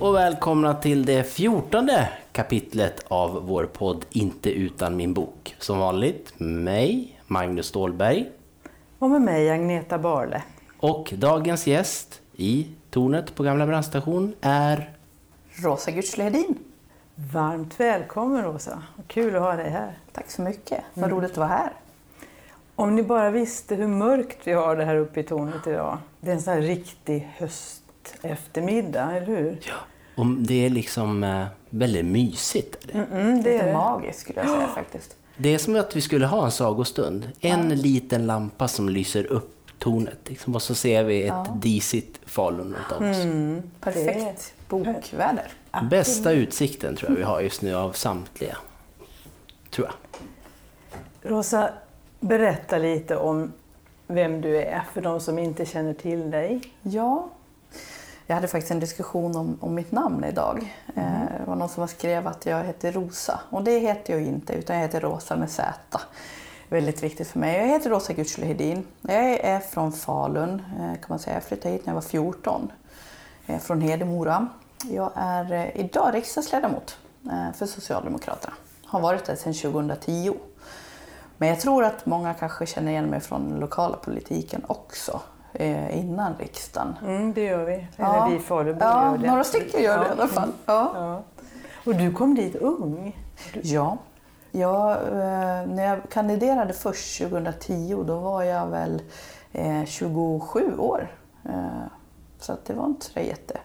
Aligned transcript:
Och 0.00 0.14
välkomna 0.14 0.74
till 0.74 1.04
det 1.04 1.24
fjortonde 1.24 2.08
kapitlet 2.32 3.04
av 3.08 3.46
vår 3.46 3.64
podd 3.64 4.04
Inte 4.10 4.50
utan 4.50 4.96
min 4.96 5.14
bok. 5.14 5.56
Som 5.58 5.78
vanligt 5.78 6.32
mig, 6.38 7.20
Magnus 7.26 7.66
Stålberg. 7.66 8.30
Och 8.98 9.10
med 9.10 9.22
mig 9.22 9.50
Agneta 9.50 9.98
Barle. 9.98 10.42
Och 10.78 11.12
dagens 11.16 11.66
gäst 11.66 12.20
i 12.36 12.66
tornet 12.90 13.34
på 13.34 13.42
Gamla 13.42 13.66
brandstation 13.66 14.34
är 14.40 14.90
Rosa 15.50 15.90
Gützle 15.90 16.22
Hedin. 16.22 16.58
Varmt 17.14 17.80
välkommen 17.80 18.44
Rosa. 18.44 18.82
Kul 19.06 19.36
att 19.36 19.42
ha 19.42 19.56
dig 19.56 19.70
här. 19.70 19.98
Tack 20.12 20.30
så 20.30 20.42
mycket. 20.42 20.84
Vad 20.94 21.10
roligt 21.10 21.30
att 21.30 21.36
vara 21.36 21.48
här. 21.48 21.72
Om 22.74 22.96
ni 22.96 23.02
bara 23.02 23.30
visste 23.30 23.74
hur 23.74 23.88
mörkt 23.88 24.38
vi 24.44 24.52
har 24.52 24.76
det 24.76 24.84
här 24.84 24.96
uppe 24.96 25.20
i 25.20 25.22
tornet 25.22 25.66
idag. 25.66 25.98
Det 26.20 26.30
är 26.30 26.34
en 26.34 26.42
sån 26.42 26.54
här 26.54 26.60
riktig 26.60 27.28
hösteftermiddag, 28.22 29.12
eller 29.16 29.26
hur? 29.26 29.58
Ja. 29.66 29.74
Och 30.14 30.26
det 30.26 30.66
är 30.66 30.70
liksom 30.70 31.24
eh, 31.24 31.46
väldigt 31.70 32.04
mysigt. 32.04 32.84
Är 32.84 32.86
det? 32.92 33.16
Mm, 33.16 33.42
det 33.42 33.52
Lite 33.52 33.64
är 33.64 33.66
det. 33.66 33.72
magiskt 33.72 34.20
skulle 34.20 34.40
jag 34.40 34.48
säga 34.48 34.68
faktiskt. 34.68 35.16
det 35.36 35.54
är 35.54 35.58
som 35.58 35.76
att 35.76 35.96
vi 35.96 36.00
skulle 36.00 36.26
ha 36.26 36.44
en 36.44 36.50
sagostund. 36.50 37.28
En 37.40 37.68
liten 37.68 38.26
lampa 38.26 38.68
som 38.68 38.88
lyser 38.88 39.26
upp 39.26 39.56
tornet. 39.78 40.18
Liksom, 40.24 40.54
och 40.54 40.62
så 40.62 40.74
ser 40.74 41.04
vi 41.04 41.22
ett 41.22 41.48
disigt 41.62 42.20
Falun 42.26 42.74
runt 42.74 42.92
om 43.00 43.10
oss. 43.10 43.16
Mm. 43.16 43.62
Perfekt 43.80 44.54
bokväder. 44.68 45.48
Bästa 45.90 46.32
utsikten 46.32 46.96
tror 46.96 47.10
jag 47.10 47.16
vi 47.16 47.22
har 47.22 47.40
just 47.40 47.62
nu 47.62 47.74
av 47.74 47.92
samtliga. 47.92 48.56
Tror 49.70 49.86
jag. 49.86 49.94
Rosa, 51.32 51.70
berätta 52.20 52.78
lite 52.78 53.16
om 53.16 53.52
vem 54.06 54.40
du 54.40 54.56
är 54.56 54.82
för 54.94 55.00
de 55.00 55.20
som 55.20 55.38
inte 55.38 55.66
känner 55.66 55.94
till 55.94 56.30
dig. 56.30 56.60
Ja, 56.82 57.28
jag 58.30 58.34
hade 58.34 58.48
faktiskt 58.48 58.70
en 58.70 58.80
diskussion 58.80 59.36
om, 59.36 59.58
om 59.60 59.74
mitt 59.74 59.92
namn 59.92 60.24
idag. 60.24 60.74
Eh, 60.96 61.02
det 61.38 61.44
var 61.46 61.56
någon 61.56 61.68
som 61.68 61.88
skrev 61.88 62.26
att 62.26 62.46
jag 62.46 62.64
heter 62.64 62.92
Rosa 62.92 63.40
och 63.50 63.64
det 63.64 63.78
heter 63.78 64.12
jag 64.12 64.22
inte 64.22 64.52
utan 64.52 64.76
jag 64.76 64.82
heter 64.82 65.00
Rosa 65.00 65.36
med 65.36 65.50
Z. 65.50 65.72
Väldigt 66.68 67.02
viktigt 67.02 67.28
för 67.28 67.38
mig. 67.38 67.58
Jag 67.58 67.66
heter 67.66 67.90
Rosa 67.90 68.12
Gützle 68.12 68.44
Hedin. 68.44 68.86
Jag 69.02 69.24
är 69.24 69.60
från 69.60 69.92
Falun 69.92 70.62
eh, 70.78 70.92
kan 70.94 71.06
man 71.08 71.18
säga. 71.18 71.36
Jag 71.36 71.44
flyttade 71.44 71.74
hit 71.74 71.86
när 71.86 71.90
jag 71.90 71.94
var 71.94 72.08
14. 72.08 72.72
Jag 73.46 73.56
är 73.56 73.60
från 73.60 73.80
Hedemora. 73.80 74.46
Jag 74.90 75.12
är 75.14 75.52
eh, 75.52 75.80
idag 75.80 76.14
riksdagsledamot 76.14 76.98
eh, 77.30 77.52
för 77.54 77.66
Socialdemokraterna. 77.66 78.54
Har 78.84 79.00
varit 79.00 79.24
det 79.24 79.36
sedan 79.36 79.54
2010. 79.54 80.32
Men 81.36 81.48
jag 81.48 81.60
tror 81.60 81.84
att 81.84 82.06
många 82.06 82.34
kanske 82.34 82.66
känner 82.66 82.92
igen 82.92 83.06
mig 83.06 83.20
från 83.20 83.50
den 83.50 83.60
lokala 83.60 83.96
politiken 83.96 84.64
också. 84.66 85.20
Eh, 85.52 85.98
innan 85.98 86.34
riksdagen. 86.38 86.94
Mm, 87.02 87.32
det 87.32 87.42
gör 87.44 87.64
vi. 87.64 87.72
Eller 87.72 87.86
Ja. 87.96 88.28
vi 88.32 88.38
Falubor 88.38 88.82
Ja, 88.82 89.10
gör 89.10 89.18
det. 89.18 89.26
några 89.30 89.44
stycken 89.44 89.82
gör 89.82 89.98
det 89.98 90.06
i 90.06 90.10
alla 90.10 90.26
fall. 90.28 90.52
Ja. 90.66 90.90
Ja. 90.94 91.22
Och 91.86 91.94
du 91.94 92.12
kom 92.12 92.34
dit 92.34 92.56
ung. 92.56 93.16
Ja. 93.62 93.96
Jag, 94.52 94.90
eh, 94.92 95.66
när 95.66 95.82
jag 95.84 95.98
kandiderade 96.10 96.72
först 96.72 97.18
2010 97.18 98.04
då 98.06 98.18
var 98.18 98.42
jag 98.42 98.66
väl 98.66 99.02
eh, 99.52 99.84
27 99.84 100.76
år. 100.78 101.08
Eh, 101.44 101.52
så 102.38 102.52
att 102.52 102.64
det 102.64 102.74
var 102.74 102.86
inte 102.86 103.06
så 103.06 103.20
jätte... 103.20 103.58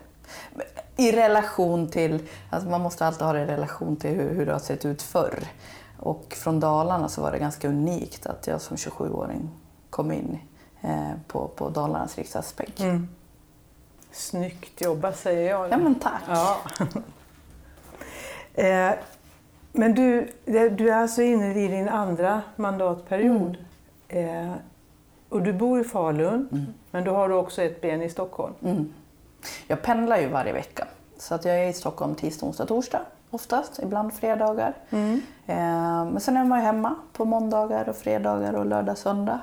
I 0.97 1.11
relation 1.11 1.87
till, 1.87 2.27
alltså 2.49 2.69
man 2.69 2.81
måste 2.81 3.05
alltid 3.05 3.21
ha 3.25 3.33
det 3.33 3.41
i 3.41 3.45
relation 3.45 3.95
till 3.95 4.09
hur, 4.09 4.33
hur 4.33 4.45
det 4.45 4.51
har 4.51 4.59
sett 4.59 4.85
ut 4.85 5.01
förr. 5.01 5.39
Och 5.99 6.25
från 6.43 6.59
Dalarna 6.59 7.09
så 7.09 7.21
var 7.21 7.31
det 7.31 7.39
ganska 7.39 7.67
unikt 7.67 8.25
att 8.25 8.47
jag 8.47 8.61
som 8.61 8.77
27-åring 8.77 9.49
kom 9.89 10.11
in 10.11 10.39
på, 11.27 11.47
på 11.47 11.69
Dalarnas 11.69 12.17
riksdagsbänk. 12.17 12.79
Mm. 12.79 13.07
Snyggt 14.11 14.81
jobbat 14.81 15.17
säger 15.17 15.49
jag. 15.49 15.71
Ja 15.71 15.77
men 15.77 15.95
tack. 15.95 16.21
Ja. 16.27 16.57
eh, 18.63 18.93
men 19.71 19.93
du, 19.93 20.31
du 20.45 20.89
är 20.89 20.95
alltså 20.95 21.21
inne 21.21 21.63
i 21.63 21.67
din 21.67 21.89
andra 21.89 22.41
mandatperiod. 22.55 23.57
Eh, 24.07 24.51
och 25.29 25.41
du 25.41 25.53
bor 25.53 25.81
i 25.81 25.83
Falun, 25.83 26.73
men 26.91 27.03
då 27.03 27.15
har 27.15 27.29
du 27.29 27.35
också 27.35 27.61
ett 27.61 27.81
ben 27.81 28.01
i 28.01 28.09
Stockholm. 28.09 28.53
Mm. 28.63 28.93
Jag 29.67 29.81
pendlar 29.81 30.17
ju 30.17 30.27
varje 30.27 30.53
vecka. 30.53 30.87
Så 31.17 31.35
att 31.35 31.45
jag 31.45 31.55
är 31.59 31.69
i 31.69 31.73
Stockholm 31.73 32.15
tisdag, 32.15 32.45
onsdag, 32.45 32.65
torsdag 32.65 33.01
oftast. 33.29 33.79
Ibland 33.79 34.13
fredagar. 34.13 34.73
Mm. 34.89 35.21
Eh, 35.45 36.05
men 36.05 36.19
sen 36.19 36.37
är 36.37 36.43
man 36.43 36.61
hemma 36.61 36.95
på 37.13 37.25
måndagar 37.25 37.89
och 37.89 37.95
fredagar 37.95 38.53
och 38.53 38.65
lördag, 38.65 38.97
söndag. 38.97 39.39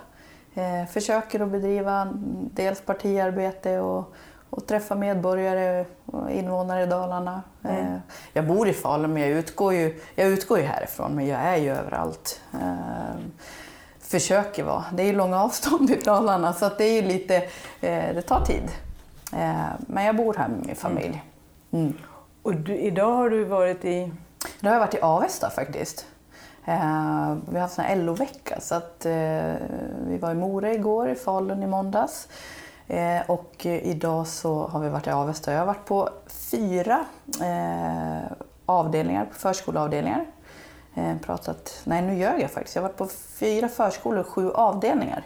Eh, 0.55 0.87
försöker 0.87 1.41
att 1.41 1.49
bedriva 1.49 2.09
dels 2.55 2.81
partiarbete 2.81 3.79
och, 3.79 4.15
och 4.51 4.67
träffa 4.67 4.95
medborgare 4.95 5.85
och 6.07 6.31
invånare 6.31 6.83
i 6.83 6.87
Dalarna. 6.87 7.43
Eh, 7.65 7.97
jag 8.33 8.47
bor 8.47 8.69
i 8.69 8.73
Falun 8.73 9.13
men 9.13 9.23
jag 9.23 9.31
utgår, 9.31 9.75
ju, 9.75 10.01
jag 10.15 10.29
utgår 10.29 10.59
ju 10.59 10.65
härifrån 10.65 11.15
men 11.15 11.27
jag 11.27 11.41
är 11.41 11.57
ju 11.57 11.71
överallt. 11.71 12.41
Eh, 12.55 13.17
försöker 14.01 14.65
vara. 14.65 14.85
Det 14.93 15.03
är 15.03 15.07
ju 15.07 15.13
långa 15.13 15.43
avstånd 15.43 15.91
i 15.91 15.97
Dalarna 15.97 16.53
så 16.53 16.65
att 16.65 16.79
det 16.79 16.84
är 16.84 17.03
lite, 17.03 17.37
eh, 17.81 18.15
det 18.15 18.23
tar 18.23 18.45
tid. 18.45 18.71
Eh, 19.33 19.71
men 19.87 20.05
jag 20.05 20.17
bor 20.17 20.34
här 20.34 20.49
med 20.49 20.67
min 20.67 20.77
familj. 20.77 21.23
Mm. 21.71 21.95
Och 22.43 22.55
du, 22.55 22.77
idag 22.77 23.17
har 23.17 23.31
du 23.31 23.45
varit 23.45 23.84
i... 23.84 24.13
Då 24.61 24.69
har 24.69 24.75
jag 24.75 24.81
varit 24.81 24.95
i 24.95 25.01
Avesta 25.01 25.51
faktiskt. 25.51 26.07
Eh, 26.65 27.37
vi 27.49 27.55
har 27.55 27.61
haft 27.61 27.78
en 27.78 28.06
LO-vecka 28.06 28.61
så 28.61 28.75
att 28.75 29.06
eh, 29.06 29.55
vi 30.06 30.19
var 30.21 30.31
i 30.31 30.34
Mora 30.34 30.73
igår, 30.73 31.09
i 31.09 31.15
Falun 31.15 31.62
i 31.62 31.67
måndags. 31.67 32.28
Eh, 32.87 33.31
och 33.31 33.67
eh, 33.67 33.87
idag 33.87 34.27
så 34.27 34.67
har 34.67 34.81
vi 34.81 34.89
varit 34.89 35.06
i 35.06 35.11
Avesta. 35.11 35.53
Jag 35.53 35.59
har 35.59 35.67
varit 35.67 35.84
på 35.84 36.09
fyra 36.27 37.05
eh, 37.41 38.33
avdelningar, 38.67 39.27
förskoleavdelningar. 39.33 40.25
Eh, 40.95 41.17
pratat, 41.19 41.81
nej 41.84 42.03
nu 42.03 42.15
ljög 42.15 42.41
jag 42.41 42.51
faktiskt. 42.51 42.77
Jag 42.77 42.83
har 42.83 42.89
varit 42.89 42.99
på 42.99 43.09
fyra 43.39 43.69
förskolor 43.69 44.21
och 44.21 44.27
sju 44.27 44.51
avdelningar. 44.51 45.25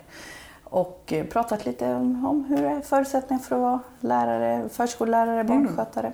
Och 0.64 1.12
pratat 1.32 1.66
lite 1.66 1.94
om, 1.94 2.44
hur 2.48 2.64
är 2.64 2.80
förutsättningarna 2.80 3.44
för 3.44 3.56
att 3.56 3.62
vara 3.62 3.80
lärare, 4.00 4.68
förskollärare, 4.68 5.44
barnskötare. 5.44 6.12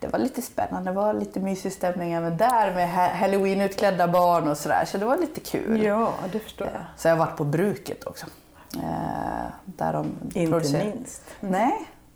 Det 0.00 0.06
var 0.06 0.18
lite 0.18 0.42
spännande, 0.42 0.90
det 0.90 0.94
var 0.96 1.12
lite 1.14 1.40
mysig 1.40 1.72
stämning 1.72 2.12
även 2.12 2.36
där 2.36 2.74
med 2.74 2.90
ha- 2.94 3.08
halloween-utklädda 3.14 4.08
barn 4.08 4.48
och 4.48 4.56
sådär. 4.56 4.84
Så 4.84 4.98
det 4.98 5.04
var 5.04 5.16
lite 5.18 5.40
kul. 5.40 5.82
Ja, 5.82 6.12
det 6.32 6.38
förstår 6.38 6.66
jag. 6.66 6.82
Så 6.96 7.08
jag 7.08 7.16
har 7.16 7.26
varit 7.26 7.36
på 7.36 7.44
bruket 7.44 8.04
också. 8.04 8.26
Eh, 8.76 8.80
där 9.64 9.92
de 9.92 10.06
Inte 10.34 10.50
producerar. 10.52 10.84
minst. 10.84 11.22
Nej, 11.40 11.72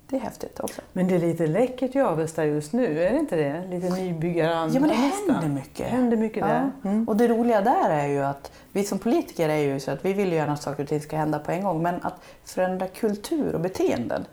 det 0.08 0.16
är 0.16 0.20
häftigt 0.20 0.60
också. 0.60 0.80
Men 0.92 1.08
det 1.08 1.14
är 1.14 1.18
lite 1.18 1.46
läckert 1.46 1.94
i 1.96 2.00
Avesta 2.00 2.44
just 2.44 2.72
nu, 2.72 3.02
är 3.02 3.10
det 3.12 3.18
inte 3.18 3.36
det? 3.36 3.66
Lite 3.70 3.88
nybyggaranda 3.96 4.74
Ja, 4.74 4.80
men 4.80 4.88
det 4.88 4.94
händer 4.94 5.48
mycket. 5.48 5.76
Det 5.90 5.96
händer 5.96 6.16
mycket 6.16 6.42
där. 6.42 6.70
Mm. 6.84 7.08
Och 7.08 7.16
det 7.16 7.28
roliga 7.28 7.60
där 7.60 7.90
är 7.90 8.06
ju 8.06 8.24
att 8.24 8.52
vi 8.72 8.84
som 8.84 8.98
politiker 8.98 9.48
är 9.48 9.56
ju 9.56 9.80
så 9.80 9.90
att 9.90 10.04
vi 10.04 10.12
vill 10.12 10.28
ju 10.28 10.34
gärna 10.34 10.52
att 10.52 10.62
saker 10.62 10.82
och 10.82 10.88
ting 10.88 11.00
ska 11.00 11.16
hända 11.16 11.38
på 11.38 11.50
en 11.52 11.62
gång. 11.64 11.82
Men 11.82 11.94
att 12.02 12.14
förändra 12.44 12.86
kultur 12.86 13.54
och 13.54 13.60
beteenden, 13.60 14.24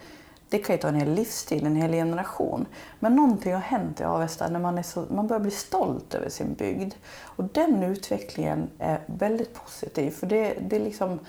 det 0.50 0.60
kan 0.60 0.76
ju 0.76 0.82
ta 0.82 0.88
en 0.88 0.96
hel 0.96 1.14
livsstil, 1.14 1.66
en 1.66 1.76
hel 1.76 1.92
generation. 1.92 2.66
Men 3.00 3.16
någonting 3.16 3.54
har 3.54 3.62
hänt 3.62 4.02
i 4.02 4.04
Avesta 4.04 4.48
när 4.48 4.60
man, 4.60 4.78
är 4.78 4.84
så, 4.84 5.06
man 5.12 5.28
börjar 5.28 5.42
bli 5.42 5.52
stolt 5.52 6.14
över 6.14 6.30
sin 6.30 6.54
bygd. 6.54 6.94
Och 7.24 7.44
den 7.44 7.84
utvecklingen 7.84 8.70
är 8.80 9.00
väldigt 9.06 9.54
positiv. 9.54 10.12
För 10.12 10.28
det, 10.28 10.54
det, 10.62 10.80
liksom, 10.80 11.20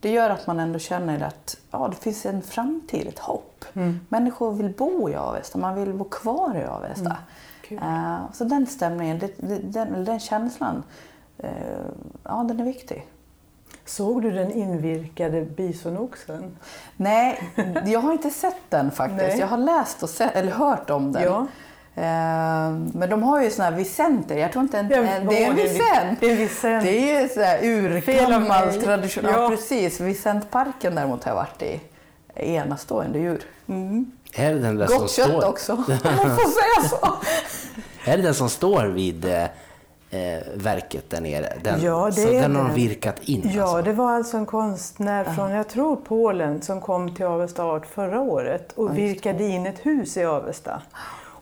det 0.00 0.10
gör 0.10 0.30
att 0.30 0.46
man 0.46 0.60
ändå 0.60 0.78
känner 0.78 1.22
att 1.22 1.56
ja, 1.70 1.88
det 1.88 1.96
finns 1.96 2.26
en 2.26 2.42
framtid, 2.42 3.08
ett 3.08 3.18
hopp. 3.18 3.64
Människor 4.08 4.52
vill 4.52 4.72
bo 4.72 5.10
i 5.10 5.16
Avesta, 5.16 5.58
man 5.58 5.74
vill 5.74 5.92
bo 5.94 6.04
kvar 6.04 6.56
i 6.56 6.64
Avesta. 6.64 7.16
Kul. 7.62 7.78
Eh, 7.78 8.18
så 8.32 8.44
den 8.44 8.66
stämningen, 8.66 9.18
det, 9.18 9.32
det, 9.36 9.58
den, 9.58 10.04
den 10.04 10.20
känslan, 10.20 10.82
eh, 11.38 11.50
ja 12.22 12.44
den 12.48 12.60
är 12.60 12.64
viktig. 12.64 13.06
Såg 13.88 14.22
du 14.22 14.30
den 14.30 14.52
invirkade 14.52 15.42
bisonoxen? 15.42 16.56
Nej, 16.96 17.42
jag 17.86 18.00
har 18.00 18.12
inte 18.12 18.30
sett 18.30 18.62
den 18.68 18.90
faktiskt. 18.90 19.28
Nej. 19.28 19.38
Jag 19.38 19.46
har 19.46 19.58
läst 19.58 20.02
och 20.02 20.10
sett, 20.10 20.36
eller 20.36 20.52
hört 20.52 20.90
om 20.90 21.12
den. 21.12 21.22
Ja. 21.22 21.46
Eh, 21.94 22.70
men 22.92 23.10
de 23.10 23.22
har 23.22 23.42
ju 23.42 23.50
såna 23.50 23.70
här 23.70 23.76
Vicenter. 23.76 24.36
Jag 24.36 24.52
tror 24.52 24.62
inte 24.62 24.78
en, 24.78 24.88
Ja, 24.88 24.96
en, 24.96 25.26
det 25.26 25.44
är 25.44 25.50
en 25.50 25.52
åh, 25.52 25.56
Vicent. 25.56 26.20
Det 26.20 26.26
är 26.26 26.30
en 26.30 26.36
Vicent. 26.36 26.84
Det 26.84 27.10
är 27.10 27.22
ju 27.22 27.28
så 27.28 27.40
här 27.40 27.64
urgammal 27.64 28.82
tradition. 28.82 29.24
Ja. 29.24 29.42
Ja. 29.42 29.48
precis. 29.48 30.00
Vicentparken 30.00 30.94
däremot 30.94 31.24
har 31.24 31.30
jag 31.30 31.36
varit 31.36 31.62
i. 31.62 31.80
Enastående 32.34 33.18
djur. 33.18 33.42
Är 34.34 34.54
det 34.54 34.60
den 34.60 34.76
där 34.76 34.86
som 34.86 34.98
Gott 34.98 35.10
kött 35.10 35.28
står, 35.28 35.48
också, 35.48 35.72
om 35.76 35.78
man 36.02 36.36
får 36.36 36.50
säga 36.50 36.88
så. 36.88 37.16
Är 38.10 38.16
det 38.16 38.22
den 38.22 38.34
som 38.34 38.48
står 38.50 38.84
vid 38.86 39.48
eh, 40.10 40.38
verket 40.54 41.10
där 41.10 41.20
nere? 41.20 41.52
Den, 41.64 41.80
Ja, 41.82 42.06
det 42.06 42.12
så 42.12 42.30
den 42.30 42.56
har 42.56 42.62
de 42.62 42.68
det. 42.68 42.74
virkat 42.88 43.28
in 43.28 43.50
Ja, 43.54 43.62
alltså. 43.62 43.82
det 43.82 43.92
var 43.92 44.12
alltså 44.12 44.36
en 44.36 44.46
konstnär 44.46 45.24
från, 45.24 45.50
jag 45.50 45.68
tror 45.68 45.96
Polen, 45.96 46.62
som 46.62 46.80
kom 46.80 47.14
till 47.14 47.24
Avesta 47.26 47.64
Art 47.64 47.86
förra 47.86 48.20
året 48.20 48.72
och 48.72 48.98
virkade 48.98 49.44
in 49.44 49.66
ett 49.66 49.86
hus 49.86 50.16
i 50.16 50.24
Avesta. 50.24 50.82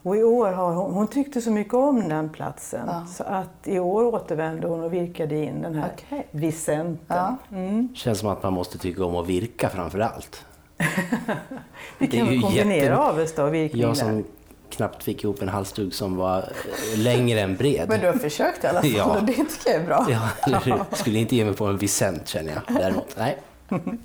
Och 0.03 0.17
i 0.17 0.23
år 0.23 0.53
har 0.53 0.73
hon, 0.73 0.95
hon 0.95 1.09
tyckte 1.09 1.41
så 1.41 1.51
mycket 1.51 1.75
om 1.75 2.09
den 2.09 2.29
platsen 2.29 2.81
Ja. 2.87 3.07
så 3.17 3.25
att 3.25 3.49
i 3.69 3.79
år 3.79 4.05
återvände 4.15 4.67
hon 4.69 4.85
och 4.85 4.93
virkade 4.93 5.37
in 5.37 5.62
den 5.62 5.75
här 5.75 5.91
Okej. 5.97 6.27
Vicenten. 6.31 6.99
Ja. 7.17 7.37
Mm. 7.53 7.89
Känns 7.95 8.19
som 8.19 8.29
att 8.29 8.43
man 8.43 8.53
måste 8.53 8.79
tycka 8.79 9.05
om 9.05 9.17
att 9.17 9.27
virka 9.27 9.69
framför 9.69 9.99
allt. 9.99 10.45
Vi 11.99 12.07
Det 12.07 12.17
är 12.17 12.21
kan 12.25 12.27
ju 12.27 12.33
väl 12.33 12.43
kombinera 12.43 12.75
jätte- 12.77 12.97
Avesta 12.97 13.45
och 13.45 13.55
virkning 13.55 13.83
Jag 13.83 13.97
som 13.97 14.25
knappt 14.71 15.03
fick 15.05 15.25
ihop 15.25 15.43
en 15.43 15.49
halsduk 15.49 15.95
som 15.95 16.17
var 16.17 16.39
eh, 16.39 16.99
längre 16.99 17.41
än 17.41 17.57
bred. 17.57 17.89
Men 17.89 18.01
du 18.01 18.07
har 18.07 18.15
försökt 18.15 18.65
i 18.65 18.67
alla 18.67 18.81
fall 18.83 18.91
Ja. 18.97 19.05
och 19.19 19.25
det 19.27 19.33
tycker 19.33 19.71
jag 19.71 19.75
är 19.83 19.87
bra. 19.87 20.07
Ja, 20.11 20.59
hur? 20.65 20.97
Skulle 20.97 21.19
inte 21.19 21.37
ge 21.37 21.45
mig 21.45 21.55
på 21.55 21.67
en 21.67 21.79
Vicent 21.79 22.29
känner 22.29 22.53
jag 22.53 22.77
däremot. 22.81 23.17
Nej, 23.17 23.37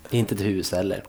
inte 0.10 0.36
ett 0.36 0.42
hus 0.42 0.72
heller. 0.72 1.04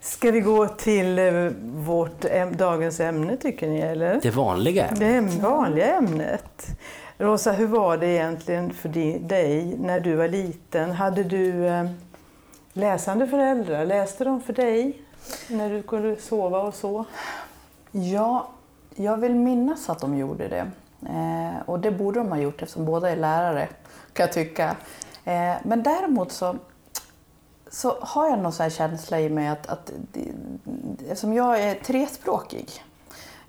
Ska 0.00 0.30
vi 0.30 0.40
gå 0.40 0.68
till 0.68 1.18
eh, 1.18 1.34
vårt 1.62 2.20
dagens 2.58 3.00
ämne 3.00 3.36
tycker 3.36 3.68
ni? 3.68 3.80
Eller? 3.80 4.20
Det 4.22 4.30
vanliga. 4.30 4.90
Det 4.96 5.04
äm- 5.04 5.40
vanliga 5.40 5.96
ämnet. 5.96 6.66
Rosa, 7.18 7.52
hur 7.52 7.66
var 7.66 7.96
det 7.96 8.06
egentligen 8.06 8.72
för 8.72 8.88
di- 8.88 9.18
dig 9.18 9.76
när 9.80 10.00
du 10.00 10.14
var 10.14 10.28
liten? 10.28 10.90
Hade 10.90 11.24
du 11.24 11.66
eh, 11.66 11.86
läsande 12.72 13.26
föräldrar? 13.26 13.84
Läste 13.86 14.24
de 14.24 14.40
för 14.40 14.52
dig 14.52 14.98
när 15.48 15.70
du 15.70 15.82
kunde 15.82 16.16
sova 16.16 16.58
och 16.62 16.74
så? 16.74 17.04
Ja, 18.02 18.48
jag 18.94 19.16
vill 19.16 19.34
minnas 19.34 19.88
att 19.90 19.98
de 20.00 20.16
gjorde 20.16 20.48
det. 20.48 20.70
Eh, 21.08 21.60
och 21.68 21.80
det 21.80 21.90
borde 21.90 22.18
de 22.20 22.28
ha 22.28 22.38
gjort 22.38 22.62
eftersom 22.62 22.84
båda 22.84 23.10
är 23.10 23.16
lärare, 23.16 23.68
kan 24.12 24.24
jag 24.26 24.32
tycka. 24.32 24.76
Eh, 25.24 25.54
men 25.64 25.82
däremot 25.82 26.32
så, 26.32 26.56
så 27.70 27.96
har 28.00 28.28
jag 28.28 28.38
någon 28.38 28.52
sån 28.52 28.70
känsla 28.70 29.20
i 29.20 29.28
mig 29.28 29.48
att, 29.48 29.66
att 29.66 29.92
eftersom 31.08 31.32
jag 31.32 31.60
är 31.60 31.74
trespråkig, 31.74 32.70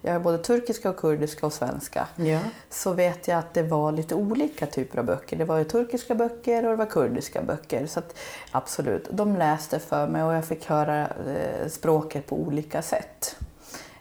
jag 0.01 0.15
är 0.15 0.19
både 0.19 0.37
turkiska 0.37 0.89
och 0.89 0.97
kurdiska 0.97 1.45
och 1.45 1.53
svenska, 1.53 2.07
Ja. 2.15 2.39
så 2.69 2.93
vet 2.93 3.27
jag 3.27 3.37
att 3.39 3.53
det 3.53 3.63
var 3.63 3.91
lite 3.91 4.15
olika 4.15 4.65
typer 4.65 4.99
av 4.99 5.05
böcker. 5.05 5.37
Det 5.37 5.45
var 5.45 5.63
turkiska 5.63 6.15
böcker 6.15 6.63
och 6.65 6.69
det 6.69 6.75
var 6.75 6.85
kurdiska 6.85 7.41
böcker. 7.41 7.85
Så 7.87 7.99
att, 7.99 8.17
absolut, 8.51 9.07
de 9.11 9.35
läste 9.35 9.79
för 9.79 10.07
mig 10.07 10.23
och 10.23 10.33
jag 10.33 10.45
fick 10.45 10.65
höra 10.65 11.01
eh, 11.07 11.67
språket 11.69 12.27
på 12.27 12.35
olika 12.35 12.81
sätt. 12.81 13.35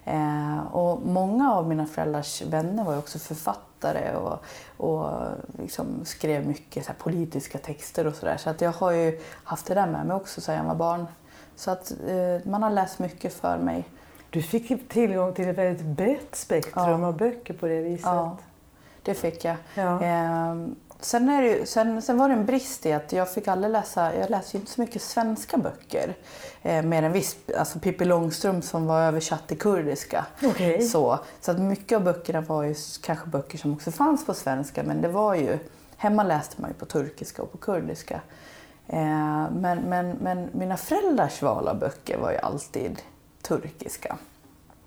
Eh, 0.06 0.58
och 0.72 1.02
många 1.06 1.52
av 1.54 1.68
mina 1.68 1.86
föräldrars 1.86 2.42
vänner 2.42 2.84
var 2.84 2.98
också 2.98 3.18
författare 3.18 4.16
och, 4.16 4.38
och 4.76 5.10
liksom 5.58 5.86
skrev 6.04 6.46
mycket 6.46 6.84
så 6.86 6.92
politiska 6.98 7.58
texter 7.58 8.06
och 8.06 8.14
sådär. 8.14 8.36
Så 8.36 8.50
att 8.50 8.60
jag 8.60 8.72
har 8.72 8.90
ju 8.92 9.20
haft 9.44 9.66
det 9.66 9.74
där 9.74 9.86
med 9.86 10.06
mig 10.06 10.16
också 10.16 10.40
sedan 10.40 10.54
jag 10.56 10.64
var 10.64 10.74
barn. 10.74 11.06
Så 11.56 11.70
att 11.70 11.92
eh, 12.08 12.50
man 12.50 12.62
har 12.62 12.70
läst 12.70 12.98
mycket 12.98 13.34
för 13.34 13.58
mig. 13.58 13.88
Du 14.30 14.42
fick 14.42 14.88
tillgång 14.88 15.32
till 15.32 15.48
ett 15.48 15.58
väldigt 15.58 15.86
brett 15.86 16.34
spektrum 16.36 17.00
Ja. 17.00 17.06
av 17.06 17.16
böcker 17.16 17.54
på 17.54 17.66
det 17.66 17.80
viset. 17.80 18.06
Ja, 18.06 18.36
det 19.02 19.14
fick 19.14 19.44
jag. 19.44 19.56
Ja. 19.74 20.02
Ehm, 20.02 20.74
sen, 21.00 21.28
är 21.28 21.42
det 21.42 21.48
ju, 21.48 21.66
sen, 21.66 22.02
sen 22.02 22.18
var 22.18 22.28
det 22.28 22.34
en 22.34 22.46
brist 22.46 22.86
i 22.86 22.92
att 22.92 23.12
jag 23.12 23.32
fick 23.32 23.48
aldrig 23.48 23.72
läsa, 23.72 24.16
jag 24.16 24.30
läste 24.30 24.56
ju 24.56 24.60
inte 24.60 24.72
så 24.72 24.80
mycket 24.80 25.02
svenska 25.02 25.56
böcker. 25.56 26.14
Eh, 26.62 26.82
mer 26.82 27.02
än 27.02 27.12
viss, 27.12 27.36
alltså 27.58 27.78
Pippi 27.78 28.04
Långstrump 28.04 28.64
som 28.64 28.86
var 28.86 29.00
översatt 29.00 29.48
till 29.48 29.58
kurdiska. 29.58 30.26
Okej. 30.44 30.82
Så, 30.82 31.18
så 31.40 31.50
att 31.50 31.58
mycket 31.58 31.96
av 31.96 32.04
böckerna 32.04 32.40
var 32.40 32.62
ju 32.62 32.74
kanske 33.02 33.28
böcker 33.28 33.58
som 33.58 33.72
också 33.72 33.90
fanns 33.90 34.26
på 34.26 34.34
svenska 34.34 34.82
men 34.82 35.02
det 35.02 35.08
var 35.08 35.34
ju, 35.34 35.58
hemma 35.96 36.22
läste 36.22 36.60
man 36.62 36.70
ju 36.70 36.74
på 36.74 36.86
turkiska 36.86 37.42
och 37.42 37.52
på 37.52 37.58
kurdiska. 37.58 38.20
Eh, 38.86 39.50
men, 39.50 39.78
men, 39.78 40.16
men 40.20 40.48
mina 40.52 40.76
föräldrars 40.76 41.42
val 41.42 41.68
av 41.68 41.78
böcker 41.78 42.18
var 42.18 42.32
ju 42.32 42.38
alltid 42.38 43.02
turkiska. 43.42 44.16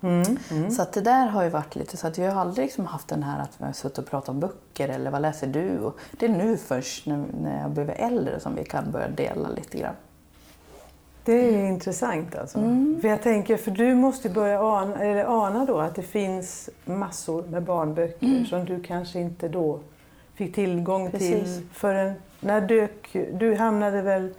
Mm. 0.02 0.36
Mm. 0.50 0.70
Så 0.70 0.82
att 0.82 0.92
det 0.92 1.00
där 1.00 1.26
har 1.26 1.42
ju 1.42 1.48
varit 1.48 1.76
lite 1.76 1.96
så 1.96 2.06
att 2.06 2.18
jag 2.18 2.32
har 2.32 2.40
aldrig 2.40 2.64
liksom 2.66 2.86
haft 2.86 3.08
den 3.08 3.22
här 3.22 3.42
att 3.42 3.50
vi 3.58 3.64
har 3.64 3.72
suttit 3.72 3.98
och 3.98 4.06
pratat 4.06 4.28
om 4.28 4.40
böcker 4.40 4.88
eller 4.88 5.10
vad 5.10 5.22
läser 5.22 5.46
du? 5.46 5.78
Och 5.78 5.98
det 6.12 6.26
är 6.26 6.30
nu 6.30 6.56
först 6.56 7.06
när, 7.06 7.24
när 7.42 7.62
jag 7.62 7.70
blivit 7.70 7.96
äldre 7.98 8.40
som 8.40 8.54
vi 8.54 8.64
kan 8.64 8.90
börja 8.90 9.08
dela 9.08 9.48
lite 9.48 9.78
grann. 9.78 9.94
Det 11.24 11.32
är 11.32 11.66
intressant 11.66 12.36
alltså. 12.36 12.58
För 13.00 13.08
jag 13.08 13.22
tänker, 13.22 13.56
för 13.56 13.70
du 13.70 13.94
måste 13.94 14.28
börja 14.28 14.62
ana, 14.62 14.96
eller 14.96 15.24
ana 15.24 15.64
då 15.64 15.78
att 15.78 15.94
det 15.94 16.02
finns 16.02 16.70
massor 16.84 17.42
med 17.42 17.62
barnböcker 17.62 18.44
som 18.44 18.64
du 18.64 18.82
kanske 18.82 19.20
inte 19.20 19.48
då 19.48 19.80
fick 20.34 20.54
tillgång 20.54 21.10
till 21.10 21.18
Precis. 21.18 21.60
förrän, 21.72 22.12
när 22.40 22.60
dök, 22.60 23.16
du 23.32 23.54
hamnade 23.54 24.02
väl, 24.02 24.34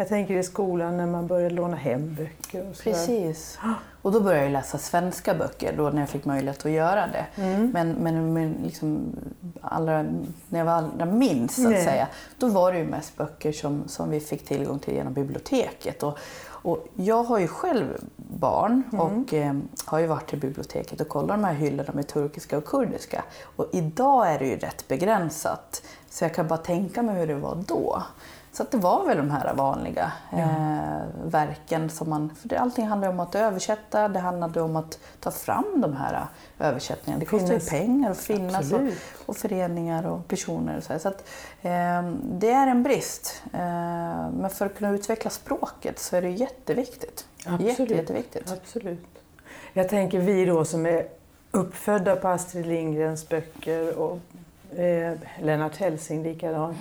jag 0.00 0.08
tänker 0.08 0.34
i 0.34 0.42
skolan 0.42 0.96
när 0.96 1.06
man 1.06 1.26
började 1.26 1.54
låna 1.54 1.76
hem 1.76 2.14
böcker 2.14 2.70
och. 2.70 2.78
Precis. 2.78 3.58
Och 4.02 4.12
då 4.12 4.20
började 4.20 4.44
jag 4.44 4.52
läsa 4.52 4.78
svenska 4.78 5.34
böcker 5.34 5.74
då 5.76 5.90
när 5.90 6.00
jag 6.00 6.08
fick 6.08 6.24
möjlighet 6.24 6.66
att 6.66 6.72
göra 6.72 7.06
det. 7.06 7.26
Men, 7.72 7.92
men, 7.92 8.32
men 8.32 8.56
liksom 8.64 9.16
allra, 9.60 10.02
när 10.48 10.58
jag 10.58 10.64
var 10.64 10.72
allra 10.72 11.04
minst 11.04 11.54
så 11.54 11.62
att 11.62 11.70
Nej. 11.70 11.84
säga, 11.84 12.08
då 12.38 12.48
var 12.48 12.72
det 12.72 12.78
ju 12.78 12.86
mest 12.86 13.16
böcker 13.16 13.52
som, 13.52 13.82
som 13.86 14.10
vi 14.10 14.20
fick 14.20 14.44
tillgång 14.44 14.78
till 14.78 14.94
genom 14.94 15.12
biblioteket. 15.12 16.02
Och, 16.02 16.18
och 16.42 16.86
jag 16.94 17.22
har 17.22 17.38
ju 17.38 17.48
själv 17.48 18.04
barn 18.16 18.82
och 18.92 19.34
eh, 19.34 19.54
har 19.84 19.98
ju 19.98 20.06
varit 20.06 20.30
till 20.30 20.40
biblioteket 20.40 21.00
och 21.00 21.08
kollat 21.08 21.28
de 21.28 21.44
här 21.44 21.54
hyllorna 21.54 21.92
med 21.94 22.08
turkiska 22.08 22.58
och 22.58 22.64
kurdiska. 22.64 23.24
Och 23.56 23.66
idag 23.72 24.34
är 24.34 24.38
det 24.38 24.46
ju 24.46 24.56
rätt 24.56 24.88
begränsat. 24.88 25.82
Så 26.10 26.24
jag 26.24 26.34
kan 26.34 26.48
bara 26.48 26.58
tänka 26.58 27.02
mig 27.02 27.20
hur 27.20 27.26
det 27.26 27.34
var 27.34 27.64
då. 27.66 28.02
Så 28.52 28.62
att 28.62 28.70
det 28.70 28.76
var 28.76 29.06
väl 29.06 29.16
de 29.16 29.30
här 29.30 29.54
vanliga 29.54 30.12
eh, 30.32 31.02
verken 31.24 31.90
som 31.90 32.10
man... 32.10 32.34
För 32.40 32.48
det, 32.48 32.56
allting 32.56 32.86
handlar 32.86 33.08
ju 33.08 33.14
om 33.14 33.20
att 33.20 33.34
översätta, 33.34 34.08
det 34.08 34.18
handlade 34.18 34.60
om 34.60 34.76
att 34.76 34.98
ta 35.20 35.30
fram 35.30 35.80
de 35.80 35.96
här 35.96 36.26
översättningarna. 36.58 37.20
Det 37.20 37.26
kostar 37.26 37.54
ju 37.54 37.60
pengar 37.60 38.10
att 38.10 38.18
finnas 38.18 38.72
och, 38.72 38.80
och 39.26 39.36
föreningar 39.36 40.06
och 40.06 40.28
personer 40.28 40.76
och 40.76 40.82
så. 40.82 40.98
Så 40.98 41.08
att, 41.08 41.28
eh, 41.62 42.02
det 42.22 42.50
är 42.50 42.66
en 42.66 42.82
brist. 42.82 43.42
Eh, 43.52 43.60
men 44.30 44.50
för 44.50 44.66
att 44.66 44.76
kunna 44.76 44.90
utveckla 44.90 45.30
språket 45.30 45.98
så 45.98 46.16
är 46.16 46.22
det 46.22 46.30
jätteviktigt. 46.30 47.26
Absolut. 47.46 47.78
Jätte, 47.78 47.94
jätteviktigt. 47.94 48.52
Absolut. 48.52 49.06
Jag 49.72 49.88
tänker 49.88 50.18
vi 50.18 50.44
då 50.44 50.64
som 50.64 50.86
är 50.86 51.08
uppfödda 51.50 52.16
på 52.16 52.28
Astrid 52.28 52.66
Lindgrens 52.66 53.28
böcker 53.28 53.98
och 53.98 54.18
eh, 54.78 55.18
Lennart 55.40 55.76
Hellsing 55.76 56.22
likadant. 56.22 56.78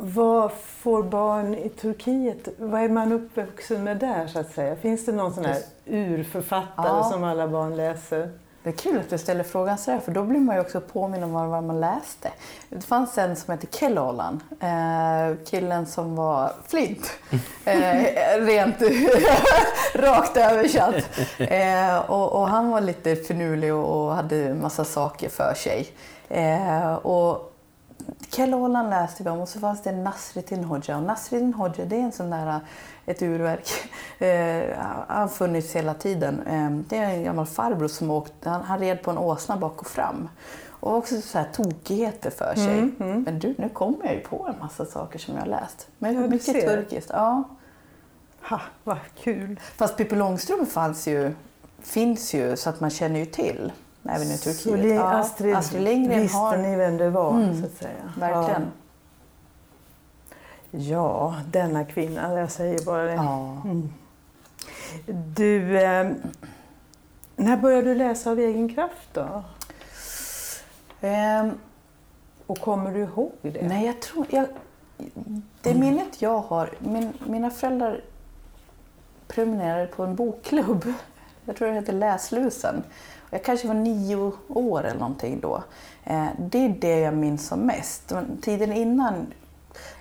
Vad 0.00 0.52
får 0.52 1.02
barn 1.02 1.54
i 1.54 1.68
Turkiet, 1.68 2.48
vad 2.58 2.80
är 2.82 2.88
man 2.88 3.12
uppvuxen 3.12 3.84
med 3.84 3.96
där 3.96 4.26
så 4.26 4.38
att 4.38 4.52
säga? 4.52 4.76
Finns 4.76 5.06
det 5.06 5.12
någon 5.12 5.34
sån 5.34 5.44
här 5.44 5.56
urförfattare 5.86 6.86
Ja. 6.88 7.10
som 7.12 7.24
alla 7.24 7.48
barn 7.48 7.76
läser? 7.76 8.30
Det 8.62 8.70
är 8.70 8.74
kul 8.74 8.98
att 9.00 9.10
du 9.10 9.18
ställer 9.18 9.44
frågan 9.44 9.78
sådär, 9.78 9.98
för 9.98 10.12
då 10.12 10.22
blir 10.24 10.40
man 10.40 10.54
ju 10.56 10.60
också 10.60 10.80
påminn 10.80 11.22
om 11.22 11.32
vad 11.32 11.62
man 11.64 11.80
läste. 11.80 12.30
Det 12.70 12.80
fanns 12.80 13.18
en 13.18 13.36
som 13.36 13.52
hette 13.52 13.66
Keloğlan, 13.78 14.40
eh, 14.60 15.36
killen 15.46 15.86
som 15.86 16.16
var 16.16 16.52
flint. 16.66 17.10
Eh, 17.64 18.04
rent 18.40 18.76
rakt 19.94 20.36
översatt. 20.36 20.94
Eh, 21.38 21.98
och, 22.10 22.32
och 22.32 22.48
han 22.48 22.70
var 22.70 22.80
lite 22.80 23.16
finurlig 23.16 23.74
och, 23.74 24.04
och 24.06 24.14
hade 24.14 24.54
massa 24.54 24.84
saker 24.84 25.28
för 25.28 25.54
sig. 25.54 25.88
Eh, 26.28 26.94
och 26.94 27.47
Keloğlan 28.30 28.90
läste 28.90 29.22
vi 29.22 29.30
om 29.30 29.40
och 29.40 29.48
så 29.48 29.60
fanns 29.60 29.82
det 29.82 29.92
Nasreddin 29.92 30.64
Hoxha. 30.64 30.96
Och 30.96 31.02
Nasreddin 31.02 31.54
Hoxha 31.54 31.84
det 31.84 31.96
är 31.96 32.00
en 32.00 32.12
sån 32.12 32.30
där, 32.30 32.60
ett 33.06 33.22
urverk. 33.22 33.68
Eh, 34.20 34.76
han 35.08 35.20
har 35.20 35.28
funnits 35.28 35.76
hela 35.76 35.94
tiden. 35.94 36.42
Eh, 36.46 36.70
det 36.70 36.96
är 36.96 37.10
en 37.10 37.24
gammal 37.24 37.46
farbror 37.46 37.88
som 37.88 38.10
åkte, 38.10 38.50
han, 38.50 38.62
han 38.62 38.78
red 38.78 39.02
på 39.02 39.10
en 39.10 39.18
åsna 39.18 39.56
bak 39.56 39.80
och 39.80 39.86
fram. 39.86 40.28
Och 40.80 40.96
också 40.96 41.20
så 41.20 41.38
här 41.38 41.48
tokigheter 41.52 42.30
för 42.30 42.54
sig. 42.54 42.90
Men 42.98 43.38
du, 43.38 43.54
nu 43.58 43.68
kommer 43.68 44.04
jag 44.04 44.14
ju 44.14 44.20
på 44.20 44.48
en 44.48 44.58
massa 44.58 44.84
saker 44.84 45.18
som 45.18 45.34
jag 45.34 45.42
har 45.42 45.48
läst. 45.48 45.88
Men 45.98 46.14
Ja, 46.14 46.20
mycket 46.20 46.66
turkiskt. 46.66 47.10
Ja. 47.14 47.42
Ha, 48.42 48.60
vad 48.84 48.98
kul! 49.22 49.60
Fast 49.76 49.96
Pippi 49.96 50.16
Långstrump 50.16 50.68
fanns 50.68 51.08
ju, 51.08 51.32
finns 51.80 52.34
ju 52.34 52.56
så 52.56 52.70
att 52.70 52.80
man 52.80 52.90
känner 52.90 53.20
ju 53.20 53.26
till. 53.26 53.72
Även 54.08 54.26
i 54.30 54.38
Turkiet. 54.38 54.56
Så 54.60 54.76
Li- 54.76 54.94
Ja, 54.94 55.02
Astrid, 55.02 55.54
Astrid 55.56 55.82
Lindgren 55.82 56.20
visste 56.22 56.38
har... 56.38 56.56
ni 56.56 56.76
vem 56.76 56.96
det 56.96 57.10
var 57.10 57.30
Mm, 57.30 57.60
så 57.60 57.66
att 57.66 57.72
säga? 57.72 58.12
Verkligen. 58.18 58.62
Ja. 60.70 60.78
ja, 60.78 61.34
denna 61.52 61.84
kvinna, 61.84 62.38
jag 62.40 62.50
säger 62.50 62.84
bara 62.84 63.02
det. 63.02 63.12
Ja. 63.14 63.62
Du, 65.36 65.78
eh, 65.80 66.10
när 67.36 67.56
började 67.56 67.82
du 67.88 67.94
läsa 67.94 68.30
av 68.30 68.38
egen 68.38 68.74
kraft 68.74 69.08
då? 69.12 69.42
Ehm, 71.00 71.50
Och 72.46 72.58
kommer 72.60 72.92
du 72.92 73.00
ihåg 73.00 73.32
det? 73.42 73.68
Nej, 73.68 73.86
jag 73.86 74.00
tror... 74.02 74.26
Jag, 74.30 74.46
det 75.62 75.74
minnet 75.74 76.22
jag 76.22 76.38
har... 76.38 76.70
Min, 76.78 77.12
mina 77.26 77.50
föräldrar 77.50 78.00
prenumererade 79.28 79.86
på 79.86 80.04
en 80.04 80.14
bokklubb. 80.14 80.92
Jag 81.44 81.56
tror 81.56 81.68
det 81.68 81.74
hette 81.74 81.92
Läslusen. 81.92 82.82
Jag 83.30 83.44
kanske 83.44 83.68
var 83.68 83.74
nio 83.74 84.32
år 84.48 84.84
eller 84.84 85.00
någonting 85.00 85.40
då. 85.40 85.62
Eh, 86.04 86.26
det 86.38 86.64
är 86.64 86.68
det 86.68 86.98
jag 86.98 87.14
minns 87.14 87.46
som 87.46 87.60
mest. 87.60 88.10
Men 88.10 88.38
Tiden 88.42 88.72
innan... 88.72 89.26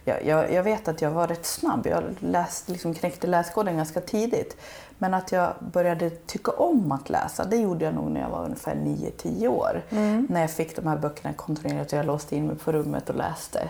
Jag, 0.03 0.25
jag, 0.25 0.53
jag 0.53 0.63
vet 0.63 0.88
att 0.88 1.01
jag 1.01 1.12
var 1.12 1.27
rätt 1.27 1.46
snabb. 1.46 1.88
Jag 1.88 2.03
läste, 2.19 2.72
liksom 2.72 2.93
knäckte 2.93 3.27
läskoden 3.27 3.77
ganska 3.77 4.01
tidigt. 4.01 4.57
Men 4.98 5.13
att 5.13 5.31
jag 5.31 5.53
började 5.74 6.10
tycka 6.10 6.51
om 6.51 6.91
att 6.91 7.10
läsa, 7.10 7.46
det 7.46 7.57
gjorde 7.57 7.86
jag 7.86 7.93
nog 7.93 8.12
när 8.12 8.22
jag 8.22 8.29
var 8.29 8.46
ungefär 8.46 8.75
9-10 8.75 9.48
år. 9.48 9.84
När 10.29 10.41
jag 10.41 10.51
fick 10.51 10.75
de 10.75 10.88
här 10.88 10.98
böckerna 10.98 11.34
kontinuerligt 11.34 11.93
och 11.93 12.00
jag 12.00 12.05
låste 12.05 12.36
in 12.36 12.48
mig 12.48 12.55
på 12.55 12.72
rummet 12.72 13.10
och 13.10 13.15
läste. 13.15 13.69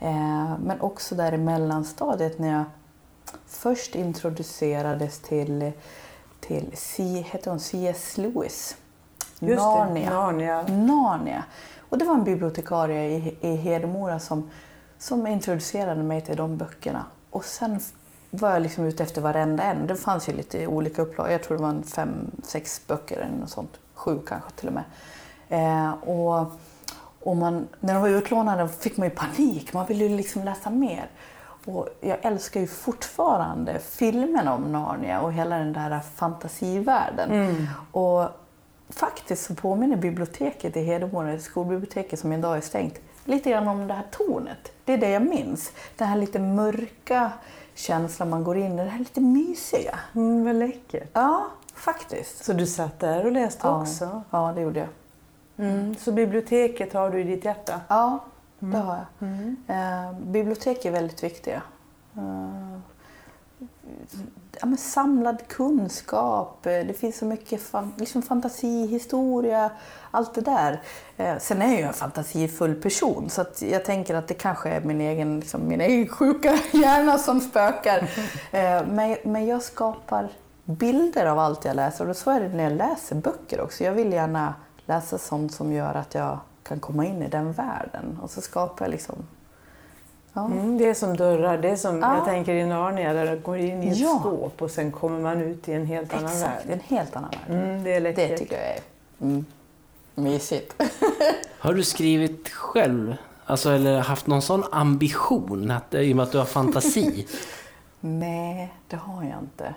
Eh, 0.00 0.58
men 0.58 0.80
också 0.80 1.14
där 1.14 1.32
i 1.34 1.38
mellanstadiet 1.38 2.38
när 2.38 2.52
jag 2.52 2.64
först 3.46 3.94
introducerades 3.94 5.18
till, 5.18 5.72
till 6.40 6.70
C, 6.74 7.24
heter 7.30 7.50
hon 7.50 7.60
C.S. 7.60 8.16
Lewis. 8.16 8.76
Just 9.48 9.62
Narnia. 9.62 10.10
det, 10.10 10.16
Narnia. 10.16 10.62
Narnia. 10.68 11.44
Och 11.88 11.98
det 11.98 12.04
var 12.04 12.14
en 12.14 12.24
bibliotekarie 12.24 13.04
i, 13.04 13.36
i 13.40 13.56
Hedemora 13.56 14.18
som, 14.18 14.50
som 14.98 15.26
introducerade 15.26 16.02
mig 16.02 16.20
till 16.20 16.36
de 16.36 16.56
böckerna. 16.56 17.04
Och 17.30 17.44
sen 17.44 17.80
var 18.30 18.50
jag 18.50 18.62
liksom 18.62 18.84
ute 18.84 19.02
efter 19.02 19.20
varenda 19.20 19.62
en. 19.62 19.86
Det 19.86 19.96
fanns 19.96 20.28
ju 20.28 20.32
lite 20.32 20.66
olika 20.66 21.02
upplagor. 21.02 21.32
Jag 21.32 21.42
tror 21.42 21.56
det 21.56 21.62
var 21.62 21.70
en 21.70 21.82
fem, 21.82 22.30
sex 22.42 22.86
böcker 22.86 23.16
eller 23.16 23.36
något 23.40 23.50
sånt. 23.50 23.78
Sju 23.94 24.18
kanske 24.26 24.50
till 24.50 24.68
och 24.68 24.74
med. 24.74 24.84
Eh, 25.48 25.92
och, 25.92 26.52
och 27.20 27.36
man, 27.36 27.68
när 27.80 27.94
de 27.94 28.02
var 28.02 28.08
utlånade 28.08 28.68
fick 28.68 28.96
man 28.96 29.08
ju 29.08 29.14
panik. 29.14 29.72
Man 29.72 29.86
ville 29.86 30.04
ju 30.04 30.16
liksom 30.16 30.44
läsa 30.44 30.70
mer. 30.70 31.10
Och 31.64 31.88
jag 32.00 32.18
älskar 32.22 32.60
ju 32.60 32.66
fortfarande 32.66 33.78
filmerna 33.78 34.54
om 34.54 34.72
Narnia 34.72 35.20
och 35.20 35.32
hela 35.32 35.58
den 35.58 35.72
där 35.72 36.00
fantasivärlden. 36.14 37.30
Och 37.92 38.28
faktiskt 38.94 39.46
så 39.46 39.54
påminner 39.54 39.96
biblioteket 39.96 40.76
i 40.76 40.84
Hedemora, 40.84 41.38
skolbiblioteket 41.38 42.18
som 42.20 42.32
idag 42.32 42.56
är 42.56 42.60
stängt, 42.60 43.00
lite 43.24 43.50
grann 43.50 43.68
om 43.68 43.86
det 43.86 43.94
här 43.94 44.06
tornet. 44.10 44.72
Det 44.84 44.92
är 44.92 44.98
det 44.98 45.10
jag 45.10 45.22
minns. 45.22 45.72
Den 45.96 46.08
här 46.08 46.16
lite 46.16 46.38
mörka 46.38 47.32
känslan 47.74 48.30
man 48.30 48.44
går 48.44 48.56
in 48.56 48.72
i, 48.78 48.84
det 48.84 48.90
här 48.90 48.98
lite 48.98 49.20
mysiga. 49.20 49.98
Mm, 50.14 50.44
vad 50.44 50.54
läckert. 50.54 51.10
Ja, 51.12 51.46
faktiskt. 51.74 52.44
Så 52.44 52.52
du 52.52 52.66
satt 52.66 53.00
där 53.00 53.26
och 53.26 53.32
läste 53.32 53.66
Ja, 53.66 53.80
också? 53.82 54.22
ja 54.30 54.52
det 54.54 54.60
gjorde 54.60 54.80
jag. 54.80 54.88
Mm. 55.66 55.94
Så 55.96 56.12
biblioteket 56.12 56.92
har 56.92 57.10
du 57.10 57.20
i 57.20 57.24
ditt 57.24 57.44
hjärta? 57.44 57.80
Ja, 57.88 58.24
det 58.58 58.76
har 58.76 59.04
jag. 59.18 59.28
Eh, 59.66 60.12
bibliotek 60.20 60.84
är 60.84 60.90
väldigt 60.90 61.24
viktiga. 61.24 61.62
Eh, 62.16 62.78
ja, 64.60 64.66
men 64.66 64.78
samlad 64.78 65.48
kunskap, 65.48 66.66
eh, 66.66 66.86
det 66.86 66.94
finns 66.98 67.18
så 67.18 67.24
mycket 67.24 67.62
fan, 67.62 67.92
liksom 67.96 68.22
fantasi, 68.22 68.86
historia, 68.86 69.70
allt 70.10 70.34
det 70.34 70.40
där. 70.40 70.82
Eh, 71.16 71.38
sen 71.38 71.62
är 71.62 71.66
jag 71.66 71.76
ju 71.76 71.82
en 71.82 71.92
fantasifull 71.92 72.74
person 72.74 73.30
så 73.30 73.44
jag 73.60 73.84
tänker 73.84 74.14
att 74.14 74.28
det 74.28 74.34
kanske 74.34 74.68
är 74.68 74.80
min 74.80 75.00
egen, 75.00 75.40
liksom, 75.40 75.68
min 75.68 75.80
egen 75.80 76.08
sjuka 76.08 76.58
hjärna 76.72 77.18
som 77.18 77.40
spökar. 77.40 78.10
Eh, 78.50 78.86
men, 78.86 79.16
men 79.24 79.46
jag 79.46 79.62
skapar 79.62 80.28
bilder 80.64 81.26
av 81.26 81.38
allt 81.38 81.64
jag 81.64 81.76
läser 81.76 82.08
och 82.08 82.16
så 82.16 82.30
är 82.30 82.40
det 82.40 82.48
när 82.48 82.64
jag 82.64 82.72
läser 82.72 83.16
böcker 83.16 83.60
också. 83.60 83.84
Jag 83.84 83.92
vill 83.92 84.12
gärna 84.12 84.54
läsa 84.86 85.18
sånt 85.18 85.52
som 85.52 85.72
gör 85.72 85.94
att 85.94 86.14
jag 86.14 86.38
kan 86.62 86.80
komma 86.80 87.06
in 87.06 87.22
i 87.22 87.28
den 87.28 87.52
världen 87.52 88.18
och 88.22 88.30
så 88.30 88.40
skapar 88.40 88.84
jag 88.84 88.90
liksom 88.90 89.16
Ja. 90.36 90.44
Mm, 90.46 90.78
det 90.78 90.88
är 90.88 90.94
som 90.94 91.16
dörrar. 91.16 91.58
Det 91.58 91.68
är 91.70 91.76
som, 91.76 92.00
Ja. 92.00 92.16
jag 92.16 92.24
tänker 92.24 92.54
i 92.54 92.64
Narnia 92.66 93.12
där 93.12 93.36
du 93.36 93.40
går 93.42 93.56
in 93.58 93.82
i 93.82 93.88
ett 93.88 93.96
Ja. 93.98 94.18
skåp 94.20 94.62
och 94.62 94.70
sen 94.70 94.92
kommer 94.92 95.20
man 95.20 95.40
ut 95.40 95.68
i 95.68 95.72
en 95.72 95.86
helt 95.86 96.14
annan 96.14 96.24
Exakt, 96.32 96.66
värld. 96.66 96.72
en 96.72 96.96
helt 96.96 97.16
annan 97.16 97.30
värld. 97.48 97.58
Mm, 97.62 97.84
det 97.84 97.92
är 97.92 98.00
läckert. 98.00 98.28
Det 98.30 98.38
tycker 98.38 98.56
jag 98.56 98.66
är 98.66 98.80
mm, 99.20 99.44
mysigt. 100.14 100.74
Har 101.58 101.72
du 101.74 101.82
skrivit 101.82 102.48
själv? 102.48 103.16
Alltså, 103.46 103.70
eller 103.70 104.00
haft 104.00 104.26
någon 104.26 104.42
sån 104.42 104.64
ambition, 104.72 105.70
att, 105.70 105.94
i 105.94 106.12
och 106.12 106.16
med 106.16 106.22
att 106.22 106.32
du 106.32 106.38
har 106.38 106.44
fantasi? 106.44 107.26
Nej, 108.00 108.74
det 108.88 108.96
har 108.96 109.22
jag 109.24 109.38
inte. 109.42 109.74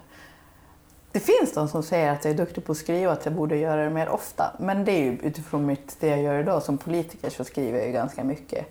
Det 1.11 1.19
finns 1.19 1.53
de 1.53 1.67
som 1.67 1.83
säger 1.83 2.11
att 2.11 2.25
jag 2.25 2.33
är 2.33 2.37
duktig 2.37 2.65
på 2.65 2.71
att 2.71 2.77
skriva 2.77 3.11
och 3.11 3.17
att 3.17 3.25
jag 3.25 3.33
borde 3.33 3.57
göra 3.57 3.83
det 3.83 3.89
mer 3.89 4.09
ofta. 4.09 4.51
Men 4.59 4.85
det 4.85 4.91
är 4.91 5.03
ju 5.03 5.11
utifrån 5.23 5.65
mitt, 5.65 5.95
det 5.99 6.07
jag 6.07 6.21
gör 6.21 6.39
idag 6.39 6.63
som 6.63 6.77
politiker 6.77 7.29
så 7.29 7.43
skriver 7.43 7.77
jag 7.77 7.87
ju 7.87 7.93
ganska 7.93 8.23
mycket. 8.23 8.65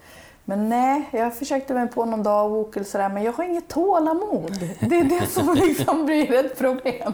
Men 0.48 0.68
nej, 0.68 1.08
jag 1.10 1.34
försökte 1.34 1.74
mig 1.74 1.88
på 1.88 2.04
någon 2.04 2.22
dagbok 2.22 2.76
eller 2.76 2.86
sådär 2.86 3.08
men 3.08 3.22
jag 3.22 3.32
har 3.32 3.44
inget 3.44 3.68
tålamod. 3.68 4.70
Det 4.80 4.98
är 4.98 5.04
det 5.04 5.26
som 5.30 5.54
liksom 5.54 6.06
blir 6.06 6.34
ett 6.34 6.58
problem. 6.58 7.12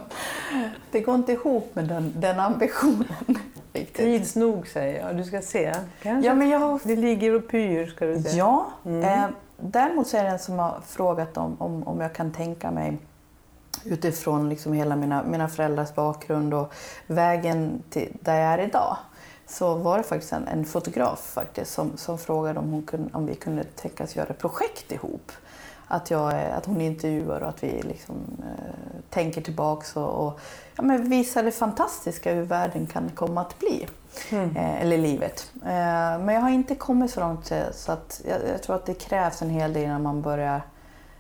Det 0.91 1.01
går 1.01 1.15
inte 1.15 1.33
ihop 1.33 1.75
med 1.75 1.85
den, 1.85 2.13
den 2.17 2.41
ambitionen. 2.41 3.39
Riktigt. 3.73 3.97
Tids 3.97 4.37
nog 4.37 4.69
säger 4.69 5.07
jag. 5.07 5.17
Du 5.17 5.25
ska 5.25 5.41
se. 5.41 5.75
Kanske. 6.03 6.29
Ja, 6.29 6.35
men 6.35 6.49
jag 6.49 6.59
har 6.59 6.81
Det 6.85 6.97
ligger 6.97 7.35
och 7.35 7.49
pyr 7.49 7.87
ska 7.87 8.07
du 8.07 8.23
se. 8.23 8.37
Ja, 8.37 8.67
eh, 8.85 9.25
däremot 9.57 10.09
så 10.09 10.17
är 10.17 10.25
det 10.25 10.31
en 10.31 10.39
som 10.39 10.59
har 10.59 10.81
frågat 10.87 11.37
om, 11.37 11.57
om, 11.59 11.83
om 11.83 12.01
jag 12.01 12.13
kan 12.13 12.33
tänka 12.33 12.71
mig 12.71 12.99
utifrån 13.85 14.49
liksom 14.49 14.73
hela 14.73 14.97
mina, 14.97 15.23
mina 15.23 15.49
föräldrars 15.49 15.95
bakgrund 15.95 16.55
och 16.55 16.75
vägen 17.07 17.83
till 17.91 18.17
där 18.21 18.35
jag 18.35 18.53
är 18.53 18.59
idag. 18.59 18.97
Så 19.53 19.75
var 19.75 19.99
det 19.99 20.05
faktiskt 20.05 20.33
en, 20.33 20.49
en 20.49 20.65
fotograf 20.65 21.21
faktiskt 21.21 21.73
som, 21.73 21.97
som 21.97 22.19
frågade 22.19 22.59
om, 22.59 22.71
hon 22.71 22.83
kunde, 22.83 23.11
om 23.13 23.27
vi 23.27 23.35
kunde 23.35 23.65
tänkas 23.65 24.17
göra 24.17 24.29
ett 24.29 24.39
projekt 24.39 24.93
ihop. 24.93 25.33
Att, 25.89 26.11
jag, 26.11 26.35
att 26.35 26.67
hon 26.67 26.81
intervjuar 26.81 27.41
och 27.41 27.49
att 27.49 27.63
vi 27.63 27.83
liksom, 27.83 28.17
eh, 28.41 29.01
tänker 29.11 29.41
tillbaks 29.41 29.97
och, 29.97 30.27
och 30.27 30.41
ja, 30.77 30.83
men 30.83 31.09
visar 31.11 31.43
det 31.43 31.53
fantastiska 31.53 32.35
hur 32.35 32.43
världen 32.43 32.87
kan 32.87 33.11
komma 33.15 33.41
att 33.41 33.59
bli. 33.59 33.87
Eh, 34.57 34.83
eller 34.83 34.99
livet. 34.99 35.51
Eh, 35.63 36.19
men 36.19 36.29
jag 36.29 36.41
har 36.41 36.51
inte 36.51 36.75
kommit 36.75 37.11
så 37.11 37.21
långt 37.21 37.51
eh, 37.51 37.63
så 37.73 37.93
att 37.93 38.23
jag, 38.29 38.39
jag 38.53 38.63
tror 38.63 38.77
att 38.77 38.87
det 38.87 38.95
krävs 38.95 39.43
en 39.43 39.51
hel 39.51 39.73
del 39.73 39.83
innan 39.83 40.03
man 40.03 40.23
börjar 40.23 40.63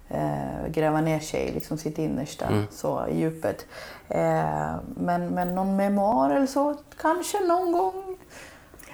eh, 0.08 0.68
gräva 0.68 1.00
ner 1.00 1.20
sig 1.20 1.40
i 1.40 1.52
liksom 1.52 1.78
sitt 1.78 1.98
innersta, 1.98 2.48
så 2.70 3.06
i 3.06 3.18
djupet. 3.18 3.66
Eh, 4.08 4.74
men, 4.96 5.28
men 5.28 5.54
någon 5.54 5.76
memoar 5.76 6.30
eller 6.30 6.46
så, 6.46 6.76
kanske 7.00 7.40
någon 7.40 7.72
gång. 7.72 8.11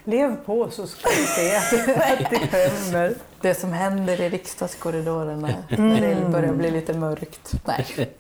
Lev 0.09 0.37
på 0.45 0.71
så 0.71 0.87
ska 0.87 1.09
du 1.09 1.27
se 1.27 1.57
att 1.57 1.71
det, 1.71 3.07
att 3.07 3.15
det 3.41 3.55
som 3.55 3.73
händer 3.73 4.21
i 4.21 4.29
riksdagskorridorerna 4.29 5.49
när 5.69 6.01
det 6.01 6.29
börjar 6.29 6.53
bli 6.53 6.71
lite 6.71 6.95
mörkt. 6.95 7.53
Nej. 7.65 8.11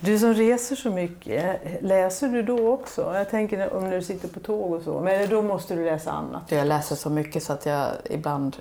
Du 0.00 0.18
som 0.18 0.34
reser 0.34 0.76
så 0.76 0.90
mycket, 0.90 1.60
läser 1.80 2.28
du 2.28 2.42
då 2.42 2.72
också? 2.72 3.12
Jag 3.14 3.30
tänker 3.30 3.74
om 3.74 3.90
du 3.90 4.02
sitter 4.02 4.28
på 4.28 4.40
tåg 4.40 4.72
och 4.72 4.82
så, 4.82 5.00
men 5.00 5.30
då 5.30 5.42
måste 5.42 5.74
du 5.74 5.84
läsa 5.84 6.10
annat. 6.10 6.42
Jag 6.48 6.66
läser 6.66 6.96
så 6.96 7.10
mycket 7.10 7.42
så 7.42 7.52
att 7.52 7.66
jag 7.66 7.88
ibland... 8.10 8.56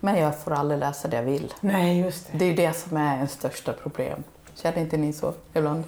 Men 0.00 0.16
jag 0.16 0.38
får 0.38 0.52
aldrig 0.52 0.80
läsa 0.80 1.08
det 1.08 1.16
jag 1.16 1.22
vill. 1.22 1.54
Nej, 1.60 2.00
just 2.00 2.32
det. 2.32 2.38
Det 2.38 2.44
är 2.44 2.56
det 2.56 2.72
som 2.72 2.96
är 2.96 3.18
en 3.18 3.28
största 3.28 3.72
problem. 3.72 4.22
Känner 4.54 4.78
inte 4.78 4.96
ni 4.96 5.12
så 5.12 5.34
ibland? 5.54 5.84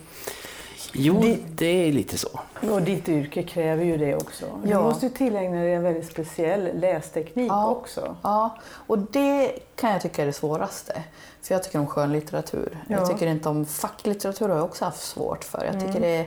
Jo, 0.93 1.37
det 1.53 1.89
är 1.89 1.93
lite 1.93 2.19
så. 2.19 2.41
Och 2.71 2.83
ditt 2.83 3.09
yrke 3.09 3.43
kräver 3.43 3.85
ju 3.85 3.97
det 3.97 4.15
också. 4.17 4.45
Du 4.65 4.71
Ja. 4.71 4.83
måste 4.83 5.07
ju 5.07 5.13
tillägna 5.13 5.61
dig 5.61 5.75
en 5.75 5.83
väldigt 5.83 6.07
speciell 6.11 6.81
lästeknik 6.81 7.51
Ja. 7.51 7.67
också. 7.69 8.17
Ja, 8.23 8.57
och 8.87 8.99
det 8.99 9.53
kan 9.77 9.91
jag 9.93 10.03
tycka 10.03 10.23
är 10.23 10.27
det 10.27 10.33
svåraste. 10.33 11.03
För 11.43 11.55
jag 11.55 11.63
tycker 11.63 11.79
om 11.79 11.87
skönlitteratur. 11.87 12.79
Ja. 12.89 12.97
Jag 12.99 13.11
tycker 13.11 13.27
inte 13.27 13.49
om 13.49 13.67
facklitteratur 13.67 14.49
har 14.49 14.57
jag 14.57 14.65
också 14.65 14.85
haft 14.85 15.01
svårt 15.03 15.45
för. 15.45 15.65
Jag 15.73 15.81
tycker 15.87 16.01
det 16.01 16.17
är, 16.17 16.27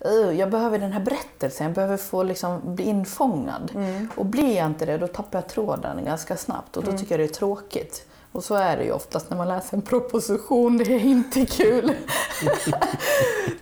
"Ugh, 0.00 0.38
jag 0.40 0.50
behöver 0.50 0.78
den 0.78 0.92
här 0.92 1.00
berättelsen, 1.00 1.64
jag 1.66 1.74
behöver 1.74 1.96
få 1.96 2.22
liksom 2.22 2.60
bli 2.64 2.84
infångad. 2.84 3.72
Och 4.16 4.26
blir 4.26 4.56
jag 4.56 4.66
inte 4.66 4.86
det, 4.86 4.98
då 4.98 5.06
tappar 5.06 5.38
jag 5.38 5.48
tråden 5.48 6.04
ganska 6.04 6.36
snabbt 6.36 6.76
och 6.76 6.84
då 6.84 6.92
tycker 6.98 7.12
jag 7.18 7.20
det 7.20 7.24
är 7.32 7.34
tråkigt. 7.34 8.06
Och 8.34 8.44
så 8.44 8.54
är 8.54 8.76
det 8.76 8.84
ju 8.84 8.92
oftast 8.92 9.30
när 9.30 9.36
man 9.36 9.48
läser 9.48 9.76
en 9.76 9.82
proposition, 9.82 10.76
det 10.78 10.84
är 10.94 10.98
inte 11.04 11.46
kul. 11.46 11.94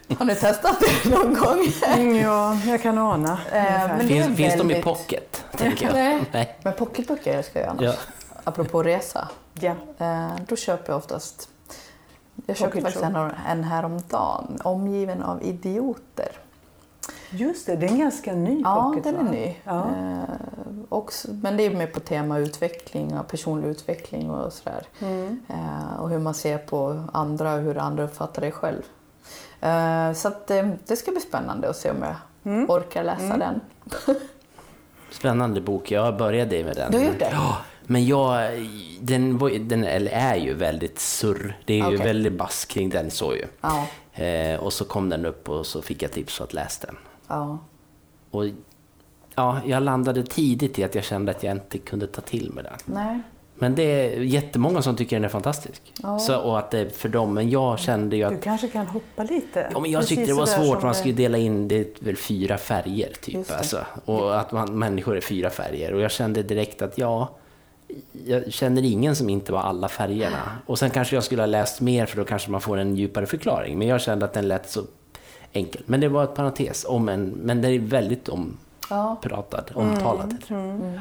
har 0.18 0.24
ni 0.24 0.34
testat 0.34 0.76
det 0.80 1.10
någon 1.10 1.34
gång? 1.34 1.66
Mm, 1.86 2.16
ja, 2.16 2.54
jag 2.66 2.82
kan 2.82 2.98
ana. 2.98 3.32
Eh, 3.52 3.62
men 3.62 3.98
det 4.08 4.18
är 4.18 4.22
Finns, 4.24 4.36
finns 4.36 4.54
de 4.54 4.60
i 4.60 4.74
väldigt- 4.74 4.84
pocket? 4.84 5.44
Tänker 5.56 5.86
jag. 5.86 5.94
Nej. 5.94 6.22
Nej. 6.32 6.58
Men 6.64 6.72
pocketböcker 6.72 7.36
älskar 7.38 7.60
jag 7.60 7.68
annars. 7.68 7.82
Ja. 7.84 7.92
Apropå 8.44 8.82
resa. 8.82 9.28
Ja. 9.60 9.74
Eh, 9.98 10.28
då 10.48 10.56
köper 10.56 10.92
jag 10.92 10.98
oftast... 10.98 11.48
Jag 12.46 12.56
köpte 12.56 12.80
faktiskt 12.80 13.04
en, 13.04 13.16
en 13.48 13.64
häromdagen, 13.64 14.60
omgiven 14.64 15.22
av 15.22 15.42
idioter. 15.42 16.32
Just 17.32 17.66
det, 17.66 17.76
det 17.76 17.86
är 17.86 17.90
en 17.90 17.98
ganska 17.98 18.34
ny 18.34 18.60
Ja, 18.64 18.82
pocket, 18.88 19.04
den 19.04 19.14
är 19.16 19.22
va? 19.24 19.30
ny. 19.30 19.54
Ja. 19.64 19.86
Eh, 19.96 20.34
också, 20.88 21.28
men 21.42 21.56
det 21.56 21.62
är 21.66 21.70
mer 21.70 21.86
på 21.86 22.00
tema 22.00 22.38
utveckling 22.38 23.18
och 23.18 23.28
personlig 23.28 23.68
utveckling 23.68 24.30
och 24.30 24.52
sådär. 24.52 24.86
Mm. 25.00 25.40
Eh, 25.48 26.00
och 26.00 26.10
hur 26.10 26.18
man 26.18 26.34
ser 26.34 26.58
på 26.58 27.04
andra 27.12 27.54
och 27.54 27.60
hur 27.60 27.78
andra 27.78 28.04
uppfattar 28.04 28.42
dig 28.42 28.52
själv. 28.52 28.82
Eh, 29.60 30.12
så 30.12 30.28
att, 30.28 30.50
eh, 30.50 30.68
det 30.86 30.96
ska 30.96 31.10
bli 31.10 31.20
spännande 31.20 31.70
att 31.70 31.76
se 31.76 31.90
om 31.90 31.96
jag 32.02 32.14
Mm. 32.52 32.70
orkar 32.70 33.04
läsa 33.04 33.36
den. 33.36 33.60
Spännande 35.10 35.60
bok. 35.60 35.90
Jag 35.90 36.16
började 36.16 36.64
med 36.64 36.76
den. 36.76 36.92
Du 36.92 36.98
har 36.98 37.04
gjort 37.04 37.18
det? 37.18 37.30
Ja, 37.32 37.56
men 37.86 38.06
jag, 38.06 38.50
den, 39.00 39.38
var, 39.38 39.48
ju- 39.48 39.58
den 39.58 39.84
är 39.84 40.36
ju 40.36 40.54
väldigt 40.54 40.98
surr. 40.98 41.58
Det 41.64 41.72
är 41.74 41.78
ju 41.78 41.84
Okej. 41.86 41.98
väldigt 42.06 42.32
bass 42.32 42.64
kring 42.64 42.90
den 42.90 43.10
så 43.10 43.34
ju. 43.34 43.46
Ja. 43.60 43.86
Eh, 44.24 44.60
och 44.60 44.72
så 44.72 44.84
kom 44.84 45.08
den 45.08 45.26
upp 45.26 45.48
och 45.48 45.66
så 45.66 45.82
fick 45.82 46.02
jag 46.02 46.12
tips 46.12 46.40
att 46.40 46.52
läsa 46.52 46.86
den. 46.86 46.96
Ja. 47.28 47.58
Och 48.30 48.44
ja, 49.34 49.60
jag 49.66 49.82
landade 49.82 50.22
tidigt 50.22 50.78
i 50.78 50.84
att 50.84 50.94
jag 50.94 51.04
kände 51.04 51.30
att 51.30 51.42
jag 51.42 51.52
inte 51.52 51.78
kunde 51.78 52.06
ta 52.06 52.20
till 52.20 52.52
mig 52.52 52.64
den. 52.64 52.96
Nej. 52.96 53.20
Men 53.54 53.74
det 53.74 53.82
är 53.82 54.20
jättemånga 54.20 54.82
som 54.82 54.96
tycker 54.96 55.16
den 55.16 55.24
är 55.24 55.28
fantastisk. 55.28 55.92
Ja. 56.02 56.18
Så, 56.18 56.40
och 56.40 56.58
att 56.58 56.70
det 56.70 56.78
är 56.78 56.88
för 56.88 57.08
dem. 57.08 57.34
Men 57.34 57.50
jag 57.50 57.78
kände 57.78 58.16
ju 58.16 58.28
Du 58.28 58.34
att 58.34 58.42
kanske 58.42 58.68
kan 58.68 58.86
hoppa 58.86 59.22
lite? 59.22 59.68
Ja, 59.72 59.80
men 59.80 59.90
jag 59.90 60.00
Precis 60.00 60.16
tyckte 60.16 60.32
det 60.32 60.38
var 60.38 60.46
svårt, 60.46 60.82
man 60.82 60.94
skulle 60.94 61.14
dela 61.14 61.38
in 61.38 61.68
det 61.68 62.02
väl 62.02 62.16
fyra 62.16 62.58
färger 62.58 63.12
typ. 63.20 63.50
Alltså. 63.50 63.78
Och 64.04 64.40
att 64.40 64.52
man, 64.52 64.78
människor 64.78 65.16
är 65.16 65.20
fyra 65.20 65.50
färger. 65.50 65.94
Och 65.94 66.00
jag 66.00 66.10
kände 66.10 66.42
direkt 66.42 66.82
att 66.82 66.98
ja, 66.98 67.30
jag 68.26 68.52
känner 68.52 68.82
ingen 68.82 69.16
som 69.16 69.28
inte 69.28 69.52
var 69.52 69.60
alla 69.60 69.88
färgerna. 69.88 70.58
Och 70.66 70.78
sen 70.78 70.90
kanske 70.90 71.16
jag 71.16 71.24
skulle 71.24 71.42
ha 71.42 71.46
läst 71.46 71.80
mer 71.80 72.06
för 72.06 72.16
då 72.16 72.24
kanske 72.24 72.50
man 72.50 72.60
får 72.60 72.76
en 72.76 72.96
djupare 72.96 73.26
förklaring. 73.26 73.78
Men 73.78 73.88
jag 73.88 74.00
kände 74.00 74.24
att 74.24 74.32
den 74.32 74.48
lät 74.48 74.70
så 74.70 74.82
enkel. 75.52 75.82
Men 75.86 76.00
det 76.00 76.08
var 76.08 76.24
ett 76.24 76.34
parentes, 76.34 76.84
om 76.88 77.08
en, 77.08 77.24
men 77.24 77.62
det 77.62 77.68
är 77.68 77.78
väldigt 77.78 78.28
ompratad, 78.28 79.70
ja. 79.74 79.80
omtalad. 79.80 80.44
Mm, 80.48 80.70
mm. 80.70 81.00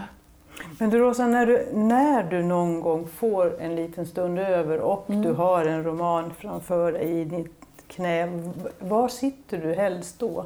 Men 0.78 0.90
du 0.90 1.00
Rosa, 1.00 1.28
när 1.28 1.46
du, 1.46 1.68
när 1.74 2.24
du 2.24 2.44
någon 2.44 2.82
gång 2.82 3.08
får 3.08 3.62
en 3.62 3.76
liten 3.76 4.06
stund 4.06 4.40
över 4.40 4.80
och 4.80 5.10
mm. 5.10 5.22
du 5.22 5.32
har 5.32 5.66
en 5.66 5.84
roman 5.84 6.34
framför 6.38 6.92
dig 6.92 7.22
i 7.22 7.26
ditt 7.26 7.62
knä, 7.88 8.42
var 8.80 9.08
sitter 9.08 9.58
du 9.58 9.74
helst 9.74 10.20
då? 10.20 10.46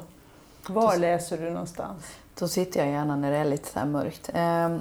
Var 0.68 0.92
då, 0.92 0.98
läser 0.98 1.38
du 1.38 1.50
någonstans? 1.50 2.04
Då 2.38 2.48
sitter 2.48 2.80
jag 2.80 2.88
gärna 2.88 3.16
när 3.16 3.30
det 3.30 3.36
är 3.36 3.44
lite 3.44 3.68
så 3.68 3.86
mörkt. 3.86 4.30
Eh, 4.34 4.78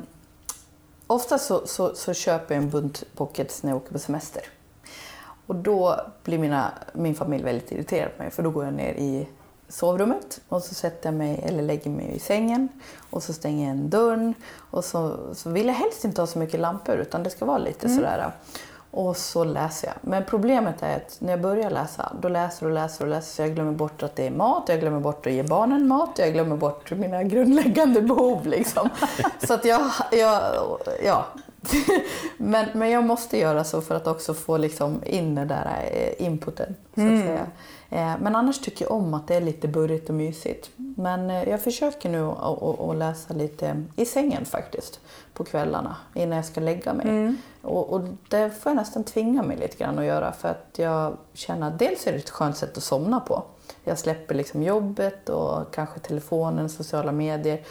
ofta 1.07 1.37
så, 1.37 1.67
så, 1.67 1.95
så, 1.95 2.13
köper 2.13 2.55
jag 2.55 2.63
en 2.63 2.69
bunt 2.69 3.03
pockets 3.15 3.63
när 3.63 3.71
jag 3.71 3.77
åker 3.77 3.91
på 3.91 3.99
semester. 3.99 4.43
Och 5.47 5.55
då 5.55 6.01
blir 6.23 6.37
mina, 6.37 6.71
min 6.93 7.15
familj 7.15 7.43
väldigt 7.43 7.71
irriterad 7.71 8.17
på 8.17 8.23
mig 8.23 8.31
för 8.31 8.43
då 8.43 8.49
går 8.49 8.65
jag 8.65 8.73
ner 8.73 8.93
i 8.93 9.27
sovrummet 9.67 10.41
och 10.47 10.63
så 10.63 10.73
sätter 10.73 11.09
jag 11.09 11.17
mig, 11.17 11.41
eller 11.43 11.63
lägger 11.63 11.91
mig 11.91 12.15
i 12.15 12.19
sängen 12.19 12.69
och 13.09 13.23
så 13.23 13.33
stänger 13.33 13.67
jag 13.67 13.71
en 13.71 13.89
dörren 13.89 14.33
och 14.71 14.85
så, 14.85 15.17
så 15.33 15.49
vill 15.49 15.67
jag 15.67 15.73
helst 15.73 16.05
inte 16.05 16.21
ha 16.21 16.27
så 16.27 16.39
mycket 16.39 16.59
lampor 16.59 16.95
utan 16.95 17.23
det 17.23 17.29
ska 17.29 17.45
vara 17.45 17.57
lite 17.57 17.85
mm. 17.87 17.97
sådär. 17.97 18.31
Och 18.95 19.17
så 19.17 19.43
läser 19.43 19.87
jag. 19.87 19.95
Men 20.01 20.23
problemet 20.25 20.83
är 20.83 20.95
att 20.95 21.17
när 21.19 21.31
jag 21.31 21.41
börjar 21.41 21.69
läsa, 21.69 22.13
då 22.21 22.27
läser 22.27 22.65
och 22.65 22.71
läser 22.71 23.05
och 23.05 23.11
läser 23.11 23.35
så 23.35 23.41
jag 23.41 23.55
glömmer 23.55 23.71
bort 23.71 24.03
att 24.03 24.15
det 24.15 24.27
är 24.27 24.31
mat, 24.31 24.63
jag 24.67 24.79
glömmer 24.79 24.99
bort 24.99 25.27
att 25.27 25.33
ge 25.33 25.43
barnen 25.43 25.87
mat, 25.87 26.09
jag 26.17 26.33
glömmer 26.33 26.57
bort 26.57 26.91
mina 26.91 27.23
grundläggande 27.23 28.01
behov. 28.01 28.47
Liksom. 28.47 28.89
så 29.47 29.53
att 29.53 29.65
jag, 29.65 29.81
jag 30.11 30.41
ja. 31.03 31.25
men, 32.37 32.65
men 32.73 32.89
jag 32.89 33.03
måste 33.03 33.37
göra 33.37 33.63
så 33.63 33.81
för 33.81 33.95
att 33.95 34.07
också 34.07 34.33
få 34.33 34.57
liksom 34.57 35.01
in 35.05 35.35
den 35.35 35.47
där 35.47 35.89
eh, 35.91 36.25
inputen. 36.25 36.75
Så 36.95 37.01
att 37.01 37.07
mm. 37.07 37.21
säga. 37.21 37.45
Eh, 37.95 38.15
men 38.19 38.35
annars 38.35 38.59
tycker 38.59 38.85
jag 38.85 38.91
om 38.91 39.13
att 39.13 39.27
det 39.27 39.35
är 39.35 39.41
lite 39.41 39.67
burrigt 39.67 40.09
och 40.09 40.15
mysigt. 40.15 40.69
Men 40.75 41.29
eh, 41.29 41.49
jag 41.49 41.61
försöker 41.61 42.09
nu 42.09 42.23
att 42.25 42.97
läsa 42.97 43.33
lite 43.33 43.83
i 43.95 44.05
sängen 44.05 44.45
faktiskt 44.45 44.99
på 45.33 45.43
kvällarna 45.43 45.95
innan 46.13 46.35
jag 46.35 46.45
ska 46.45 46.61
lägga 46.61 46.93
mig. 46.93 47.07
Mm. 47.07 47.37
Och, 47.61 47.93
och, 47.93 48.01
det 48.29 48.49
får 48.49 48.69
jag 48.69 48.75
nästan 48.75 49.03
tvinga 49.03 49.43
mig 49.43 49.57
lite 49.57 49.77
grann 49.77 49.99
att 49.99 50.05
göra 50.05 50.31
för 50.31 50.49
att 50.49 50.69
jag 50.75 51.17
känner 51.33 51.67
att 51.67 51.79
dels 51.79 52.07
är 52.07 52.11
det 52.11 52.17
ett 52.17 52.29
skönt 52.29 52.57
sätt 52.57 52.77
att 52.77 52.83
somna 52.83 53.19
på. 53.19 53.43
Jag 53.83 53.99
släpper 53.99 54.35
liksom 54.35 54.63
jobbet 54.63 55.29
och 55.29 55.73
kanske 55.73 55.99
telefonen, 55.99 56.69
sociala 56.69 57.11
medier. 57.11 57.61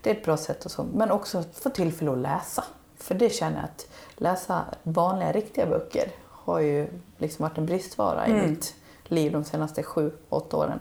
Det 0.00 0.10
är 0.10 0.14
ett 0.14 0.24
bra 0.24 0.36
sätt 0.36 0.66
att 0.66 0.72
somna. 0.72 0.92
Men 0.94 1.10
också 1.10 1.38
att 1.38 1.58
få 1.58 1.70
tillfälle 1.70 2.12
att 2.12 2.18
läsa. 2.18 2.64
För 2.98 3.14
det 3.14 3.30
känner 3.30 3.56
jag 3.56 3.64
att 3.64 3.86
läsa 4.16 4.64
vanliga, 4.82 5.32
riktiga 5.32 5.66
böcker 5.66 6.10
har 6.28 6.60
ju 6.60 6.88
liksom 7.18 7.42
varit 7.42 7.58
en 7.58 7.66
bristvara 7.66 8.24
mm. 8.24 8.44
i 8.44 8.48
mitt 8.48 8.74
liv 9.10 9.32
de 9.32 9.44
senaste 9.44 9.82
sju, 9.82 10.10
åtta 10.28 10.56
åren. 10.56 10.80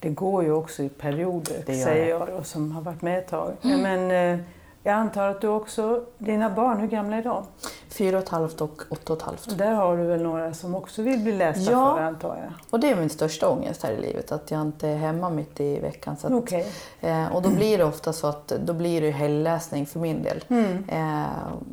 Det 0.00 0.08
går 0.08 0.44
ju 0.44 0.52
också 0.52 0.82
i 0.82 0.88
perioder, 0.88 1.62
säger 1.66 2.08
jag 2.08 2.28
då, 2.28 2.42
som 2.44 2.72
har 2.72 2.82
varit 2.82 3.02
med 3.02 3.18
ett 3.18 3.28
tag. 3.28 3.52
Mm. 3.62 3.80
Men, 3.80 4.38
eh, 4.38 4.44
jag 4.82 4.94
antar 4.94 5.28
att 5.28 5.40
du 5.40 5.48
också, 5.48 6.04
dina 6.18 6.50
barn, 6.50 6.80
hur 6.80 6.88
gamla 6.88 7.16
är 7.16 7.22
de? 7.22 7.44
Fyra 7.88 8.16
och 8.16 8.22
ett 8.22 8.28
halvt 8.28 8.60
och 8.60 8.82
åtta 8.88 9.12
och 9.12 9.18
ett 9.18 9.24
halvt. 9.24 9.58
Där 9.58 9.72
har 9.72 9.96
du 9.96 10.04
väl 10.04 10.22
några 10.22 10.54
som 10.54 10.74
också 10.74 11.02
vill 11.02 11.20
bli 11.20 11.32
lästa 11.32 11.72
ja, 11.72 11.94
för 11.94 12.02
antar 12.02 12.28
jag? 12.28 12.52
och 12.70 12.80
det 12.80 12.90
är 12.90 12.96
min 12.96 13.10
största 13.10 13.48
ångest 13.48 13.82
här 13.82 13.92
i 13.92 14.00
livet, 14.00 14.32
att 14.32 14.50
jag 14.50 14.60
inte 14.60 14.88
är 14.88 14.96
hemma 14.96 15.30
mitt 15.30 15.60
i 15.60 15.80
veckan. 15.80 16.16
Så 16.16 16.26
att, 16.26 16.32
okay. 16.32 16.64
eh, 17.00 17.34
och 17.34 17.42
då 17.42 17.48
blir 17.48 17.78
det 17.78 17.84
ofta 17.84 18.12
så 18.12 18.26
att 18.26 18.48
då 18.48 18.72
blir 18.72 19.00
det 19.00 19.10
helgläsning 19.10 19.86
för 19.86 20.00
min 20.00 20.22
del. 20.22 20.44
Mm. 20.48 20.84
Eh, 20.88 21.26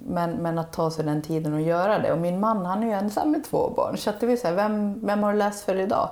men, 0.08 0.32
men 0.32 0.60
att 0.60 0.74
ta 0.74 0.92
sig 0.92 1.06
den 1.06 1.22
tiden 1.22 1.54
och 1.54 1.62
göra 1.62 2.00
det. 2.00 2.12
Och 2.12 2.20
min 2.20 2.40
man 2.40 2.66
han 2.66 2.84
är 2.84 2.88
ju 2.88 2.94
ensam 2.94 3.32
med 3.32 3.44
två 3.44 3.74
barn, 3.76 3.98
så 3.98 4.10
att 4.10 4.20
det 4.20 4.28
vill 4.28 4.40
säga, 4.42 4.54
vem, 4.54 5.06
vem 5.06 5.24
har 5.24 5.34
du 5.34 5.40
läst 5.40 5.66
för 5.66 5.76
idag? 5.76 6.10